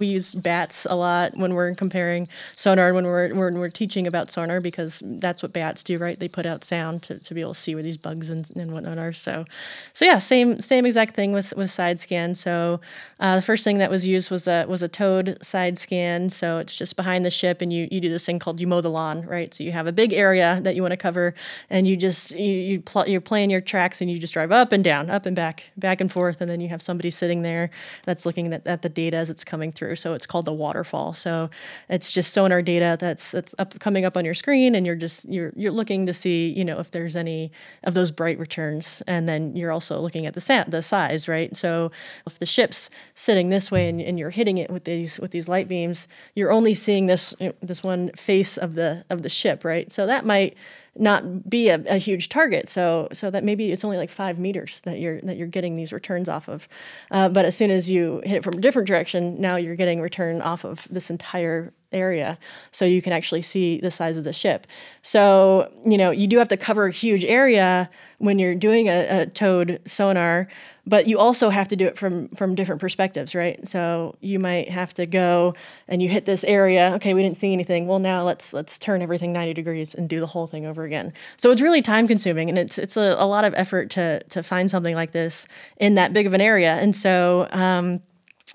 We 0.00 0.06
use 0.06 0.32
bats 0.32 0.86
a 0.88 0.94
lot 0.94 1.32
when 1.36 1.54
we're 1.54 1.74
comparing 1.74 2.28
sonar 2.56 2.86
and 2.86 2.94
when 2.94 3.04
we're 3.04 3.34
when 3.34 3.58
we're 3.58 3.68
teaching 3.68 4.06
about 4.06 4.30
sonar 4.30 4.60
because 4.60 5.02
that's 5.04 5.42
what 5.42 5.52
bats 5.52 5.82
do, 5.82 5.98
right? 5.98 6.18
They 6.18 6.28
put 6.28 6.46
out 6.46 6.62
sound 6.62 7.02
to, 7.04 7.18
to 7.18 7.34
be 7.34 7.40
able 7.40 7.54
to 7.54 7.60
see 7.60 7.74
where 7.74 7.82
these 7.82 7.96
bugs 7.96 8.30
and, 8.30 8.48
and 8.56 8.72
whatnot 8.72 8.98
are. 8.98 9.12
So, 9.12 9.44
so 9.92 10.04
yeah, 10.04 10.18
same 10.18 10.60
same 10.60 10.86
exact 10.86 11.14
thing 11.14 11.32
with 11.32 11.52
with 11.56 11.70
side 11.70 11.98
scan. 11.98 12.34
So, 12.34 12.80
uh, 13.18 13.36
the 13.36 13.42
first 13.42 13.64
thing 13.64 13.78
that 13.78 13.90
was 13.90 14.06
used 14.06 14.30
was 14.30 14.46
a 14.46 14.66
was 14.68 14.82
a 14.82 14.88
towed 14.88 15.36
side 15.42 15.78
scan. 15.78 16.30
So 16.30 16.58
it's 16.58 16.76
just 16.76 16.94
behind 16.94 17.24
the 17.24 17.30
ship, 17.30 17.60
and 17.60 17.72
you 17.72 17.88
you 17.90 18.00
do 18.00 18.08
this 18.08 18.24
thing 18.24 18.38
called 18.38 18.60
you 18.60 18.66
mow 18.66 18.80
the 18.80 18.90
lawn, 18.90 19.26
right? 19.26 19.52
So 19.52 19.64
you 19.64 19.72
have 19.72 19.86
a 19.88 19.92
big 19.92 20.12
area 20.12 20.60
that 20.62 20.76
you 20.76 20.82
want 20.82 20.92
to 20.92 20.96
cover, 20.96 21.34
and 21.70 21.88
you 21.88 21.96
just 21.96 22.32
you 22.38 22.54
you 22.54 22.80
pl- 22.80 23.08
you're 23.08 23.20
playing 23.20 23.50
your 23.50 23.60
tracks, 23.60 24.00
and 24.00 24.10
you 24.10 24.18
just 24.18 24.32
drive 24.32 24.52
up 24.52 24.70
and 24.70 24.84
down, 24.84 25.10
up 25.10 25.26
and 25.26 25.34
back, 25.34 25.64
back 25.76 26.00
and 26.00 26.10
forth, 26.12 26.40
and 26.40 26.50
then 26.50 26.60
you 26.60 26.68
have 26.68 26.82
somebody 26.82 27.10
sitting 27.10 27.42
there 27.42 27.70
that's 28.04 28.24
looking 28.24 28.52
at, 28.52 28.66
at 28.66 28.82
the 28.82 28.88
data 28.88 29.16
as 29.16 29.30
it's 29.30 29.44
coming 29.44 29.72
through. 29.72 29.87
So 29.96 30.14
it's 30.14 30.26
called 30.26 30.44
the 30.44 30.52
waterfall. 30.52 31.14
So 31.14 31.50
it's 31.88 32.12
just 32.12 32.32
sonar 32.32 32.62
data 32.62 32.96
that's 32.98 33.32
that's 33.32 33.54
up 33.58 33.78
coming 33.78 34.04
up 34.04 34.16
on 34.16 34.24
your 34.24 34.34
screen, 34.34 34.74
and 34.74 34.86
you're 34.86 34.96
just 34.96 35.28
you're 35.28 35.52
you're 35.56 35.72
looking 35.72 36.06
to 36.06 36.12
see 36.12 36.48
you 36.48 36.64
know 36.64 36.78
if 36.78 36.90
there's 36.90 37.16
any 37.16 37.50
of 37.84 37.94
those 37.94 38.10
bright 38.10 38.38
returns, 38.38 39.02
and 39.06 39.28
then 39.28 39.56
you're 39.56 39.72
also 39.72 40.00
looking 40.00 40.26
at 40.26 40.34
the 40.34 40.40
sa- 40.40 40.64
the 40.68 40.82
size, 40.82 41.28
right? 41.28 41.54
So 41.56 41.90
if 42.26 42.38
the 42.38 42.46
ship's 42.46 42.90
sitting 43.14 43.48
this 43.48 43.70
way 43.70 43.88
and, 43.88 44.00
and 44.00 44.18
you're 44.18 44.30
hitting 44.30 44.58
it 44.58 44.70
with 44.70 44.84
these 44.84 45.18
with 45.18 45.30
these 45.30 45.48
light 45.48 45.68
beams, 45.68 46.08
you're 46.34 46.52
only 46.52 46.74
seeing 46.74 47.06
this 47.06 47.34
this 47.62 47.82
one 47.82 48.10
face 48.12 48.56
of 48.56 48.74
the 48.74 49.04
of 49.10 49.22
the 49.22 49.28
ship, 49.28 49.64
right? 49.64 49.90
So 49.92 50.06
that 50.06 50.24
might 50.24 50.56
not 50.98 51.48
be 51.48 51.68
a, 51.68 51.82
a 51.88 51.98
huge 51.98 52.28
target. 52.28 52.68
So 52.68 53.08
so 53.12 53.30
that 53.30 53.44
maybe 53.44 53.72
it's 53.72 53.84
only 53.84 53.96
like 53.96 54.10
five 54.10 54.38
meters 54.38 54.80
that 54.82 54.98
you're 54.98 55.20
that 55.22 55.36
you're 55.36 55.46
getting 55.46 55.74
these 55.74 55.92
returns 55.92 56.28
off 56.28 56.48
of. 56.48 56.68
Uh, 57.10 57.28
but 57.28 57.44
as 57.44 57.56
soon 57.56 57.70
as 57.70 57.90
you 57.90 58.20
hit 58.24 58.36
it 58.38 58.44
from 58.44 58.54
a 58.54 58.60
different 58.60 58.88
direction, 58.88 59.40
now 59.40 59.56
you're 59.56 59.76
getting 59.76 60.00
return 60.00 60.40
off 60.42 60.64
of 60.64 60.86
this 60.90 61.10
entire 61.10 61.72
area 61.92 62.38
so 62.70 62.84
you 62.84 63.00
can 63.00 63.12
actually 63.14 63.40
see 63.40 63.80
the 63.80 63.90
size 63.90 64.18
of 64.18 64.24
the 64.24 64.32
ship 64.32 64.66
so 65.00 65.72
you 65.86 65.96
know 65.96 66.10
you 66.10 66.26
do 66.26 66.36
have 66.36 66.48
to 66.48 66.56
cover 66.56 66.86
a 66.86 66.92
huge 66.92 67.24
area 67.24 67.88
when 68.18 68.38
you're 68.38 68.54
doing 68.54 68.88
a, 68.88 69.22
a 69.22 69.26
towed 69.26 69.80
sonar 69.86 70.46
but 70.88 71.06
you 71.06 71.18
also 71.18 71.50
have 71.50 71.68
to 71.68 71.76
do 71.76 71.86
it 71.86 71.98
from 71.98 72.28
from 72.30 72.54
different 72.54 72.80
perspectives 72.80 73.34
right? 73.34 73.66
So 73.68 74.16
you 74.20 74.38
might 74.38 74.70
have 74.70 74.94
to 74.94 75.06
go 75.06 75.54
and 75.86 76.02
you 76.02 76.08
hit 76.08 76.24
this 76.24 76.44
area 76.44 76.92
okay 76.96 77.14
we 77.14 77.22
didn't 77.22 77.36
see 77.36 77.52
anything. 77.52 77.86
Well 77.86 77.98
now 77.98 78.24
let's 78.24 78.52
let's 78.52 78.78
turn 78.78 79.02
everything 79.02 79.32
90 79.32 79.54
degrees 79.54 79.94
and 79.94 80.08
do 80.08 80.20
the 80.20 80.26
whole 80.26 80.46
thing 80.46 80.66
over 80.66 80.84
again. 80.84 81.12
So 81.36 81.50
it's 81.50 81.60
really 81.60 81.82
time 81.82 82.08
consuming 82.08 82.48
and 82.48 82.58
it's 82.58 82.78
it's 82.78 82.96
a, 82.96 83.16
a 83.18 83.26
lot 83.26 83.44
of 83.44 83.54
effort 83.54 83.90
to 83.90 84.22
to 84.24 84.42
find 84.42 84.70
something 84.70 84.94
like 84.94 85.12
this 85.12 85.46
in 85.76 85.94
that 85.94 86.12
big 86.12 86.26
of 86.26 86.32
an 86.32 86.40
area. 86.40 86.74
And 86.74 86.96
so 86.96 87.48
um, 87.50 88.00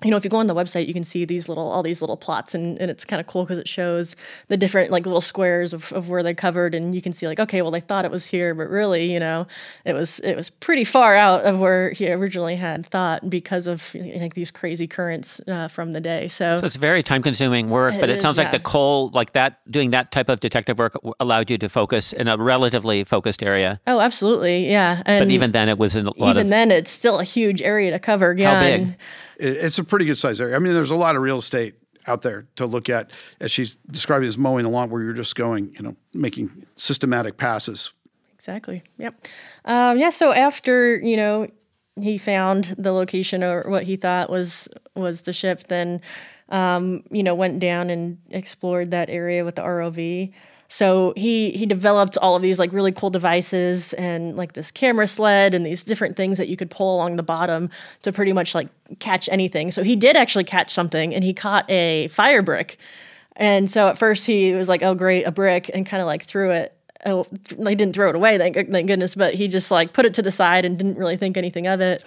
you 0.02 0.10
know, 0.10 0.16
if 0.16 0.24
you 0.24 0.30
go 0.30 0.38
on 0.38 0.48
the 0.48 0.54
website, 0.54 0.88
you 0.88 0.92
can 0.92 1.04
see 1.04 1.24
these 1.24 1.48
little, 1.48 1.70
all 1.70 1.82
these 1.82 2.02
little 2.02 2.16
plots, 2.16 2.54
and, 2.54 2.78
and 2.80 2.90
it's 2.90 3.04
kind 3.04 3.20
of 3.20 3.26
cool 3.26 3.44
because 3.44 3.58
it 3.58 3.68
shows 3.68 4.16
the 4.48 4.56
different 4.56 4.90
like 4.90 5.06
little 5.06 5.20
squares 5.20 5.72
of, 5.72 5.92
of 5.92 6.08
where 6.08 6.22
they 6.22 6.34
covered, 6.34 6.74
and 6.74 6.94
you 6.94 7.00
can 7.00 7.12
see 7.12 7.28
like, 7.28 7.38
okay, 7.38 7.62
well, 7.62 7.70
they 7.70 7.80
thought 7.80 8.04
it 8.04 8.10
was 8.10 8.26
here, 8.26 8.54
but 8.54 8.68
really, 8.68 9.12
you 9.12 9.20
know, 9.20 9.46
it 9.84 9.92
was 9.92 10.18
it 10.20 10.34
was 10.36 10.50
pretty 10.50 10.82
far 10.84 11.14
out 11.14 11.44
of 11.44 11.60
where 11.60 11.90
he 11.90 12.10
originally 12.10 12.56
had 12.56 12.84
thought 12.86 13.30
because 13.30 13.66
of 13.68 13.94
like 13.94 14.34
these 14.34 14.50
crazy 14.50 14.86
currents 14.88 15.40
uh, 15.46 15.68
from 15.68 15.92
the 15.92 16.00
day. 16.00 16.26
So, 16.26 16.56
So 16.56 16.66
it's 16.66 16.76
very 16.76 17.02
time 17.02 17.22
consuming 17.22 17.70
work, 17.70 17.94
but 18.00 18.10
it 18.10 18.20
sounds 18.20 18.36
like 18.36 18.48
yeah. 18.48 18.58
the 18.58 18.64
coal, 18.64 19.10
like 19.14 19.32
that, 19.32 19.60
doing 19.70 19.90
that 19.90 20.10
type 20.10 20.28
of 20.28 20.40
detective 20.40 20.78
work 20.78 20.98
allowed 21.20 21.50
you 21.50 21.58
to 21.58 21.68
focus 21.68 22.12
in 22.12 22.26
a 22.26 22.36
relatively 22.36 23.04
focused 23.04 23.42
area. 23.42 23.80
oh, 23.86 24.00
absolutely, 24.00 24.68
yeah. 24.68 25.02
And 25.06 25.26
But 25.26 25.32
even 25.32 25.52
then, 25.52 25.68
it 25.68 25.78
was 25.78 25.94
a 25.96 26.02
lot 26.02 26.30
even 26.30 26.46
of. 26.46 26.48
then, 26.48 26.70
it's 26.72 26.90
still 26.90 27.20
a 27.20 27.24
huge 27.24 27.62
area 27.62 27.92
to 27.92 27.98
cover. 27.98 28.34
Yeah, 28.36 28.60
big? 28.60 28.80
and- 28.80 28.96
it's 29.38 29.78
a 29.78 29.84
pretty 29.84 30.04
good 30.04 30.18
size 30.18 30.40
area. 30.40 30.56
I 30.56 30.58
mean, 30.58 30.74
there's 30.74 30.90
a 30.90 30.96
lot 30.96 31.16
of 31.16 31.22
real 31.22 31.38
estate 31.38 31.74
out 32.06 32.22
there 32.22 32.46
to 32.56 32.66
look 32.66 32.88
at, 32.88 33.10
as 33.40 33.50
she's 33.50 33.76
describing 33.90 34.28
as 34.28 34.36
mowing 34.36 34.64
the 34.64 34.70
lawn, 34.70 34.90
where 34.90 35.02
you're 35.02 35.12
just 35.12 35.34
going, 35.34 35.72
you 35.74 35.82
know, 35.82 35.96
making 36.12 36.50
systematic 36.76 37.36
passes. 37.36 37.92
Exactly. 38.34 38.82
Yep. 38.98 39.26
Um, 39.64 39.98
yeah. 39.98 40.10
So 40.10 40.32
after 40.32 40.98
you 40.98 41.16
know 41.16 41.48
he 41.96 42.18
found 42.18 42.74
the 42.76 42.92
location 42.92 43.42
or 43.42 43.62
what 43.70 43.84
he 43.84 43.96
thought 43.96 44.28
was 44.28 44.68
was 44.94 45.22
the 45.22 45.32
ship, 45.32 45.68
then 45.68 46.00
um, 46.50 47.04
you 47.10 47.22
know 47.22 47.34
went 47.34 47.58
down 47.58 47.88
and 47.88 48.18
explored 48.30 48.90
that 48.90 49.08
area 49.08 49.44
with 49.44 49.54
the 49.54 49.62
ROV. 49.62 50.32
So 50.74 51.12
he 51.14 51.52
he 51.52 51.66
developed 51.66 52.18
all 52.18 52.34
of 52.34 52.42
these 52.42 52.58
like 52.58 52.72
really 52.72 52.90
cool 52.90 53.08
devices 53.08 53.92
and 53.92 54.36
like 54.36 54.54
this 54.54 54.72
camera 54.72 55.06
sled 55.06 55.54
and 55.54 55.64
these 55.64 55.84
different 55.84 56.16
things 56.16 56.36
that 56.38 56.48
you 56.48 56.56
could 56.56 56.68
pull 56.68 56.96
along 56.96 57.14
the 57.14 57.22
bottom 57.22 57.70
to 58.02 58.10
pretty 58.10 58.32
much 58.32 58.56
like 58.56 58.66
catch 58.98 59.28
anything. 59.28 59.70
So 59.70 59.84
he 59.84 59.94
did 59.94 60.16
actually 60.16 60.42
catch 60.42 60.72
something 60.72 61.14
and 61.14 61.22
he 61.22 61.32
caught 61.32 61.64
a 61.70 62.08
fire 62.08 62.42
brick. 62.42 62.76
And 63.36 63.70
so 63.70 63.86
at 63.86 63.98
first 63.98 64.26
he 64.26 64.52
was 64.52 64.68
like, 64.68 64.82
"Oh 64.82 64.96
great, 64.96 65.22
a 65.22 65.30
brick," 65.30 65.70
and 65.72 65.86
kind 65.86 66.00
of 66.00 66.08
like 66.08 66.24
threw 66.24 66.50
it 66.50 66.76
oh, 67.06 67.26
they 67.56 67.74
didn't 67.74 67.94
throw 67.94 68.08
it 68.08 68.16
away, 68.16 68.38
thank, 68.38 68.54
thank 68.54 68.86
goodness, 68.86 69.14
but 69.14 69.34
he 69.34 69.46
just 69.46 69.70
like 69.70 69.92
put 69.92 70.06
it 70.06 70.14
to 70.14 70.22
the 70.22 70.32
side 70.32 70.64
and 70.64 70.78
didn't 70.78 70.96
really 70.96 71.16
think 71.16 71.36
anything 71.36 71.66
of 71.66 71.80
it. 71.80 72.02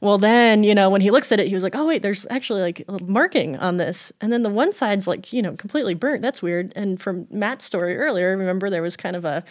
Well, 0.00 0.18
then, 0.18 0.62
you 0.62 0.74
know, 0.74 0.90
when 0.90 1.00
he 1.00 1.10
looks 1.10 1.32
at 1.32 1.40
it, 1.40 1.48
he 1.48 1.54
was 1.54 1.62
like, 1.64 1.74
oh, 1.74 1.84
wait, 1.84 2.02
there's 2.02 2.26
actually 2.30 2.60
like 2.60 2.84
a 2.86 2.92
little 2.92 3.10
marking 3.10 3.56
on 3.56 3.78
this. 3.78 4.12
And 4.20 4.32
then 4.32 4.42
the 4.42 4.50
one 4.50 4.72
side's 4.72 5.08
like, 5.08 5.32
you 5.32 5.42
know, 5.42 5.54
completely 5.56 5.94
burnt. 5.94 6.22
That's 6.22 6.40
weird. 6.40 6.72
And 6.76 7.00
from 7.00 7.26
Matt's 7.30 7.64
story 7.64 7.96
earlier, 7.96 8.36
remember 8.36 8.70
there 8.70 8.82
was 8.82 8.96
kind 8.96 9.16
of 9.16 9.24
a, 9.24 9.42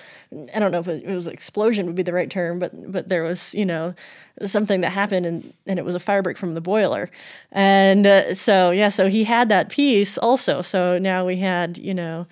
I 0.53 0.59
don't 0.59 0.71
know 0.71 0.79
if 0.79 0.87
it, 0.87 1.03
it 1.03 1.13
was 1.13 1.27
explosion 1.27 1.85
would 1.85 1.95
be 1.95 2.03
the 2.03 2.13
right 2.13 2.29
term, 2.29 2.59
but, 2.59 2.91
but 2.91 3.09
there 3.09 3.23
was, 3.23 3.53
you 3.53 3.65
know, 3.65 3.93
something 4.45 4.81
that 4.81 4.91
happened 4.91 5.25
and, 5.25 5.53
and 5.65 5.79
it 5.79 5.85
was 5.85 5.95
a 5.95 5.99
fire 5.99 6.21
break 6.21 6.37
from 6.37 6.53
the 6.53 6.61
boiler. 6.61 7.09
And 7.51 8.07
uh, 8.07 8.33
so, 8.33 8.71
yeah, 8.71 8.89
so 8.89 9.09
he 9.09 9.25
had 9.25 9.49
that 9.49 9.69
piece 9.69 10.17
also. 10.17 10.61
So 10.61 10.97
now 10.97 11.25
we 11.25 11.37
had, 11.37 11.77
you 11.77 11.93
know, 11.93 12.27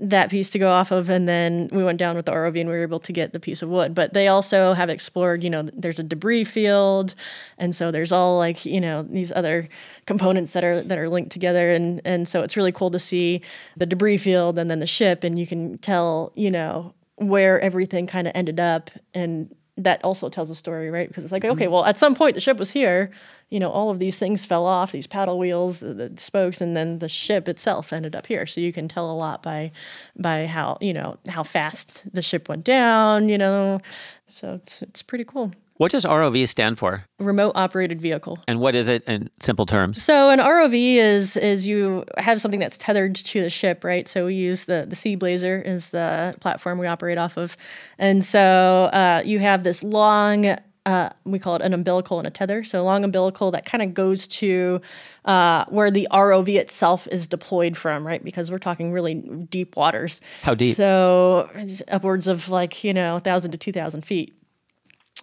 that 0.00 0.30
piece 0.30 0.50
to 0.50 0.58
go 0.58 0.70
off 0.70 0.90
of 0.90 1.10
and 1.10 1.28
then 1.28 1.68
we 1.72 1.84
went 1.84 1.98
down 1.98 2.16
with 2.16 2.26
the 2.26 2.32
ROV 2.32 2.60
and 2.60 2.68
we 2.68 2.74
were 2.76 2.82
able 2.82 3.00
to 3.00 3.12
get 3.12 3.32
the 3.32 3.40
piece 3.40 3.62
of 3.62 3.68
wood. 3.68 3.94
But 3.94 4.14
they 4.14 4.28
also 4.28 4.72
have 4.72 4.88
explored 4.88 5.42
you 5.44 5.50
know 5.50 5.62
there's 5.62 5.98
a 5.98 6.02
debris 6.02 6.44
field 6.44 7.14
and 7.58 7.74
so 7.74 7.90
there's 7.90 8.12
all 8.12 8.38
like 8.38 8.64
you 8.64 8.80
know 8.80 9.02
these 9.02 9.32
other 9.32 9.68
components 10.06 10.52
that 10.54 10.64
are 10.64 10.82
that 10.82 10.98
are 10.98 11.08
linked 11.08 11.32
together. 11.32 11.70
And 11.70 12.00
and 12.04 12.26
so 12.26 12.42
it's 12.42 12.56
really 12.56 12.72
cool 12.72 12.90
to 12.90 12.98
see 12.98 13.42
the 13.76 13.86
debris 13.86 14.18
field 14.18 14.58
and 14.58 14.70
then 14.70 14.78
the 14.78 14.86
ship 14.86 15.24
and 15.24 15.38
you 15.38 15.46
can 15.46 15.78
tell 15.78 16.32
you 16.34 16.50
know 16.50 16.94
where 17.16 17.60
everything 17.60 18.06
kind 18.06 18.26
of 18.26 18.32
ended 18.34 18.58
up. 18.58 18.90
And 19.12 19.54
that 19.84 20.02
also 20.04 20.28
tells 20.28 20.50
a 20.50 20.54
story 20.54 20.90
right? 20.90 21.08
Because 21.08 21.24
it's 21.24 21.32
like 21.32 21.44
okay 21.44 21.64
mm-hmm. 21.64 21.72
well 21.72 21.84
at 21.84 21.98
some 21.98 22.14
point 22.14 22.34
the 22.34 22.40
ship 22.40 22.58
was 22.58 22.70
here 22.70 23.10
you 23.50 23.58
know 23.58 23.70
all 23.70 23.90
of 23.90 23.98
these 23.98 24.18
things 24.18 24.46
fell 24.46 24.64
off 24.64 24.92
these 24.92 25.06
paddle 25.06 25.38
wheels 25.38 25.80
the, 25.80 25.92
the 25.92 26.12
spokes 26.16 26.60
and 26.60 26.76
then 26.76 27.00
the 27.00 27.08
ship 27.08 27.48
itself 27.48 27.92
ended 27.92 28.16
up 28.16 28.26
here. 28.26 28.46
So 28.46 28.60
you 28.60 28.72
can 28.72 28.88
tell 28.88 29.10
a 29.10 29.14
lot 29.14 29.42
by 29.42 29.72
by 30.16 30.46
how 30.46 30.78
you 30.80 30.94
know 30.94 31.18
how 31.28 31.42
fast 31.42 32.12
the 32.14 32.22
ship 32.22 32.48
went 32.48 32.64
down 32.64 33.28
you 33.28 33.36
know? 33.36 33.80
So 34.28 34.54
it's, 34.54 34.82
it's 34.82 35.02
pretty 35.02 35.24
cool 35.24 35.52
What 35.80 35.92
does 35.92 36.04
ROV 36.04 36.46
stand 36.46 36.78
for? 36.78 37.06
remote 37.18 37.52
operated 37.54 38.02
vehicle 38.02 38.38
And 38.46 38.60
what 38.60 38.74
is 38.74 38.86
it 38.86 39.02
in 39.04 39.30
simple 39.40 39.64
terms? 39.64 40.02
so 40.02 40.28
an 40.28 40.38
ROV 40.38 40.74
is 40.96 41.38
is 41.38 41.66
you 41.66 42.04
have 42.18 42.38
something 42.42 42.60
that's 42.60 42.76
tethered 42.76 43.14
to 43.14 43.40
the 43.40 43.48
ship, 43.48 43.82
right? 43.82 44.06
So 44.06 44.26
we 44.26 44.34
use 44.34 44.66
the 44.66 44.84
the 44.86 44.94
Sea 44.94 45.14
Blazer 45.14 45.58
is 45.58 45.88
the 45.88 46.34
platform 46.40 46.78
we 46.78 46.86
operate 46.86 47.16
off 47.16 47.38
of, 47.38 47.56
and 47.98 48.22
so 48.22 48.90
uh, 48.92 49.22
you 49.24 49.38
have 49.38 49.64
this 49.64 49.82
long. 49.82 50.58
Uh, 50.84 51.10
we 51.24 51.38
call 51.38 51.56
it 51.56 51.62
an 51.62 51.72
umbilical 51.72 52.18
and 52.18 52.26
a 52.26 52.30
tether. 52.30 52.62
So 52.62 52.82
a 52.82 52.84
long 52.84 53.02
umbilical 53.02 53.50
that 53.52 53.64
kind 53.64 53.82
of 53.82 53.94
goes 53.94 54.26
to 54.28 54.80
uh, 55.24 55.64
where 55.68 55.90
the 55.90 56.08
ROV 56.10 56.48
itself 56.56 57.06
is 57.08 57.26
deployed 57.28 57.76
from, 57.76 58.06
right? 58.06 58.22
Because 58.24 58.50
we're 58.50 58.58
talking 58.58 58.92
really 58.92 59.14
deep 59.50 59.76
waters. 59.76 60.20
How 60.42 60.54
deep? 60.54 60.76
So 60.76 61.48
upwards 61.88 62.28
of 62.28 62.50
like 62.50 62.84
you 62.84 62.92
know 62.92 63.18
thousand 63.18 63.52
to 63.52 63.58
two 63.58 63.72
thousand 63.72 64.02
feet. 64.02 64.34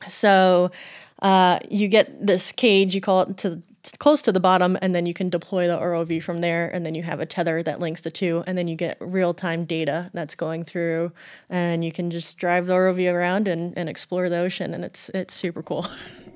So 0.08 0.72
uh, 1.22 1.60
you 1.70 1.88
get 1.88 2.26
this 2.26 2.52
cage, 2.52 2.94
you 2.94 3.02
call 3.02 3.22
it 3.22 3.38
to 3.38 3.62
close 4.00 4.22
to 4.24 4.32
the 4.32 4.40
bottom, 4.40 4.78
and 4.82 4.94
then 4.94 5.06
you 5.06 5.14
can 5.14 5.30
deploy 5.30 5.68
the 5.68 5.78
ROV 5.78 6.22
from 6.22 6.42
there, 6.42 6.70
and 6.70 6.86
then 6.86 6.94
you 6.94 7.04
have 7.04 7.20
a 7.20 7.26
tether 7.26 7.64
that 7.64 7.80
links 7.80 8.02
the 8.02 8.12
two, 8.12 8.44
and 8.46 8.58
then 8.58 8.68
you 8.68 8.76
get 8.76 8.98
real 9.00 9.34
time 9.34 9.66
data 9.66 10.10
that's 10.14 10.36
going 10.36 10.66
through, 10.66 11.12
and 11.50 11.86
you 11.86 11.92
can 11.92 12.12
just 12.12 12.38
drive 12.38 12.68
the 12.68 12.74
ROV 12.74 13.14
around 13.14 13.48
and, 13.48 13.78
and 13.78 13.88
explore 13.88 14.30
the 14.30 14.38
ocean, 14.38 14.74
and 14.74 14.84
it's 14.84 15.10
it's 15.10 15.34
super 15.34 15.64
cool. 15.64 15.88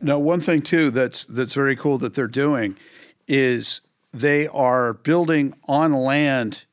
Now, 0.00 0.18
one 0.18 0.40
thing 0.40 0.62
too 0.62 0.90
that's 0.90 1.24
that's 1.24 1.54
very 1.54 1.76
cool 1.76 1.98
that 1.98 2.14
they're 2.14 2.26
doing 2.28 2.76
is 3.26 3.80
they 4.12 4.48
are 4.48 4.94
building 4.94 5.54
on 5.66 5.92
land 5.92 6.64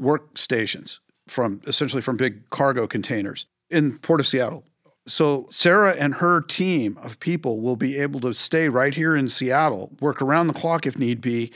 workstations 0.00 0.98
from 1.28 1.62
essentially 1.66 2.02
from 2.02 2.16
big 2.16 2.48
cargo 2.50 2.86
containers 2.86 3.46
in 3.70 3.98
Port 3.98 4.20
of 4.20 4.26
Seattle. 4.26 4.64
So 5.06 5.46
Sarah 5.50 5.92
and 5.92 6.14
her 6.14 6.40
team 6.40 6.98
of 7.02 7.18
people 7.18 7.60
will 7.60 7.76
be 7.76 7.98
able 7.98 8.20
to 8.20 8.34
stay 8.34 8.68
right 8.68 8.94
here 8.94 9.16
in 9.16 9.28
Seattle, 9.28 9.90
work 10.00 10.22
around 10.22 10.46
the 10.46 10.52
clock 10.52 10.86
if 10.86 10.98
need 10.98 11.20
be, 11.20 11.52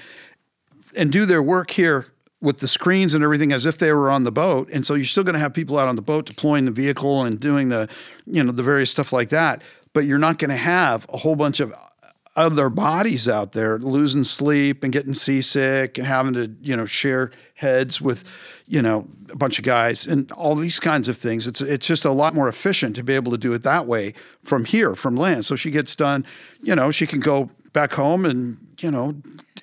and 0.97 1.12
do 1.12 1.26
their 1.26 1.43
work 1.43 1.70
here 1.70 2.07
with 2.41 2.59
the 2.59 2.68
screens 2.68 3.14
and 3.14 3.22
everything 3.22 3.53
as 3.53 3.64
if 3.64 3.78
they 3.78 3.93
were 3.93 4.11
on 4.11 4.24
the 4.24 4.32
boat. 4.32 4.68
And 4.72 4.84
so 4.87 4.95
you're 4.95 5.05
still 5.05 5.24
going 5.24 5.34
to 5.34 5.41
have 5.41 5.55
people 5.55 5.78
out 5.78 5.89
on 5.89 5.97
the 5.97 6.03
boat 6.03 6.26
deploying 6.26 6.64
the 6.64 6.70
vehicle 6.70 7.22
and 7.22 7.39
doing 7.39 7.68
the, 7.68 7.89
you 8.26 8.43
know, 8.43 8.53
the 8.53 8.62
various 8.62 8.91
stuff 8.91 9.12
like 9.12 9.28
that. 9.30 9.62
But 9.97 10.05
you're 10.05 10.19
not 10.19 10.37
going 10.37 10.51
to 10.51 10.59
have 10.59 11.07
a 11.09 11.17
whole 11.17 11.37
bunch 11.37 11.59
of 11.59 11.73
other 12.37 12.69
bodies 12.69 13.31
out 13.31 13.53
there 13.53 13.79
losing 13.79 14.25
sleep 14.25 14.85
and 14.85 14.93
getting 14.93 15.15
seasick 15.15 15.97
and 15.97 16.07
having 16.07 16.35
to, 16.35 16.55
you 16.61 16.77
know, 16.77 16.85
share 16.85 17.31
heads 17.55 17.99
with, 17.99 18.23
you 18.67 18.83
know, 18.83 19.09
a 19.31 19.37
bunch 19.37 19.59
of 19.59 19.65
guys 19.65 20.07
and 20.07 20.31
all 20.33 20.55
these 20.55 20.79
kinds 20.79 21.09
of 21.09 21.17
things. 21.17 21.47
It's 21.47 21.63
it's 21.63 21.87
just 21.87 22.05
a 22.05 22.11
lot 22.11 22.35
more 22.35 22.47
efficient 22.47 22.95
to 22.97 23.03
be 23.03 23.15
able 23.15 23.33
to 23.33 23.39
do 23.39 23.55
it 23.55 23.63
that 23.63 23.87
way 23.87 24.13
from 24.45 24.67
here, 24.67 24.95
from 24.95 25.17
land. 25.17 25.47
So 25.47 25.57
she 25.57 25.71
gets 25.71 25.97
done, 25.97 26.27
you 26.63 26.75
know, 26.75 26.91
she 26.91 27.07
can 27.07 27.21
go 27.21 27.49
back 27.73 27.95
home 27.95 28.27
and, 28.27 28.59
you 28.81 28.91
know, 28.91 29.15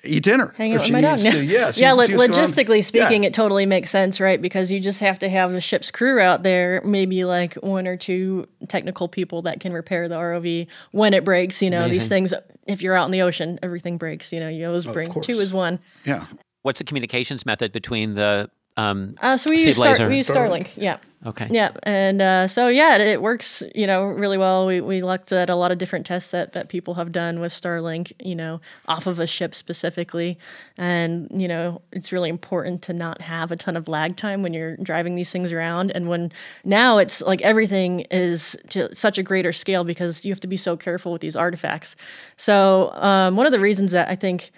eat 0.04 0.22
dinner. 0.22 0.54
hang 0.56 0.74
out 0.74 0.80
with 0.82 0.90
my 0.92 1.00
dog. 1.00 1.18
needs 1.18 1.22
to. 1.24 1.44
Yeah, 1.44 1.70
see- 1.72 1.80
yeah. 1.82 1.92
lo- 1.92 2.04
see 2.04 2.14
what's 2.16 2.26
going 2.36 2.40
on. 2.44 2.48
logistically 2.48 2.84
speaking, 2.84 3.22
Yeah. 3.22 3.28
it 3.28 3.34
totally 3.34 3.66
makes 3.66 3.90
sense, 3.90 4.20
right? 4.20 4.40
Because 4.40 4.70
you 4.70 4.80
just 4.80 5.00
have 5.00 5.18
to 5.20 5.28
have 5.28 5.52
the 5.52 5.60
ship's 5.60 5.90
crew 5.90 6.20
out 6.20 6.42
there, 6.42 6.80
maybe 6.84 7.24
like 7.24 7.54
one 7.54 7.86
or 7.86 7.96
two 7.96 8.46
technical 8.68 9.08
people 9.08 9.42
that 9.42 9.60
can 9.60 9.72
repair 9.72 10.08
the 10.08 10.16
ROV 10.16 10.66
when 10.92 11.14
it 11.14 11.24
breaks. 11.24 11.62
You 11.62 11.70
know, 11.70 11.88
these 11.88 12.08
things. 12.08 12.32
If 12.66 12.80
you're 12.82 12.94
out 12.94 13.04
in 13.06 13.10
the 13.10 13.22
ocean, 13.22 13.58
everything 13.62 13.98
breaks. 13.98 14.32
You 14.32 14.40
know, 14.40 14.48
you 14.48 14.66
always 14.66 14.86
bring 14.86 15.10
course. 15.10 15.26
two 15.26 15.40
is 15.40 15.52
one. 15.52 15.78
Yeah. 16.04 16.24
What's 16.62 16.78
the 16.78 16.84
communications 16.84 17.44
method 17.44 17.72
between 17.72 18.14
the 18.14 18.48
um, 18.76 19.16
Uh, 19.20 19.36
so 19.36 19.50
we 19.50 19.56
use, 19.62 19.76
Star- 19.76 19.86
Blazer. 19.88 20.08
we 20.08 20.16
use 20.18 20.28
Starlink. 20.28 20.70
Yeah. 20.76 20.98
Okay. 21.26 21.48
Yeah, 21.50 21.70
and 21.84 22.20
uh, 22.20 22.46
so 22.48 22.68
yeah, 22.68 22.96
it, 22.96 23.00
it 23.00 23.22
works. 23.22 23.62
You 23.74 23.86
know, 23.86 24.04
really 24.04 24.36
well. 24.36 24.66
We 24.66 24.82
we 24.82 25.00
looked 25.00 25.32
at 25.32 25.48
a 25.48 25.54
lot 25.54 25.72
of 25.72 25.78
different 25.78 26.04
tests 26.04 26.32
that 26.32 26.52
that 26.52 26.68
people 26.68 26.94
have 26.94 27.12
done 27.12 27.40
with 27.40 27.50
Starlink. 27.50 28.12
You 28.22 28.34
know, 28.34 28.60
off 28.88 29.06
of 29.06 29.18
a 29.18 29.26
ship 29.26 29.54
specifically, 29.54 30.36
and 30.76 31.30
you 31.32 31.48
know, 31.48 31.80
it's 31.92 32.12
really 32.12 32.28
important 32.28 32.82
to 32.82 32.92
not 32.92 33.22
have 33.22 33.50
a 33.50 33.56
ton 33.56 33.74
of 33.74 33.88
lag 33.88 34.18
time 34.18 34.42
when 34.42 34.52
you're 34.52 34.76
driving 34.76 35.14
these 35.14 35.32
things 35.32 35.50
around. 35.50 35.92
And 35.92 36.08
when 36.10 36.30
now 36.62 36.98
it's 36.98 37.22
like 37.22 37.40
everything 37.40 38.00
is 38.10 38.54
to 38.68 38.94
such 38.94 39.16
a 39.16 39.22
greater 39.22 39.52
scale 39.52 39.84
because 39.84 40.26
you 40.26 40.32
have 40.32 40.40
to 40.40 40.48
be 40.48 40.58
so 40.58 40.76
careful 40.76 41.10
with 41.10 41.22
these 41.22 41.36
artifacts. 41.36 41.96
So 42.36 42.90
um, 42.96 43.34
one 43.34 43.46
of 43.46 43.52
the 43.52 43.60
reasons 43.60 43.92
that 43.92 44.10
I 44.10 44.14
think 44.14 44.50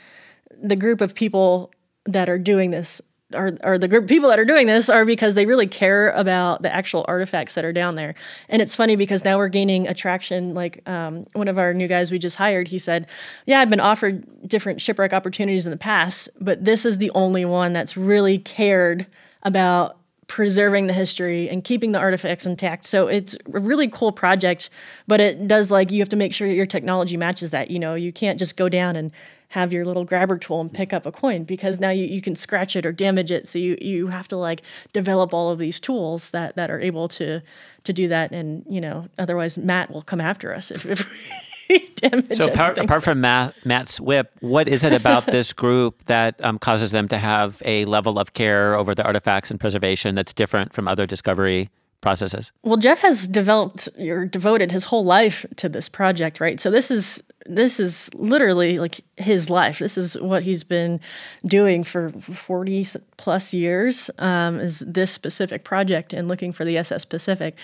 the 0.60 0.74
group 0.76 1.00
of 1.00 1.14
people 1.14 1.70
that 2.06 2.28
are 2.28 2.38
doing 2.38 2.70
this 2.72 3.00
are, 3.34 3.58
are 3.64 3.78
the 3.78 3.88
group 3.88 4.06
people 4.06 4.28
that 4.28 4.38
are 4.38 4.44
doing 4.44 4.66
this 4.66 4.88
are 4.88 5.04
because 5.04 5.34
they 5.34 5.46
really 5.46 5.66
care 5.66 6.10
about 6.10 6.62
the 6.62 6.72
actual 6.72 7.04
artifacts 7.08 7.54
that 7.54 7.64
are 7.64 7.72
down 7.72 7.96
there. 7.96 8.14
And 8.48 8.62
it's 8.62 8.74
funny 8.74 8.96
because 8.96 9.24
now 9.24 9.36
we're 9.36 9.48
gaining 9.48 9.88
attraction. 9.88 10.54
Like 10.54 10.88
um, 10.88 11.26
one 11.32 11.48
of 11.48 11.58
our 11.58 11.74
new 11.74 11.88
guys 11.88 12.12
we 12.12 12.18
just 12.18 12.36
hired, 12.36 12.68
he 12.68 12.78
said, 12.78 13.08
"Yeah, 13.46 13.60
I've 13.60 13.70
been 13.70 13.80
offered 13.80 14.48
different 14.48 14.80
shipwreck 14.80 15.12
opportunities 15.12 15.66
in 15.66 15.70
the 15.70 15.76
past, 15.76 16.28
but 16.40 16.64
this 16.64 16.84
is 16.86 16.98
the 16.98 17.10
only 17.14 17.44
one 17.44 17.72
that's 17.72 17.96
really 17.96 18.38
cared 18.38 19.06
about." 19.42 19.98
preserving 20.28 20.88
the 20.88 20.92
history 20.92 21.48
and 21.48 21.62
keeping 21.62 21.92
the 21.92 22.00
artifacts 22.00 22.46
intact. 22.46 22.84
So 22.84 23.06
it's 23.06 23.36
a 23.54 23.60
really 23.60 23.86
cool 23.86 24.10
project, 24.10 24.70
but 25.06 25.20
it 25.20 25.46
does 25.46 25.70
like 25.70 25.92
you 25.92 26.00
have 26.00 26.08
to 26.08 26.16
make 26.16 26.34
sure 26.34 26.48
your 26.48 26.66
technology 26.66 27.16
matches 27.16 27.52
that. 27.52 27.70
You 27.70 27.78
know, 27.78 27.94
you 27.94 28.12
can't 28.12 28.36
just 28.36 28.56
go 28.56 28.68
down 28.68 28.96
and 28.96 29.12
have 29.48 29.72
your 29.72 29.84
little 29.84 30.04
grabber 30.04 30.38
tool 30.38 30.60
and 30.60 30.72
pick 30.72 30.92
up 30.92 31.06
a 31.06 31.12
coin 31.12 31.44
because 31.44 31.78
now 31.78 31.90
you, 31.90 32.04
you 32.04 32.20
can 32.20 32.34
scratch 32.34 32.74
it 32.76 32.84
or 32.84 32.92
damage 32.92 33.30
it. 33.30 33.46
So 33.46 33.58
you, 33.58 33.78
you 33.80 34.08
have 34.08 34.28
to 34.28 34.36
like 34.36 34.62
develop 34.92 35.32
all 35.32 35.50
of 35.50 35.58
these 35.58 35.78
tools 35.78 36.30
that, 36.30 36.56
that 36.56 36.70
are 36.70 36.80
able 36.80 37.08
to 37.08 37.42
to 37.86 37.92
do 37.92 38.08
that. 38.08 38.32
And 38.32 38.64
you 38.68 38.80
know, 38.80 39.08
otherwise 39.18 39.56
Matt 39.56 39.90
will 39.90 40.02
come 40.02 40.20
after 40.20 40.54
us 40.54 40.70
if, 40.70 40.84
if 40.84 41.08
we 41.68 41.86
damage. 41.96 42.26
It. 42.26 42.34
So 42.34 42.48
apart, 42.48 42.78
apart, 42.78 43.02
from 43.02 43.20
Matt, 43.20 43.54
Matt's 43.64 44.00
whip, 44.00 44.32
what 44.40 44.68
is 44.68 44.84
it 44.84 44.92
about 44.92 45.26
this 45.26 45.52
group 45.52 46.04
that 46.04 46.42
um, 46.44 46.58
causes 46.58 46.90
them 46.90 47.08
to 47.08 47.18
have 47.18 47.62
a 47.64 47.84
level 47.86 48.18
of 48.18 48.34
care 48.34 48.74
over 48.74 48.94
the 48.94 49.04
artifacts 49.04 49.50
and 49.50 49.58
preservation 49.58 50.14
that's 50.14 50.32
different 50.32 50.74
from 50.74 50.86
other 50.88 51.06
discovery 51.06 51.70
processes? 52.00 52.52
Well, 52.62 52.76
Jeff 52.76 53.00
has 53.00 53.26
developed 53.26 53.88
or 53.98 54.26
devoted 54.26 54.72
his 54.72 54.86
whole 54.86 55.04
life 55.04 55.46
to 55.56 55.68
this 55.68 55.88
project, 55.88 56.40
right? 56.40 56.60
So 56.60 56.70
this 56.70 56.90
is 56.90 57.22
this 57.48 57.80
is 57.80 58.12
literally 58.14 58.78
like 58.78 59.00
his 59.16 59.50
life. 59.50 59.78
This 59.78 59.96
is 59.96 60.18
what 60.18 60.42
he's 60.42 60.64
been 60.64 61.00
doing 61.44 61.84
for 61.84 62.10
40 62.10 62.86
plus 63.16 63.54
years 63.54 64.10
um, 64.18 64.60
is 64.60 64.80
this 64.80 65.10
specific 65.10 65.64
project 65.64 66.12
and 66.12 66.28
looking 66.28 66.52
for 66.52 66.64
the 66.64 66.78
SS 66.78 67.04
Pacific. 67.04 67.56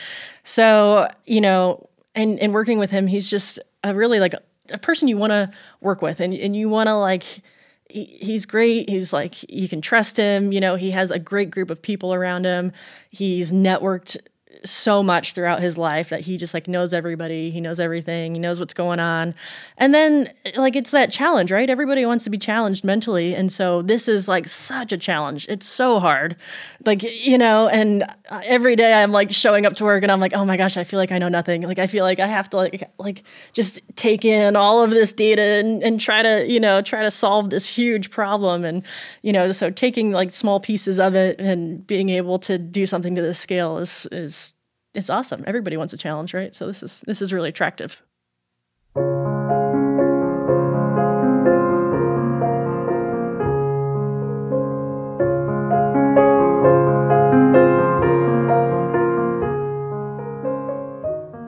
So, 0.44 1.08
you 1.26 1.40
know, 1.40 1.88
and, 2.14 2.38
and 2.38 2.52
working 2.52 2.78
with 2.78 2.90
him, 2.90 3.06
he's 3.06 3.28
just 3.28 3.58
a 3.84 3.94
really 3.94 4.20
like 4.20 4.34
a 4.70 4.78
person 4.78 5.08
you 5.08 5.16
want 5.16 5.32
to 5.32 5.50
work 5.80 6.02
with 6.02 6.20
and, 6.20 6.34
and 6.34 6.54
you 6.56 6.68
want 6.68 6.88
to 6.88 6.94
like 6.94 7.42
he, 7.88 8.04
he's 8.20 8.46
great 8.46 8.88
he's 8.88 9.12
like 9.12 9.42
you 9.50 9.68
can 9.68 9.80
trust 9.80 10.16
him 10.16 10.52
you 10.52 10.60
know 10.60 10.76
he 10.76 10.92
has 10.92 11.10
a 11.10 11.18
great 11.18 11.50
group 11.50 11.68
of 11.68 11.82
people 11.82 12.14
around 12.14 12.44
him 12.44 12.72
he's 13.10 13.52
networked 13.52 14.16
so 14.64 15.02
much 15.02 15.32
throughout 15.32 15.60
his 15.60 15.78
life 15.78 16.08
that 16.10 16.20
he 16.20 16.36
just 16.36 16.54
like 16.54 16.68
knows 16.68 16.94
everybody, 16.94 17.50
he 17.50 17.60
knows 17.60 17.80
everything, 17.80 18.34
he 18.34 18.40
knows 18.40 18.60
what's 18.60 18.74
going 18.74 19.00
on. 19.00 19.34
And 19.78 19.94
then 19.94 20.32
like 20.56 20.76
it's 20.76 20.90
that 20.92 21.10
challenge, 21.10 21.50
right? 21.52 21.68
Everybody 21.68 22.06
wants 22.06 22.24
to 22.24 22.30
be 22.30 22.38
challenged 22.38 22.84
mentally, 22.84 23.34
and 23.34 23.50
so 23.50 23.82
this 23.82 24.08
is 24.08 24.28
like 24.28 24.48
such 24.48 24.92
a 24.92 24.98
challenge. 24.98 25.46
It's 25.48 25.66
so 25.66 25.98
hard. 25.98 26.36
Like, 26.84 27.02
you 27.02 27.38
know, 27.38 27.68
and 27.68 28.04
every 28.30 28.76
day 28.76 28.92
I'm 28.94 29.12
like 29.12 29.30
showing 29.32 29.66
up 29.66 29.74
to 29.74 29.84
work 29.84 30.02
and 30.02 30.12
I'm 30.12 30.20
like, 30.20 30.34
"Oh 30.34 30.44
my 30.44 30.56
gosh, 30.56 30.76
I 30.76 30.84
feel 30.84 30.98
like 30.98 31.12
I 31.12 31.18
know 31.18 31.28
nothing." 31.28 31.62
Like 31.62 31.78
I 31.78 31.86
feel 31.86 32.04
like 32.04 32.20
I 32.20 32.26
have 32.26 32.50
to 32.50 32.56
like 32.56 32.90
like 32.98 33.22
just 33.52 33.80
take 33.96 34.24
in 34.24 34.56
all 34.56 34.82
of 34.82 34.90
this 34.90 35.12
data 35.12 35.42
and 35.42 35.82
and 35.82 36.00
try 36.00 36.22
to, 36.22 36.46
you 36.48 36.60
know, 36.60 36.82
try 36.82 37.02
to 37.02 37.10
solve 37.10 37.50
this 37.50 37.66
huge 37.66 38.10
problem 38.10 38.64
and 38.64 38.82
you 39.22 39.32
know, 39.32 39.52
so 39.52 39.70
taking 39.70 40.12
like 40.12 40.30
small 40.30 40.60
pieces 40.60 40.98
of 41.00 41.14
it 41.14 41.40
and 41.40 41.86
being 41.86 42.08
able 42.08 42.38
to 42.40 42.58
do 42.58 42.86
something 42.86 43.14
to 43.14 43.22
this 43.22 43.38
scale 43.38 43.78
is 43.78 44.06
is 44.12 44.51
it's 44.94 45.10
awesome. 45.10 45.44
Everybody 45.46 45.76
wants 45.76 45.92
a 45.92 45.96
challenge, 45.96 46.34
right? 46.34 46.54
So 46.54 46.66
this 46.66 46.82
is 46.82 47.02
this 47.06 47.22
is 47.22 47.32
really 47.32 47.48
attractive. 47.48 48.02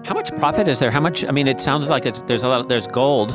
How 0.06 0.14
much 0.14 0.34
profit 0.36 0.68
is 0.68 0.78
there? 0.78 0.90
How 0.90 1.00
much? 1.00 1.24
I 1.24 1.30
mean, 1.30 1.46
it 1.46 1.60
sounds 1.60 1.90
like 1.90 2.06
it's 2.06 2.22
there's 2.22 2.44
a 2.44 2.48
lot. 2.48 2.68
There's 2.68 2.86
gold 2.86 3.32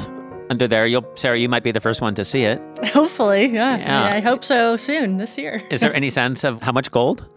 under 0.50 0.68
there. 0.68 0.88
You'll 0.88 1.06
Sarah, 1.16 1.38
you 1.38 1.50
might 1.50 1.64
be 1.64 1.72
the 1.72 1.82
first 1.82 2.02
one 2.02 2.16
to 2.16 2.26
see 2.26 2.46
it. 2.46 2.60
Hopefully, 2.94 3.46
yeah. 3.46 3.78
yeah. 3.78 4.16
I 4.16 4.20
hope 4.22 4.44
so 4.44 4.76
soon 4.76 5.18
this 5.18 5.38
year. 5.38 5.62
is 5.70 5.82
there 5.82 5.94
any 5.96 6.10
sense 6.10 6.44
of 6.44 6.64
how 6.64 6.72
much 6.72 6.90
gold? 6.90 7.28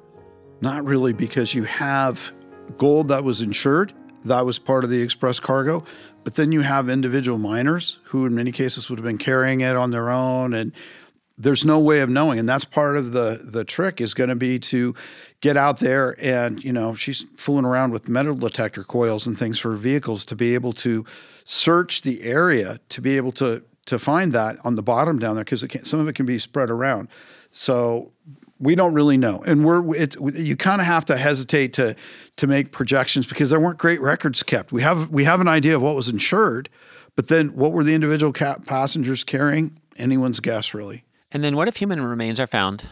Not 0.62 0.84
really, 0.84 1.12
because 1.12 1.54
you 1.54 1.64
have 1.64 2.32
gold 2.78 3.08
that 3.08 3.24
was 3.24 3.40
insured. 3.40 3.92
That 4.24 4.46
was 4.46 4.58
part 4.58 4.84
of 4.84 4.90
the 4.90 5.02
express 5.02 5.40
cargo. 5.40 5.84
But 6.24 6.36
then 6.36 6.52
you 6.52 6.60
have 6.60 6.88
individual 6.88 7.38
miners 7.38 7.98
who, 8.04 8.26
in 8.26 8.34
many 8.34 8.52
cases, 8.52 8.88
would 8.88 8.98
have 8.98 9.04
been 9.04 9.18
carrying 9.18 9.60
it 9.60 9.76
on 9.76 9.90
their 9.90 10.10
own. 10.10 10.54
And 10.54 10.72
there's 11.36 11.64
no 11.64 11.80
way 11.80 12.00
of 12.00 12.10
knowing. 12.10 12.38
And 12.38 12.48
that's 12.48 12.64
part 12.64 12.96
of 12.96 13.12
the, 13.12 13.40
the 13.42 13.64
trick 13.64 14.00
is 14.00 14.14
going 14.14 14.28
to 14.28 14.36
be 14.36 14.58
to 14.60 14.94
get 15.40 15.56
out 15.56 15.78
there 15.78 16.14
and, 16.20 16.62
you 16.62 16.72
know, 16.72 16.94
she's 16.94 17.24
fooling 17.36 17.64
around 17.64 17.92
with 17.92 18.08
metal 18.08 18.34
detector 18.34 18.84
coils 18.84 19.26
and 19.26 19.36
things 19.36 19.58
for 19.58 19.74
vehicles 19.74 20.24
to 20.26 20.36
be 20.36 20.54
able 20.54 20.72
to 20.74 21.04
search 21.44 22.02
the 22.02 22.22
area 22.22 22.78
to 22.88 23.00
be 23.00 23.16
able 23.16 23.32
to 23.32 23.62
to 23.84 23.98
find 23.98 24.32
that 24.32 24.56
on 24.64 24.76
the 24.76 24.82
bottom 24.82 25.18
down 25.18 25.34
there 25.34 25.44
because 25.44 25.64
some 25.82 25.98
of 25.98 26.06
it 26.06 26.14
can 26.14 26.26
be 26.26 26.38
spread 26.38 26.70
around. 26.70 27.08
So 27.50 28.12
we 28.62 28.76
don't 28.76 28.94
really 28.94 29.16
know, 29.16 29.42
and 29.44 29.64
we're 29.64 29.94
it, 29.94 30.14
you 30.20 30.56
kind 30.56 30.80
of 30.80 30.86
have 30.86 31.04
to 31.06 31.16
hesitate 31.16 31.72
to 31.74 31.96
to 32.36 32.46
make 32.46 32.70
projections 32.70 33.26
because 33.26 33.50
there 33.50 33.60
weren't 33.60 33.78
great 33.78 34.00
records 34.00 34.42
kept. 34.42 34.70
We 34.70 34.82
have 34.82 35.10
we 35.10 35.24
have 35.24 35.40
an 35.40 35.48
idea 35.48 35.74
of 35.74 35.82
what 35.82 35.96
was 35.96 36.08
insured, 36.08 36.68
but 37.16 37.28
then 37.28 37.48
what 37.48 37.72
were 37.72 37.82
the 37.82 37.92
individual 37.94 38.32
passengers 38.32 39.24
carrying? 39.24 39.78
Anyone's 39.96 40.40
guess, 40.40 40.72
really. 40.72 41.04
And 41.32 41.42
then, 41.42 41.56
what 41.56 41.66
if 41.66 41.76
human 41.76 42.00
remains 42.00 42.38
are 42.38 42.46
found? 42.46 42.88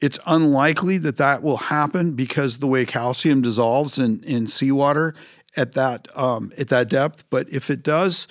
It's 0.00 0.18
unlikely 0.26 0.98
that 0.98 1.16
that 1.16 1.42
will 1.42 1.56
happen 1.56 2.12
because 2.12 2.58
the 2.58 2.66
way 2.66 2.84
calcium 2.84 3.40
dissolves 3.40 3.98
in 3.98 4.22
in 4.24 4.46
seawater 4.48 5.14
at 5.56 5.72
that 5.72 6.08
um, 6.14 6.52
at 6.58 6.68
that 6.68 6.90
depth. 6.90 7.24
But 7.30 7.48
if 7.48 7.70
it 7.70 7.82
does, 7.82 8.28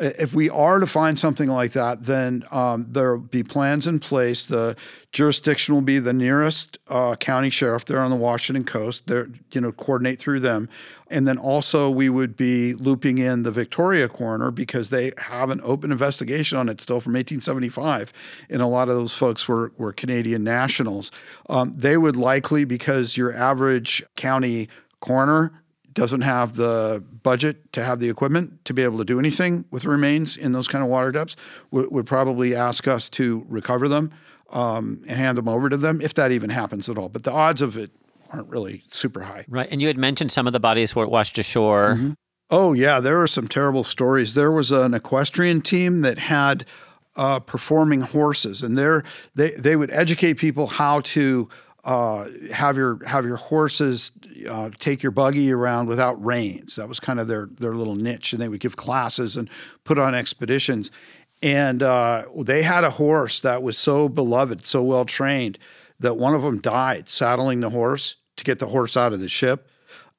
if 0.00 0.34
we 0.34 0.50
are 0.50 0.80
to 0.80 0.86
find 0.86 1.16
something 1.16 1.48
like 1.48 1.72
that, 1.72 2.04
then 2.04 2.42
um, 2.50 2.86
there 2.90 3.12
will 3.12 3.22
be 3.22 3.44
plans 3.44 3.86
in 3.86 4.00
place. 4.00 4.44
The 4.44 4.74
jurisdiction 5.12 5.72
will 5.74 5.82
be 5.82 6.00
the 6.00 6.12
nearest 6.12 6.78
uh, 6.88 7.14
county 7.14 7.48
sheriff 7.48 7.84
there 7.84 8.00
on 8.00 8.10
the 8.10 8.16
Washington 8.16 8.64
coast. 8.64 9.06
There, 9.06 9.28
you 9.52 9.60
know, 9.60 9.70
coordinate 9.70 10.18
through 10.18 10.40
them, 10.40 10.68
and 11.10 11.28
then 11.28 11.38
also 11.38 11.88
we 11.90 12.08
would 12.08 12.36
be 12.36 12.74
looping 12.74 13.18
in 13.18 13.44
the 13.44 13.52
Victoria 13.52 14.08
coroner 14.08 14.50
because 14.50 14.90
they 14.90 15.12
have 15.16 15.50
an 15.50 15.60
open 15.62 15.92
investigation 15.92 16.58
on 16.58 16.68
it 16.68 16.80
still 16.80 16.98
from 16.98 17.12
1875, 17.12 18.12
and 18.50 18.60
a 18.60 18.66
lot 18.66 18.88
of 18.88 18.96
those 18.96 19.14
folks 19.14 19.46
were 19.46 19.72
were 19.78 19.92
Canadian 19.92 20.42
nationals. 20.42 21.12
Um, 21.48 21.72
they 21.76 21.96
would 21.96 22.16
likely 22.16 22.64
because 22.64 23.16
your 23.16 23.32
average 23.32 24.02
county 24.16 24.68
coroner 24.98 25.52
doesn't 25.94 26.22
have 26.22 26.56
the 26.56 27.02
budget 27.22 27.72
to 27.72 27.82
have 27.82 28.00
the 28.00 28.10
equipment 28.10 28.64
to 28.64 28.74
be 28.74 28.82
able 28.82 28.98
to 28.98 29.04
do 29.04 29.18
anything 29.18 29.64
with 29.70 29.84
remains 29.84 30.36
in 30.36 30.52
those 30.52 30.68
kind 30.68 30.84
of 30.84 30.90
water 30.90 31.12
depths, 31.12 31.36
would, 31.70 31.90
would 31.90 32.06
probably 32.06 32.54
ask 32.54 32.86
us 32.86 33.08
to 33.10 33.46
recover 33.48 33.88
them 33.88 34.10
um, 34.50 34.98
and 35.08 35.18
hand 35.18 35.38
them 35.38 35.48
over 35.48 35.68
to 35.68 35.76
them, 35.76 36.00
if 36.00 36.14
that 36.14 36.32
even 36.32 36.50
happens 36.50 36.88
at 36.88 36.98
all. 36.98 37.08
But 37.08 37.22
the 37.22 37.32
odds 37.32 37.62
of 37.62 37.76
it 37.76 37.90
aren't 38.30 38.48
really 38.48 38.84
super 38.88 39.22
high. 39.22 39.44
Right. 39.48 39.68
And 39.70 39.80
you 39.80 39.86
had 39.88 39.96
mentioned 39.98 40.32
some 40.32 40.46
of 40.46 40.52
the 40.52 40.60
bodies 40.60 40.94
were 40.94 41.06
washed 41.06 41.38
ashore. 41.38 41.94
Mm-hmm. 41.94 42.12
Oh, 42.50 42.72
yeah. 42.72 43.00
There 43.00 43.22
are 43.22 43.26
some 43.26 43.48
terrible 43.48 43.84
stories. 43.84 44.34
There 44.34 44.52
was 44.52 44.70
an 44.70 44.94
equestrian 44.94 45.60
team 45.60 46.02
that 46.02 46.18
had 46.18 46.64
uh, 47.16 47.40
performing 47.40 48.00
horses, 48.00 48.62
and 48.62 48.76
they 49.34 49.50
they 49.52 49.76
would 49.76 49.90
educate 49.92 50.34
people 50.34 50.66
how 50.66 51.00
to 51.00 51.48
uh, 51.84 52.28
have 52.52 52.76
your 52.76 52.98
have 53.06 53.24
your 53.24 53.36
horses 53.36 54.10
uh, 54.48 54.70
take 54.78 55.02
your 55.02 55.12
buggy 55.12 55.52
around 55.52 55.86
without 55.86 56.22
reins. 56.24 56.76
That 56.76 56.88
was 56.88 56.98
kind 56.98 57.20
of 57.20 57.28
their 57.28 57.46
their 57.46 57.74
little 57.74 57.94
niche, 57.94 58.32
and 58.32 58.40
they 58.40 58.48
would 58.48 58.60
give 58.60 58.76
classes 58.76 59.36
and 59.36 59.50
put 59.84 59.98
on 59.98 60.14
expeditions. 60.14 60.90
And 61.42 61.82
uh, 61.82 62.24
they 62.38 62.62
had 62.62 62.84
a 62.84 62.90
horse 62.90 63.40
that 63.40 63.62
was 63.62 63.76
so 63.76 64.08
beloved, 64.08 64.64
so 64.64 64.82
well 64.82 65.04
trained, 65.04 65.58
that 66.00 66.16
one 66.16 66.34
of 66.34 66.42
them 66.42 66.58
died 66.58 67.10
saddling 67.10 67.60
the 67.60 67.70
horse 67.70 68.16
to 68.36 68.44
get 68.44 68.58
the 68.58 68.68
horse 68.68 68.96
out 68.96 69.12
of 69.12 69.20
the 69.20 69.28
ship. 69.28 69.68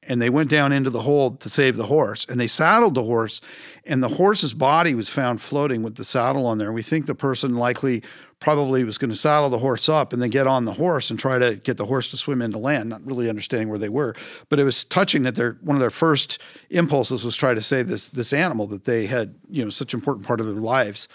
And 0.07 0.21
they 0.21 0.29
went 0.29 0.51
down 0.51 0.71
into 0.71 0.91
the 0.91 1.01
hold 1.01 1.39
to 1.39 1.49
save 1.49 1.77
the 1.77 1.87
horse, 1.87 2.27
and 2.29 2.39
they 2.39 2.45
saddled 2.45 2.93
the 2.93 3.03
horse, 3.03 3.41
and 3.85 4.03
the 4.03 4.09
horse's 4.09 4.53
body 4.53 4.93
was 4.93 5.09
found 5.09 5.41
floating 5.41 5.81
with 5.81 5.95
the 5.95 6.03
saddle 6.03 6.45
on 6.45 6.59
there. 6.59 6.71
We 6.71 6.83
think 6.83 7.07
the 7.07 7.15
person 7.15 7.55
likely 7.55 8.03
probably 8.45 8.83
was 8.83 8.99
going 8.99 9.09
to 9.09 9.15
saddle 9.15 9.49
the 9.49 9.57
horse 9.57 9.89
up 9.89 10.13
and 10.13 10.21
then 10.21 10.29
get 10.29 10.45
on 10.45 10.65
the 10.65 10.73
horse 10.73 11.09
and 11.09 11.17
try 11.19 11.39
to 11.39 11.55
get 11.55 11.77
the 11.77 11.85
horse 11.85 12.11
to 12.11 12.15
swim 12.15 12.43
into 12.43 12.59
land, 12.59 12.87
not 12.87 13.03
really 13.03 13.27
understanding 13.27 13.69
where 13.69 13.79
they 13.79 13.89
were. 13.89 14.13
But 14.49 14.59
it 14.59 14.63
was 14.63 14.83
touching 14.83 15.23
that 15.23 15.33
their 15.33 15.57
one 15.61 15.75
of 15.75 15.79
their 15.79 15.89
first 15.89 16.39
impulses 16.69 17.23
was 17.23 17.35
try 17.35 17.55
to 17.55 17.61
save 17.63 17.87
this 17.87 18.09
this 18.09 18.33
animal 18.33 18.67
that 18.67 18.83
they 18.83 19.07
had, 19.07 19.33
you 19.49 19.63
know, 19.63 19.71
such 19.71 19.95
an 19.95 19.99
important 19.99 20.27
part 20.27 20.39
of 20.39 20.45
their 20.45 20.53
lives. 20.61 21.07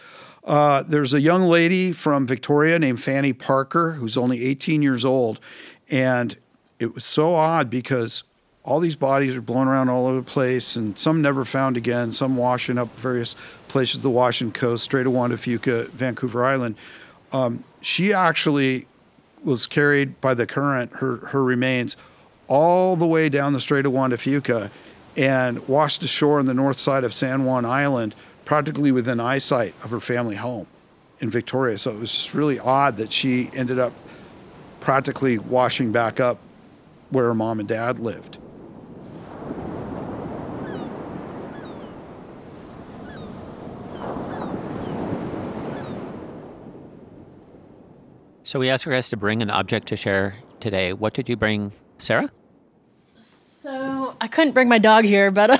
Uh, 0.42 0.82
there's 0.82 1.14
a 1.14 1.20
young 1.20 1.42
lady 1.42 1.92
from 1.92 2.26
Victoria 2.26 2.80
named 2.80 3.00
Fanny 3.00 3.32
Parker 3.32 3.92
who's 3.92 4.16
only 4.16 4.44
18 4.44 4.82
years 4.82 5.04
old, 5.04 5.38
and 5.88 6.36
it 6.80 6.96
was 6.96 7.04
so 7.04 7.36
odd 7.36 7.70
because 7.70 8.24
all 8.64 8.80
these 8.80 8.96
bodies 8.96 9.36
are 9.36 9.40
blown 9.40 9.68
around 9.68 9.88
all 9.88 10.08
over 10.08 10.16
the 10.16 10.22
place, 10.28 10.74
and 10.74 10.98
some 10.98 11.22
never 11.22 11.44
found 11.44 11.76
again, 11.76 12.10
some 12.10 12.36
washing 12.36 12.76
up 12.76 12.92
various 12.98 13.36
places, 13.68 14.02
the 14.02 14.10
Washington 14.10 14.52
coast, 14.52 14.82
Strait 14.82 15.06
of 15.06 15.12
Juan 15.12 15.30
de 15.30 15.36
Fuca, 15.36 15.88
Vancouver 15.90 16.44
Island. 16.44 16.74
Um, 17.32 17.64
she 17.80 18.12
actually 18.12 18.86
was 19.44 19.66
carried 19.66 20.20
by 20.20 20.34
the 20.34 20.46
current, 20.46 20.92
her, 20.94 21.16
her 21.28 21.42
remains, 21.42 21.96
all 22.48 22.96
the 22.96 23.06
way 23.06 23.28
down 23.28 23.52
the 23.52 23.60
Strait 23.60 23.86
of 23.86 23.92
Juan 23.92 24.10
de 24.10 24.16
Fuca 24.16 24.70
and 25.16 25.66
washed 25.68 26.02
ashore 26.02 26.38
on 26.38 26.46
the 26.46 26.54
north 26.54 26.78
side 26.78 27.04
of 27.04 27.14
San 27.14 27.44
Juan 27.44 27.64
Island, 27.64 28.14
practically 28.44 28.92
within 28.92 29.20
eyesight 29.20 29.74
of 29.82 29.90
her 29.90 30.00
family 30.00 30.36
home 30.36 30.66
in 31.20 31.30
Victoria. 31.30 31.78
So 31.78 31.90
it 31.90 31.98
was 31.98 32.12
just 32.12 32.34
really 32.34 32.58
odd 32.58 32.96
that 32.96 33.12
she 33.12 33.50
ended 33.54 33.78
up 33.78 33.92
practically 34.80 35.38
washing 35.38 35.92
back 35.92 36.20
up 36.20 36.38
where 37.10 37.26
her 37.26 37.34
mom 37.34 37.60
and 37.60 37.68
dad 37.68 37.98
lived. 37.98 38.38
So 48.50 48.58
we 48.58 48.68
asked 48.68 48.84
our 48.84 48.92
guests 48.92 49.10
to 49.10 49.16
bring 49.16 49.42
an 49.42 49.50
object 49.50 49.86
to 49.86 49.96
share 49.96 50.34
today. 50.58 50.92
What 50.92 51.14
did 51.14 51.28
you 51.28 51.36
bring, 51.36 51.70
Sarah? 51.98 52.28
So 53.16 54.16
I 54.20 54.26
couldn't 54.26 54.54
bring 54.54 54.68
my 54.68 54.78
dog 54.78 55.04
here, 55.04 55.30
but 55.30 55.50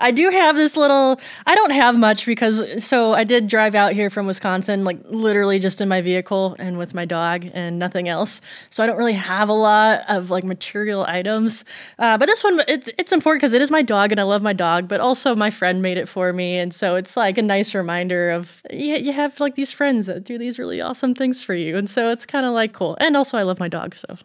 I 0.00 0.10
do 0.10 0.30
have 0.30 0.56
this 0.56 0.76
little. 0.76 1.20
I 1.46 1.54
don't 1.54 1.70
have 1.70 1.96
much 1.96 2.24
because 2.26 2.82
so 2.82 3.12
I 3.12 3.24
did 3.24 3.48
drive 3.48 3.74
out 3.74 3.92
here 3.92 4.08
from 4.08 4.26
Wisconsin, 4.26 4.82
like 4.82 4.98
literally 5.04 5.58
just 5.58 5.80
in 5.80 5.88
my 5.88 6.00
vehicle 6.00 6.56
and 6.58 6.78
with 6.78 6.94
my 6.94 7.04
dog 7.04 7.46
and 7.52 7.78
nothing 7.78 8.08
else. 8.08 8.40
So 8.70 8.82
I 8.82 8.86
don't 8.86 8.96
really 8.96 9.12
have 9.12 9.48
a 9.48 9.54
lot 9.54 10.02
of 10.08 10.30
like 10.30 10.42
material 10.42 11.04
items. 11.06 11.64
Uh, 11.98 12.16
but 12.16 12.26
this 12.26 12.42
one, 12.42 12.62
it's 12.66 12.88
it's 12.98 13.12
important 13.12 13.42
because 13.42 13.52
it 13.52 13.60
is 13.60 13.70
my 13.70 13.82
dog 13.82 14.10
and 14.10 14.20
I 14.20 14.24
love 14.24 14.42
my 14.42 14.54
dog. 14.54 14.88
But 14.88 15.00
also 15.00 15.36
my 15.36 15.50
friend 15.50 15.82
made 15.82 15.98
it 15.98 16.08
for 16.08 16.32
me, 16.32 16.58
and 16.58 16.72
so 16.72 16.96
it's 16.96 17.16
like 17.16 17.36
a 17.36 17.42
nice 17.42 17.74
reminder 17.74 18.30
of 18.30 18.62
you, 18.70 18.96
you 18.96 19.12
have 19.12 19.38
like 19.38 19.54
these 19.54 19.70
friends 19.70 20.06
that 20.06 20.24
do 20.24 20.38
these 20.38 20.58
really 20.58 20.80
awesome 20.80 21.14
things 21.14 21.44
for 21.44 21.54
you, 21.54 21.76
and 21.76 21.88
so 21.88 22.10
it's 22.10 22.24
kind 22.24 22.46
of 22.46 22.52
like 22.52 22.72
cool. 22.72 22.96
And 23.00 23.16
also 23.16 23.36
I 23.36 23.42
love 23.42 23.60
my 23.60 23.68
dog, 23.68 23.94
so 23.94 24.16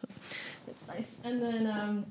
it's 0.67 0.87
nice. 0.87 1.19
And 1.23 1.41
then. 1.41 1.67
Um, 1.67 2.05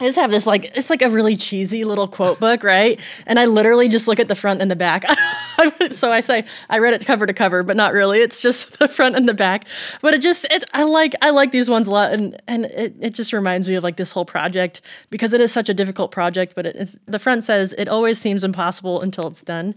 I 0.00 0.04
just 0.06 0.18
have 0.18 0.30
this 0.30 0.46
like 0.46 0.72
it's 0.74 0.88
like 0.88 1.02
a 1.02 1.10
really 1.10 1.36
cheesy 1.36 1.84
little 1.84 2.08
quote 2.08 2.40
book, 2.40 2.64
right? 2.64 2.98
And 3.26 3.38
I 3.38 3.44
literally 3.44 3.86
just 3.86 4.08
look 4.08 4.18
at 4.18 4.28
the 4.28 4.34
front 4.34 4.62
and 4.62 4.70
the 4.70 4.76
back. 4.76 5.04
so 5.90 6.10
I 6.10 6.22
say 6.22 6.44
I 6.70 6.78
read 6.78 6.94
it 6.94 7.04
cover 7.04 7.26
to 7.26 7.34
cover, 7.34 7.62
but 7.62 7.76
not 7.76 7.92
really. 7.92 8.20
It's 8.20 8.40
just 8.40 8.78
the 8.78 8.88
front 8.88 9.14
and 9.14 9.28
the 9.28 9.34
back. 9.34 9.66
But 10.00 10.14
it 10.14 10.22
just 10.22 10.46
it 10.50 10.64
I 10.72 10.84
like 10.84 11.14
I 11.20 11.30
like 11.30 11.52
these 11.52 11.68
ones 11.68 11.86
a 11.86 11.90
lot, 11.90 12.12
and 12.14 12.40
and 12.48 12.64
it, 12.64 12.94
it 12.98 13.14
just 13.14 13.34
reminds 13.34 13.68
me 13.68 13.74
of 13.74 13.84
like 13.84 13.96
this 13.96 14.10
whole 14.10 14.24
project 14.24 14.80
because 15.10 15.34
it 15.34 15.40
is 15.42 15.52
such 15.52 15.68
a 15.68 15.74
difficult 15.74 16.12
project. 16.12 16.54
But 16.54 16.64
it 16.64 16.76
is 16.76 16.98
the 17.04 17.18
front 17.18 17.44
says 17.44 17.74
it 17.76 17.88
always 17.88 18.18
seems 18.18 18.42
impossible 18.42 19.02
until 19.02 19.26
it's 19.26 19.42
done. 19.42 19.74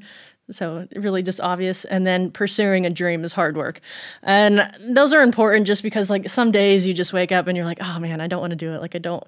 So 0.52 0.88
really 0.96 1.24
just 1.24 1.40
obvious. 1.40 1.86
And 1.86 2.06
then 2.06 2.30
pursuing 2.32 2.86
a 2.86 2.90
dream 2.90 3.24
is 3.24 3.34
hard 3.34 3.56
work. 3.56 3.80
And 4.22 4.70
those 4.80 5.14
are 5.14 5.22
important 5.22 5.68
just 5.68 5.84
because 5.84 6.10
like 6.10 6.30
some 6.30 6.52
days 6.52 6.86
you 6.86 6.94
just 6.94 7.14
wake 7.14 7.32
up 7.32 7.48
and 7.48 7.56
you're 7.56 7.66
like, 7.66 7.80
oh 7.82 8.00
man, 8.00 8.20
I 8.20 8.28
don't 8.28 8.42
want 8.42 8.52
to 8.52 8.58
do 8.58 8.74
it. 8.74 8.82
Like 8.82 8.96
I 8.96 9.00
don't 9.00 9.24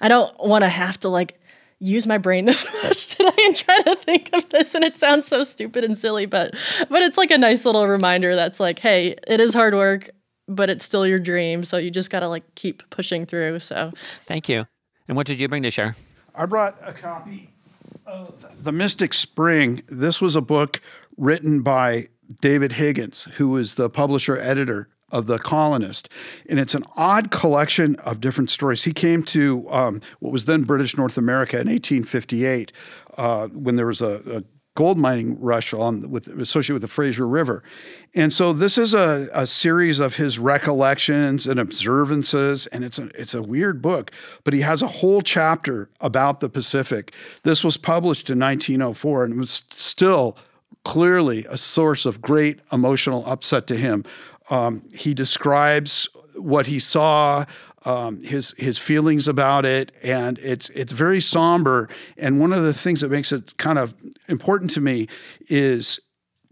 I 0.00 0.08
don't 0.08 0.32
want 0.38 0.62
to 0.62 0.68
have 0.68 0.98
to 1.00 1.08
like 1.08 1.40
use 1.80 2.06
my 2.06 2.18
brain 2.18 2.44
this 2.46 2.66
much 2.82 3.08
today 3.16 3.30
and 3.38 3.56
try 3.56 3.78
to 3.82 3.96
think 3.96 4.30
of 4.32 4.48
this 4.50 4.74
and 4.74 4.84
it 4.84 4.96
sounds 4.96 5.26
so 5.26 5.42
stupid 5.42 5.82
and 5.82 5.98
silly, 5.98 6.26
but 6.26 6.54
but 6.88 7.02
it's 7.02 7.18
like 7.18 7.30
a 7.30 7.38
nice 7.38 7.64
little 7.64 7.88
reminder 7.88 8.36
that's 8.36 8.60
like, 8.60 8.78
hey, 8.78 9.16
it 9.26 9.40
is 9.40 9.54
hard 9.54 9.74
work, 9.74 10.10
but 10.46 10.70
it's 10.70 10.84
still 10.84 11.06
your 11.06 11.18
dream. 11.18 11.64
So 11.64 11.78
you 11.78 11.90
just 11.90 12.10
gotta 12.10 12.28
like 12.28 12.54
keep 12.54 12.88
pushing 12.90 13.26
through. 13.26 13.58
So 13.58 13.92
Thank 14.26 14.48
you. 14.48 14.66
And 15.08 15.16
what 15.16 15.26
did 15.26 15.40
you 15.40 15.48
bring 15.48 15.64
to 15.64 15.70
share? 15.72 15.96
I 16.32 16.46
brought 16.46 16.78
a 16.84 16.92
copy 16.92 17.49
the 18.60 18.72
Mystic 18.72 19.14
Spring. 19.14 19.82
This 19.88 20.20
was 20.20 20.36
a 20.36 20.40
book 20.40 20.80
written 21.16 21.62
by 21.62 22.08
David 22.40 22.72
Higgins, 22.72 23.28
who 23.34 23.48
was 23.48 23.74
the 23.74 23.90
publisher 23.90 24.38
editor 24.38 24.88
of 25.10 25.26
The 25.26 25.38
Colonist. 25.38 26.08
And 26.48 26.60
it's 26.60 26.74
an 26.74 26.84
odd 26.96 27.30
collection 27.30 27.96
of 27.96 28.20
different 28.20 28.50
stories. 28.50 28.84
He 28.84 28.92
came 28.92 29.22
to 29.24 29.66
um, 29.70 30.00
what 30.20 30.32
was 30.32 30.44
then 30.44 30.62
British 30.62 30.96
North 30.96 31.18
America 31.18 31.56
in 31.56 31.68
1858 31.68 32.72
uh, 33.16 33.48
when 33.48 33.76
there 33.76 33.86
was 33.86 34.00
a, 34.00 34.22
a 34.38 34.44
gold 34.80 34.96
mining 34.96 35.38
rush 35.38 35.74
on 35.74 36.10
with 36.10 36.26
associated 36.26 36.72
with 36.72 36.80
the 36.80 36.88
Fraser 36.88 37.28
River. 37.28 37.62
And 38.14 38.32
so 38.32 38.54
this 38.54 38.78
is 38.78 38.94
a, 38.94 39.28
a 39.34 39.46
series 39.46 40.00
of 40.00 40.16
his 40.16 40.38
recollections 40.38 41.46
and 41.46 41.60
observances, 41.60 42.66
and 42.68 42.82
it's 42.82 42.98
a 42.98 43.10
it's 43.14 43.34
a 43.34 43.42
weird 43.42 43.82
book, 43.82 44.10
but 44.42 44.54
he 44.54 44.62
has 44.62 44.80
a 44.80 44.86
whole 44.86 45.20
chapter 45.20 45.90
about 46.00 46.40
the 46.40 46.48
Pacific. 46.48 47.12
This 47.42 47.62
was 47.62 47.76
published 47.76 48.30
in 48.30 48.38
1904 48.38 49.24
and 49.24 49.38
was 49.38 49.64
still 49.68 50.38
clearly 50.82 51.44
a 51.50 51.58
source 51.58 52.06
of 52.06 52.22
great 52.22 52.60
emotional 52.72 53.22
upset 53.26 53.66
to 53.66 53.76
him. 53.76 54.02
Um, 54.48 54.88
he 54.94 55.12
describes 55.12 56.08
what 56.36 56.68
he 56.68 56.78
saw, 56.78 57.44
um, 57.84 58.22
his 58.22 58.54
his 58.58 58.78
feelings 58.78 59.26
about 59.26 59.64
it, 59.64 59.92
and 60.02 60.38
it's 60.38 60.68
it's 60.70 60.92
very 60.92 61.20
somber. 61.20 61.88
And 62.16 62.40
one 62.40 62.52
of 62.52 62.62
the 62.62 62.74
things 62.74 63.00
that 63.00 63.10
makes 63.10 63.32
it 63.32 63.56
kind 63.56 63.78
of 63.78 63.94
important 64.28 64.70
to 64.72 64.80
me 64.80 65.08
is 65.48 65.98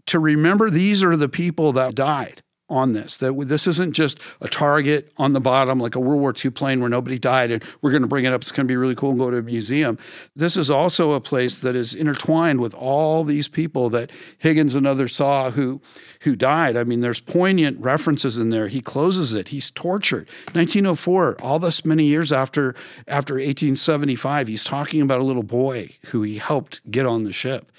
to 0.07 0.19
remember 0.19 0.69
these 0.69 1.03
are 1.03 1.15
the 1.15 1.29
people 1.29 1.71
that 1.73 1.95
died 1.95 2.41
on 2.69 2.93
this. 2.93 3.17
That 3.17 3.33
this 3.47 3.67
isn't 3.67 3.93
just 3.93 4.19
a 4.41 4.47
target 4.47 5.11
on 5.17 5.33
the 5.33 5.41
bottom 5.41 5.79
like 5.79 5.95
a 5.95 5.99
World 5.99 6.21
War 6.21 6.33
II 6.33 6.51
plane 6.51 6.79
where 6.79 6.89
nobody 6.89 7.17
died 7.17 7.51
and 7.51 7.63
we're 7.81 7.91
going 7.91 8.03
to 8.03 8.07
bring 8.07 8.25
it 8.25 8.33
up. 8.33 8.41
It's 8.41 8.51
going 8.51 8.67
to 8.67 8.71
be 8.71 8.77
really 8.77 8.95
cool 8.95 9.11
and 9.11 9.19
go 9.19 9.31
to 9.31 9.37
a 9.37 9.41
museum. 9.41 9.97
This 10.35 10.55
is 10.55 10.69
also 10.69 11.13
a 11.13 11.21
place 11.21 11.59
that 11.59 11.75
is 11.75 11.93
intertwined 11.93 12.61
with 12.61 12.73
all 12.73 13.23
these 13.23 13.47
people 13.47 13.89
that 13.91 14.11
Higgins 14.37 14.75
and 14.75 14.85
others 14.85 15.15
saw 15.15 15.51
who 15.51 15.81
who 16.21 16.35
died. 16.35 16.75
I 16.75 16.83
mean, 16.83 17.01
there's 17.01 17.21
poignant 17.21 17.79
references 17.79 18.37
in 18.37 18.49
there. 18.49 18.67
He 18.67 18.81
closes 18.81 19.33
it. 19.33 19.49
He's 19.49 19.71
tortured. 19.71 20.27
1904, 20.53 21.37
all 21.41 21.59
this 21.59 21.85
many 21.85 22.05
years 22.05 22.31
after 22.31 22.75
after 23.07 23.35
1875, 23.35 24.47
he's 24.47 24.63
talking 24.63 25.01
about 25.01 25.21
a 25.21 25.23
little 25.23 25.43
boy 25.43 25.89
who 26.07 26.21
he 26.23 26.37
helped 26.37 26.81
get 26.91 27.05
on 27.05 27.23
the 27.23 27.31
ship. 27.31 27.71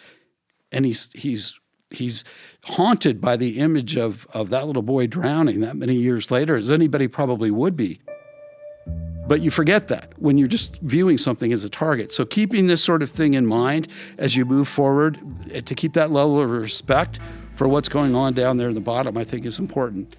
And 0.72 0.86
he's 0.86 1.10
he's 1.14 1.60
he's 1.90 2.24
haunted 2.64 3.20
by 3.20 3.36
the 3.36 3.58
image 3.58 3.96
of, 3.96 4.26
of 4.32 4.50
that 4.50 4.66
little 4.66 4.82
boy 4.82 5.06
drowning 5.06 5.60
that 5.60 5.76
many 5.76 5.94
years 5.94 6.30
later, 6.30 6.56
as 6.56 6.70
anybody 6.70 7.08
probably 7.08 7.50
would 7.50 7.76
be. 7.76 8.00
But 9.26 9.42
you 9.42 9.50
forget 9.50 9.88
that 9.88 10.12
when 10.18 10.38
you're 10.38 10.48
just 10.48 10.76
viewing 10.78 11.16
something 11.16 11.52
as 11.52 11.64
a 11.64 11.70
target. 11.70 12.12
So, 12.12 12.24
keeping 12.24 12.66
this 12.66 12.82
sort 12.82 13.00
of 13.02 13.10
thing 13.10 13.34
in 13.34 13.46
mind 13.46 13.86
as 14.18 14.34
you 14.34 14.44
move 14.44 14.66
forward, 14.66 15.20
eh, 15.52 15.60
to 15.60 15.74
keep 15.74 15.92
that 15.92 16.10
level 16.10 16.40
of 16.40 16.50
respect 16.50 17.20
for 17.54 17.68
what's 17.68 17.88
going 17.88 18.16
on 18.16 18.34
down 18.34 18.56
there 18.56 18.70
in 18.70 18.74
the 18.74 18.80
bottom, 18.80 19.16
I 19.16 19.22
think 19.22 19.44
is 19.44 19.58
important. 19.58 20.16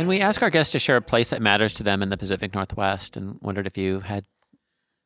And 0.00 0.08
we 0.08 0.20
ask 0.20 0.42
our 0.42 0.48
guests 0.48 0.72
to 0.72 0.78
share 0.78 0.96
a 0.96 1.02
place 1.02 1.28
that 1.28 1.42
matters 1.42 1.74
to 1.74 1.82
them 1.82 2.02
in 2.02 2.08
the 2.08 2.16
Pacific 2.16 2.54
Northwest 2.54 3.18
and 3.18 3.38
wondered 3.42 3.66
if 3.66 3.76
you 3.76 4.00
had. 4.00 4.24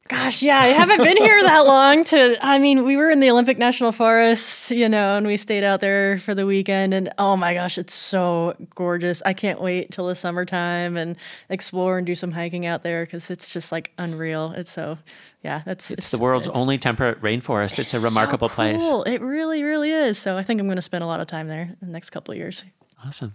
Gosh, 0.07 0.41
yeah, 0.41 0.61
I 0.61 0.67
haven't 0.67 0.99
been 0.99 1.17
here 1.17 1.43
that 1.43 1.67
long 1.67 2.05
to 2.05 2.37
I 2.41 2.59
mean, 2.59 2.85
we 2.85 2.97
were 2.97 3.11
in 3.11 3.19
the 3.19 3.29
Olympic 3.31 3.59
National 3.59 3.91
Forest, 3.91 4.71
you 4.71 4.89
know, 4.89 5.17
and 5.17 5.27
we 5.27 5.37
stayed 5.37 5.65
out 5.65 5.81
there 5.81 6.21
for 6.21 6.33
the 6.33 6.47
weekend 6.47 6.95
and 6.95 7.13
oh 7.19 7.37
my 7.37 7.55
gosh, 7.55 7.77
it's 7.77 7.93
so 7.93 8.55
gorgeous. 8.77 9.21
I 9.27 9.33
can't 9.33 9.61
wait 9.61 9.91
till 9.91 10.07
the 10.07 10.15
summertime 10.15 10.97
and 10.97 11.17
explore 11.49 11.99
and 11.99 12.07
do 12.07 12.15
some 12.15 12.31
hiking 12.31 12.65
out 12.65 12.85
there 12.85 13.05
cuz 13.05 13.31
it's 13.31 13.53
just 13.53 13.73
like 13.73 13.91
unreal. 13.99 14.53
It's 14.53 14.71
so 14.71 14.99
yeah, 15.43 15.63
that's 15.65 15.91
it's, 15.91 15.99
it's 15.99 16.11
the 16.11 16.23
world's 16.23 16.47
it's, 16.47 16.57
only 16.57 16.79
temperate 16.79 17.21
rainforest. 17.21 17.81
It's, 17.81 17.93
it's 17.93 17.95
a 17.95 18.01
remarkable 18.01 18.49
so 18.51 18.55
cool. 18.55 19.03
place. 19.03 19.15
It 19.15 19.23
really 19.23 19.65
really 19.65 19.91
is. 19.91 20.19
So 20.19 20.37
I 20.37 20.45
think 20.45 20.61
I'm 20.61 20.69
going 20.69 20.77
to 20.77 20.83
spend 20.83 21.03
a 21.03 21.09
lot 21.09 21.21
of 21.21 21.27
time 21.27 21.49
there 21.49 21.63
in 21.81 21.89
the 21.89 21.93
next 21.93 22.11
couple 22.11 22.31
of 22.31 22.39
years. 22.39 22.63
Awesome. 23.05 23.35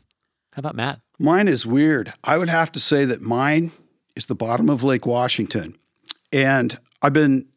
How 0.53 0.59
about 0.59 0.75
Matt? 0.75 1.01
Mine 1.19 1.47
is 1.47 1.65
weird. 1.65 2.13
I 2.23 2.37
would 2.37 2.49
have 2.49 2.71
to 2.73 2.79
say 2.79 3.05
that 3.05 3.21
mine 3.21 3.71
is 4.15 4.27
the 4.27 4.35
bottom 4.35 4.69
of 4.69 4.83
Lake 4.83 5.05
Washington. 5.05 5.77
And 6.31 6.77
I've 7.01 7.13
been 7.13 7.47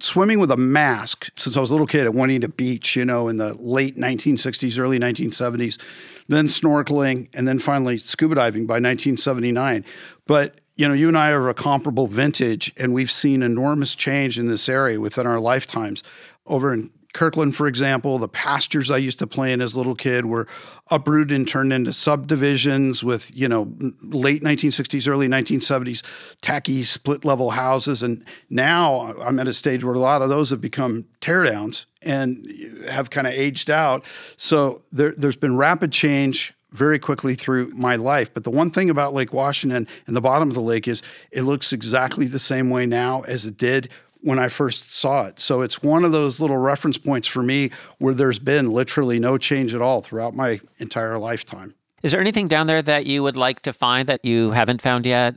swimming 0.00 0.38
with 0.38 0.50
a 0.50 0.56
mask 0.56 1.30
since 1.36 1.56
I 1.56 1.60
was 1.60 1.70
a 1.70 1.74
little 1.74 1.86
kid 1.86 2.06
at 2.06 2.12
Juanita 2.12 2.48
Beach, 2.48 2.96
you 2.96 3.04
know, 3.04 3.28
in 3.28 3.38
the 3.38 3.54
late 3.54 3.96
1960s, 3.96 4.78
early 4.78 4.98
1970s, 4.98 5.82
then 6.28 6.46
snorkeling, 6.46 7.28
and 7.34 7.48
then 7.48 7.58
finally 7.58 7.98
scuba 7.98 8.34
diving 8.34 8.66
by 8.66 8.74
1979. 8.74 9.84
But 10.26 10.60
you 10.76 10.86
know, 10.86 10.94
you 10.94 11.08
and 11.08 11.16
I 11.16 11.30
are 11.30 11.48
a 11.48 11.54
comparable 11.54 12.06
vintage, 12.06 12.72
and 12.76 12.92
we've 12.92 13.10
seen 13.10 13.42
enormous 13.42 13.94
change 13.94 14.38
in 14.38 14.46
this 14.46 14.68
area 14.68 15.00
within 15.00 15.26
our 15.26 15.40
lifetimes. 15.40 16.02
Over 16.46 16.72
in 16.74 16.90
Kirkland, 17.16 17.56
for 17.56 17.66
example, 17.66 18.18
the 18.18 18.28
pastures 18.28 18.90
I 18.90 18.98
used 18.98 19.18
to 19.20 19.26
play 19.26 19.50
in 19.50 19.62
as 19.62 19.72
a 19.72 19.78
little 19.78 19.94
kid 19.94 20.26
were 20.26 20.46
uprooted 20.90 21.34
and 21.34 21.48
turned 21.48 21.72
into 21.72 21.94
subdivisions 21.94 23.02
with, 23.02 23.34
you 23.34 23.48
know, 23.48 23.72
late 24.02 24.42
1960s, 24.42 25.08
early 25.08 25.26
1970s 25.26 26.04
tacky 26.42 26.82
split 26.82 27.24
level 27.24 27.52
houses. 27.52 28.02
And 28.02 28.22
now 28.50 29.14
I'm 29.22 29.38
at 29.38 29.48
a 29.48 29.54
stage 29.54 29.82
where 29.82 29.94
a 29.94 29.98
lot 29.98 30.20
of 30.20 30.28
those 30.28 30.50
have 30.50 30.60
become 30.60 31.06
teardowns 31.22 31.86
and 32.02 32.84
have 32.86 33.08
kind 33.08 33.26
of 33.26 33.32
aged 33.32 33.70
out. 33.70 34.04
So 34.36 34.82
there, 34.92 35.14
has 35.18 35.36
been 35.36 35.56
rapid 35.56 35.92
change 35.92 36.52
very 36.70 36.98
quickly 36.98 37.34
through 37.34 37.70
my 37.70 37.96
life. 37.96 38.32
But 38.34 38.44
the 38.44 38.50
one 38.50 38.70
thing 38.70 38.90
about 38.90 39.14
Lake 39.14 39.32
Washington 39.32 39.88
and 40.06 40.14
the 40.14 40.20
bottom 40.20 40.48
of 40.48 40.54
the 40.54 40.60
lake 40.60 40.86
is 40.86 41.02
it 41.30 41.42
looks 41.42 41.72
exactly 41.72 42.26
the 42.26 42.38
same 42.38 42.68
way 42.68 42.84
now 42.84 43.22
as 43.22 43.46
it 43.46 43.56
did 43.56 43.88
when 44.26 44.40
I 44.40 44.48
first 44.48 44.92
saw 44.92 45.26
it. 45.26 45.38
So 45.38 45.62
it's 45.62 45.84
one 45.84 46.04
of 46.04 46.10
those 46.10 46.40
little 46.40 46.56
reference 46.56 46.98
points 46.98 47.28
for 47.28 47.44
me 47.44 47.70
where 47.98 48.12
there's 48.12 48.40
been 48.40 48.72
literally 48.72 49.20
no 49.20 49.38
change 49.38 49.72
at 49.72 49.80
all 49.80 50.02
throughout 50.02 50.34
my 50.34 50.60
entire 50.78 51.16
lifetime. 51.16 51.76
Is 52.02 52.10
there 52.10 52.20
anything 52.20 52.48
down 52.48 52.66
there 52.66 52.82
that 52.82 53.06
you 53.06 53.22
would 53.22 53.36
like 53.36 53.62
to 53.62 53.72
find 53.72 54.08
that 54.08 54.24
you 54.24 54.50
haven't 54.50 54.82
found 54.82 55.06
yet? 55.06 55.36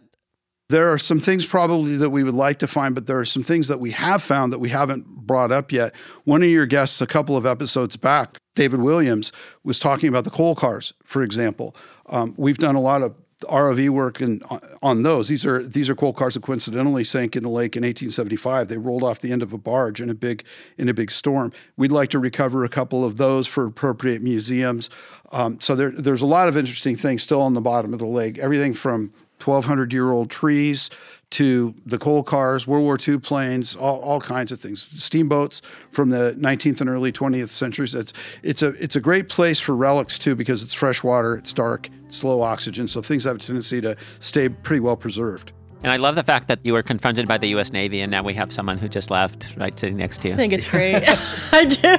There 0.70 0.92
are 0.92 0.98
some 0.98 1.20
things 1.20 1.46
probably 1.46 1.98
that 1.98 2.10
we 2.10 2.24
would 2.24 2.34
like 2.34 2.58
to 2.60 2.68
find, 2.68 2.96
but 2.96 3.06
there 3.06 3.20
are 3.20 3.26
some 3.26 3.44
things 3.44 3.68
that 3.68 3.80
we 3.80 3.92
have 3.92 4.24
found 4.24 4.52
that 4.54 4.60
we 4.60 4.70
haven't 4.70 5.06
brought 5.06 5.52
up 5.52 5.72
yet. 5.72 5.96
One 6.26 6.42
of 6.42 6.50
your 6.50 6.66
guests, 6.66 7.00
a 7.00 7.08
couple 7.08 7.38
of 7.38 7.46
episodes 7.46 7.96
back, 7.96 8.38
David 8.56 8.82
Williams, 8.82 9.32
was 9.64 9.80
talking 9.80 10.10
about 10.10 10.24
the 10.24 10.32
coal 10.32 10.56
cars, 10.56 10.94
for 11.04 11.22
example. 11.22 11.76
Um, 12.08 12.34
we've 12.38 12.58
done 12.58 12.76
a 12.76 12.82
lot 12.82 13.04
of 13.04 13.16
ROV 13.48 13.90
work 13.90 14.22
in, 14.22 14.42
on 14.82 15.04
those. 15.04 15.30
These 15.30 15.46
are 15.46 15.66
these 15.66 15.90
are 15.90 15.96
coal 15.96 16.14
cars 16.14 16.34
that 16.34 16.44
coincidentally 16.44 17.04
sank 17.04 17.36
in 17.36 17.44
the 17.44 17.50
lake 17.50 17.76
in 17.76 17.84
1875. 17.84 18.68
They 18.68 18.78
rolled 18.78 19.04
off 19.04 19.22
the 19.22 19.32
end 19.32 19.42
of 19.42 19.54
a 19.54 19.58
barge 19.58 20.02
in 20.02 20.10
a 20.10 20.14
big 20.14 20.44
in 20.78 20.90
a 20.90 20.94
big 20.94 21.10
storm. 21.12 21.54
We'd 21.78 21.92
like 21.92 22.10
to 22.10 22.20
recover 22.20 22.64
a 22.64 22.70
couple 22.70 23.06
of 23.06 23.18
those 23.18 23.48
for 23.48 23.66
appropriate 23.66 24.22
museums. 24.22 24.90
Um, 25.32 25.60
so 25.60 25.76
there, 25.76 25.92
there's 25.92 26.22
a 26.22 26.26
lot 26.26 26.50
of 26.50 26.58
interesting 26.58 26.96
things 26.96 27.24
still 27.24 27.42
on 27.42 27.54
the 27.54 27.62
bottom 27.62 27.94
of 27.94 28.00
the 28.00 28.06
lake. 28.06 28.38
Everything 28.40 28.74
from 28.74 29.14
1,200 29.44 29.94
year 29.94 30.12
old 30.12 30.30
trees 30.30 30.90
to 31.32 31.76
the 31.86 32.00
coal 32.00 32.24
cars, 32.24 32.66
World 32.66 32.84
War 32.84 32.98
II 33.08 33.20
planes, 33.20 33.76
all, 33.76 34.00
all 34.00 34.20
kinds 34.20 34.52
of 34.52 34.60
things, 34.60 34.90
steamboats 34.98 35.62
from 35.92 36.10
the 36.10 36.36
19th 36.40 36.82
and 36.82 36.90
early 36.90 37.12
20th 37.12 37.50
centuries. 37.50 37.94
It's, 37.94 38.14
it's, 38.42 38.64
a, 38.64 38.70
it's 38.84 38.96
a 38.96 39.02
great 39.02 39.30
place 39.30 39.60
for 39.60 39.76
relics 39.76 40.18
too 40.18 40.36
because 40.36 40.64
it's 40.64 40.74
fresh 40.74 41.04
water, 41.04 41.36
it's 41.36 41.54
dark, 41.54 41.90
it's 42.08 42.24
low 42.24 42.42
oxygen, 42.42 42.88
so 42.88 43.02
things 43.02 43.26
have 43.26 43.36
a 43.36 43.40
tendency 43.40 43.80
to 43.82 43.96
stay 44.20 44.50
pretty 44.50 44.80
well 44.80 44.98
preserved. 44.98 45.52
And 45.82 45.92
I 45.92 45.96
love 45.96 46.16
the 46.16 46.24
fact 46.24 46.48
that 46.50 46.60
you 46.64 46.74
were 46.74 46.84
confronted 46.84 47.28
by 47.28 47.38
the 47.38 47.48
U.S. 47.50 47.72
Navy, 47.72 48.02
and 48.02 48.12
now 48.12 48.22
we 48.22 48.34
have 48.34 48.52
someone 48.52 48.78
who 48.78 48.90
just 48.90 49.10
left, 49.10 49.56
right, 49.56 49.78
sitting 49.80 49.96
next 49.96 50.22
to 50.22 50.28
you. 50.28 50.34
I 50.34 50.38
think 50.38 50.52
it's 50.52 50.70
great. 50.70 50.96
I 51.54 51.66
do. 51.66 51.98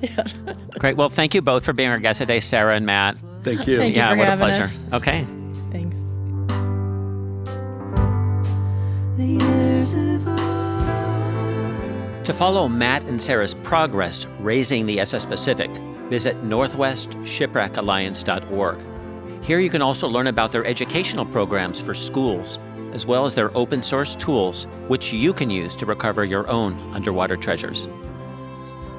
yeah. 0.00 0.24
Great. 0.78 0.96
Well, 0.96 1.10
thank 1.10 1.34
you 1.34 1.42
both 1.42 1.64
for 1.64 1.74
being 1.74 1.90
our 1.90 1.98
guests 1.98 2.20
today, 2.20 2.40
Sarah 2.40 2.76
and 2.76 2.86
Matt. 2.86 3.16
Thank 3.42 3.66
you. 3.66 3.76
Thank 3.78 3.96
yeah, 3.96 4.12
you 4.12 4.18
what 4.18 4.28
a 4.28 4.36
pleasure. 4.36 4.62
Us. 4.62 4.78
Okay. 4.94 5.26
To 12.24 12.32
follow 12.32 12.68
Matt 12.68 13.02
and 13.04 13.20
Sarah's 13.20 13.54
progress 13.54 14.26
raising 14.38 14.86
the 14.86 15.00
SS 15.00 15.26
Pacific, 15.26 15.72
visit 16.08 16.36
northwestshipwreckalliance.org. 16.36 18.78
Here 19.42 19.58
you 19.58 19.70
can 19.70 19.82
also 19.82 20.06
learn 20.06 20.28
about 20.28 20.52
their 20.52 20.64
educational 20.64 21.26
programs 21.26 21.80
for 21.80 21.94
schools, 21.94 22.60
as 22.92 23.06
well 23.06 23.24
as 23.24 23.34
their 23.34 23.50
open 23.58 23.82
source 23.82 24.14
tools, 24.14 24.68
which 24.86 25.12
you 25.12 25.32
can 25.32 25.50
use 25.50 25.74
to 25.74 25.84
recover 25.84 26.24
your 26.24 26.46
own 26.46 26.78
underwater 26.94 27.36
treasures. 27.36 27.88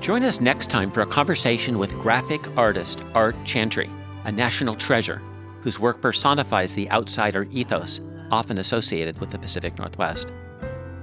Join 0.02 0.24
us 0.24 0.42
next 0.42 0.70
time 0.70 0.92
for 0.92 1.00
a 1.00 1.08
conversation 1.08 1.78
with 1.78 1.94
graphic 1.94 2.46
artist 2.58 3.06
Art 3.16 3.38
Chantry, 3.46 3.90
a 4.26 4.34
national 4.34 4.76
treasure 4.76 5.22
whose 5.62 5.80
work 5.80 6.02
personifies 6.02 6.76
the 6.76 6.92
outsider 6.92 7.48
ethos 7.52 8.02
often 8.32 8.58
associated 8.58 9.20
with 9.20 9.30
the 9.30 9.40
Pacific 9.40 9.78
Northwest. 9.78 10.32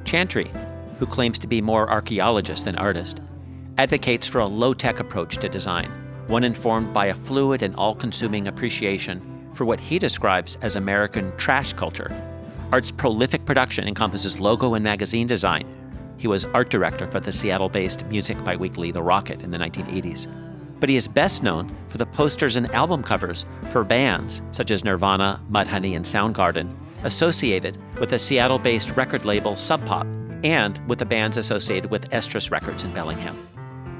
Chantry, 0.04 0.50
who 0.98 1.06
claims 1.06 1.38
to 1.38 1.46
be 1.46 1.60
more 1.60 1.90
archaeologist 1.90 2.64
than 2.64 2.76
artist, 2.76 3.20
advocates 3.78 4.26
for 4.26 4.40
a 4.40 4.46
low 4.46 4.72
tech 4.72 5.00
approach 5.00 5.36
to 5.38 5.48
design, 5.48 5.90
one 6.26 6.44
informed 6.44 6.92
by 6.92 7.06
a 7.06 7.14
fluid 7.14 7.62
and 7.62 7.74
all 7.76 7.94
consuming 7.94 8.48
appreciation 8.48 9.50
for 9.52 9.64
what 9.64 9.80
he 9.80 9.98
describes 9.98 10.56
as 10.62 10.76
American 10.76 11.34
trash 11.36 11.72
culture. 11.72 12.10
Art's 12.72 12.90
prolific 12.90 13.44
production 13.44 13.86
encompasses 13.86 14.40
logo 14.40 14.74
and 14.74 14.82
magazine 14.82 15.26
design. 15.26 15.66
He 16.18 16.26
was 16.26 16.44
art 16.46 16.70
director 16.70 17.06
for 17.06 17.20
the 17.20 17.32
Seattle 17.32 17.68
based 17.68 18.06
music 18.06 18.42
biweekly 18.44 18.90
The 18.90 19.02
Rocket 19.02 19.42
in 19.42 19.50
the 19.50 19.58
1980s. 19.58 20.26
But 20.80 20.88
he 20.88 20.96
is 20.96 21.08
best 21.08 21.42
known 21.42 21.74
for 21.88 21.98
the 21.98 22.06
posters 22.06 22.56
and 22.56 22.70
album 22.72 23.02
covers 23.02 23.46
for 23.70 23.84
bands 23.84 24.42
such 24.50 24.70
as 24.70 24.84
Nirvana, 24.84 25.40
Mudhoney, 25.50 25.96
and 25.96 26.04
Soundgarden, 26.04 26.76
associated 27.04 27.78
with 27.98 28.10
the 28.10 28.18
Seattle 28.18 28.58
based 28.58 28.96
record 28.96 29.24
label 29.24 29.54
Sub 29.54 29.84
Pop 29.86 30.06
and 30.44 30.80
with 30.88 30.98
the 30.98 31.06
bands 31.06 31.36
associated 31.36 31.90
with 31.90 32.10
Estrus 32.10 32.50
Records 32.50 32.84
in 32.84 32.92
Bellingham. 32.92 33.48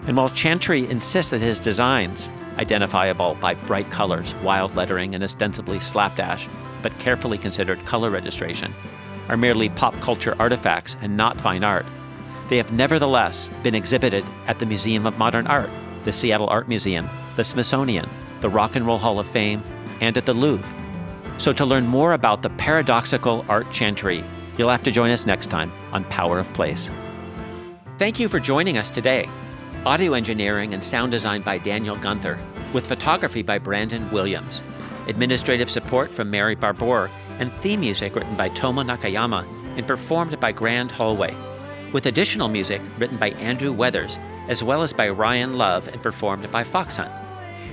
And 0.07 0.16
while 0.16 0.28
Chantry 0.28 0.88
insists 0.88 1.30
that 1.32 1.40
his 1.40 1.59
designs, 1.59 2.30
identifiable 2.59 3.36
by 3.40 3.55
bright 3.55 3.90
colors, 3.90 4.34
wild 4.36 4.76
lettering, 4.76 5.14
and 5.14 5.24
ostensibly 5.24 5.80
slapdash, 5.80 6.49
but 6.82 6.99
carefully 6.99 7.38
considered 7.38 7.84
color 7.84 8.11
registration, 8.11 8.72
are 9.28 9.36
merely 9.36 9.68
pop 9.68 9.99
culture 10.01 10.36
artifacts 10.38 10.97
and 11.01 11.16
not 11.16 11.40
fine 11.40 11.64
art, 11.64 11.86
they 12.49 12.57
have 12.59 12.72
nevertheless 12.72 13.51
been 13.62 13.74
exhibited 13.74 14.24
at 14.47 14.59
the 14.61 14.66
Museum 14.66 15.07
of 15.07 15.18
Modern 15.18 15.47
Art, 15.49 15.70
the 16.05 16.12
Seattle 16.12 16.49
Art 16.49 16.68
Museum, 16.68 17.09
the 17.34 17.42
Smithsonian, 17.42 18.09
the 18.40 18.49
Rock 18.49 18.76
and 18.76 18.86
Roll 18.86 18.99
Hall 18.99 19.18
of 19.18 19.26
Fame, 19.26 19.62
and 20.01 20.16
at 20.16 20.26
the 20.26 20.34
Louvre. 20.34 20.86
So, 21.39 21.53
to 21.53 21.64
learn 21.64 21.87
more 21.87 22.12
about 22.12 22.43
the 22.43 22.51
paradoxical 22.51 23.45
art 23.49 23.70
chantry, 23.70 24.24
you'll 24.57 24.70
have 24.70 24.82
to 24.84 24.91
join 24.91 25.11
us 25.11 25.26
next 25.26 25.49
time 25.49 25.70
on 25.93 26.05
Power 26.05 26.39
of 26.39 26.53
Place. 26.55 26.91
Thank 27.99 28.18
you 28.18 28.28
for 28.28 28.41
joining 28.41 28.78
us 28.78 28.91
today. 28.91 29.28
Audio 29.84 30.14
engineering 30.14 30.74
and 30.74 30.82
sound 30.82 31.12
design 31.12 31.43
by 31.43 31.59
Daniel 31.59 31.97
Gunther, 31.97 32.39
with 32.72 32.87
photography 32.87 33.43
by 33.43 33.59
Brandon 33.59 34.11
Williams. 34.11 34.62
Administrative 35.07 35.70
support 35.70 36.12
from 36.12 36.30
Mary 36.30 36.55
Barbour, 36.55 37.11
and 37.39 37.53
theme 37.55 37.80
music 37.80 38.14
written 38.14 38.34
by 38.34 38.49
Tomo 38.49 38.82
Nakayama 38.82 39.45
and 39.76 39.87
performed 39.87 40.41
by 40.41 40.53
Grand 40.53 40.91
Hallway 40.91 41.37
with 41.93 42.07
additional 42.07 42.49
music 42.49 42.82
written 42.99 43.16
by 43.16 43.30
Andrew 43.30 43.72
Weathers, 43.72 44.18
as 44.49 44.62
well 44.62 44.82
as 44.82 44.93
by 44.93 45.09
Ryan 45.09 45.57
Love 45.57 45.89
and 45.89 46.03
performed 46.03 46.51
by 46.51 46.64
Fox 46.64 46.97
Hunt. 46.97 47.11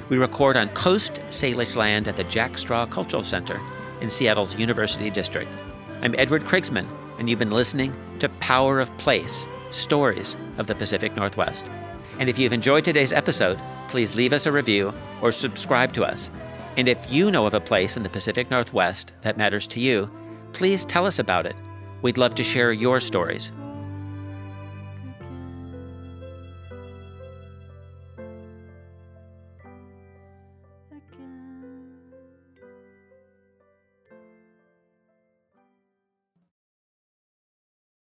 We 0.09 0.17
record 0.17 0.57
on 0.57 0.67
Coast 0.69 1.15
Salish 1.29 1.77
land 1.77 2.09
at 2.09 2.17
the 2.17 2.25
Jack 2.25 2.57
Straw 2.57 2.85
Cultural 2.85 3.23
Center 3.23 3.59
in 4.01 4.09
Seattle's 4.09 4.59
University 4.59 5.09
District. 5.09 5.49
I'm 6.01 6.13
Edward 6.17 6.43
Krigsman, 6.43 6.85
and 7.17 7.29
you've 7.29 7.39
been 7.39 7.51
listening 7.51 7.95
to 8.19 8.27
Power 8.27 8.81
of 8.81 8.95
Place 8.97 9.47
Stories 9.71 10.35
of 10.59 10.67
the 10.67 10.75
Pacific 10.75 11.15
Northwest. 11.15 11.65
And 12.19 12.27
if 12.27 12.37
you've 12.37 12.51
enjoyed 12.51 12.83
today's 12.83 13.13
episode, 13.13 13.57
please 13.87 14.13
leave 14.13 14.33
us 14.33 14.45
a 14.45 14.51
review 14.51 14.93
or 15.21 15.31
subscribe 15.31 15.93
to 15.93 16.03
us. 16.03 16.29
And 16.75 16.89
if 16.89 17.09
you 17.09 17.31
know 17.31 17.45
of 17.45 17.53
a 17.53 17.61
place 17.61 17.95
in 17.95 18.03
the 18.03 18.09
Pacific 18.09 18.51
Northwest 18.51 19.13
that 19.21 19.37
matters 19.37 19.67
to 19.67 19.79
you, 19.79 20.11
please 20.51 20.83
tell 20.83 21.05
us 21.05 21.17
about 21.17 21.45
it. 21.45 21.55
We'd 22.01 22.17
love 22.17 22.35
to 22.35 22.43
share 22.43 22.73
your 22.73 22.99
stories 22.99 23.53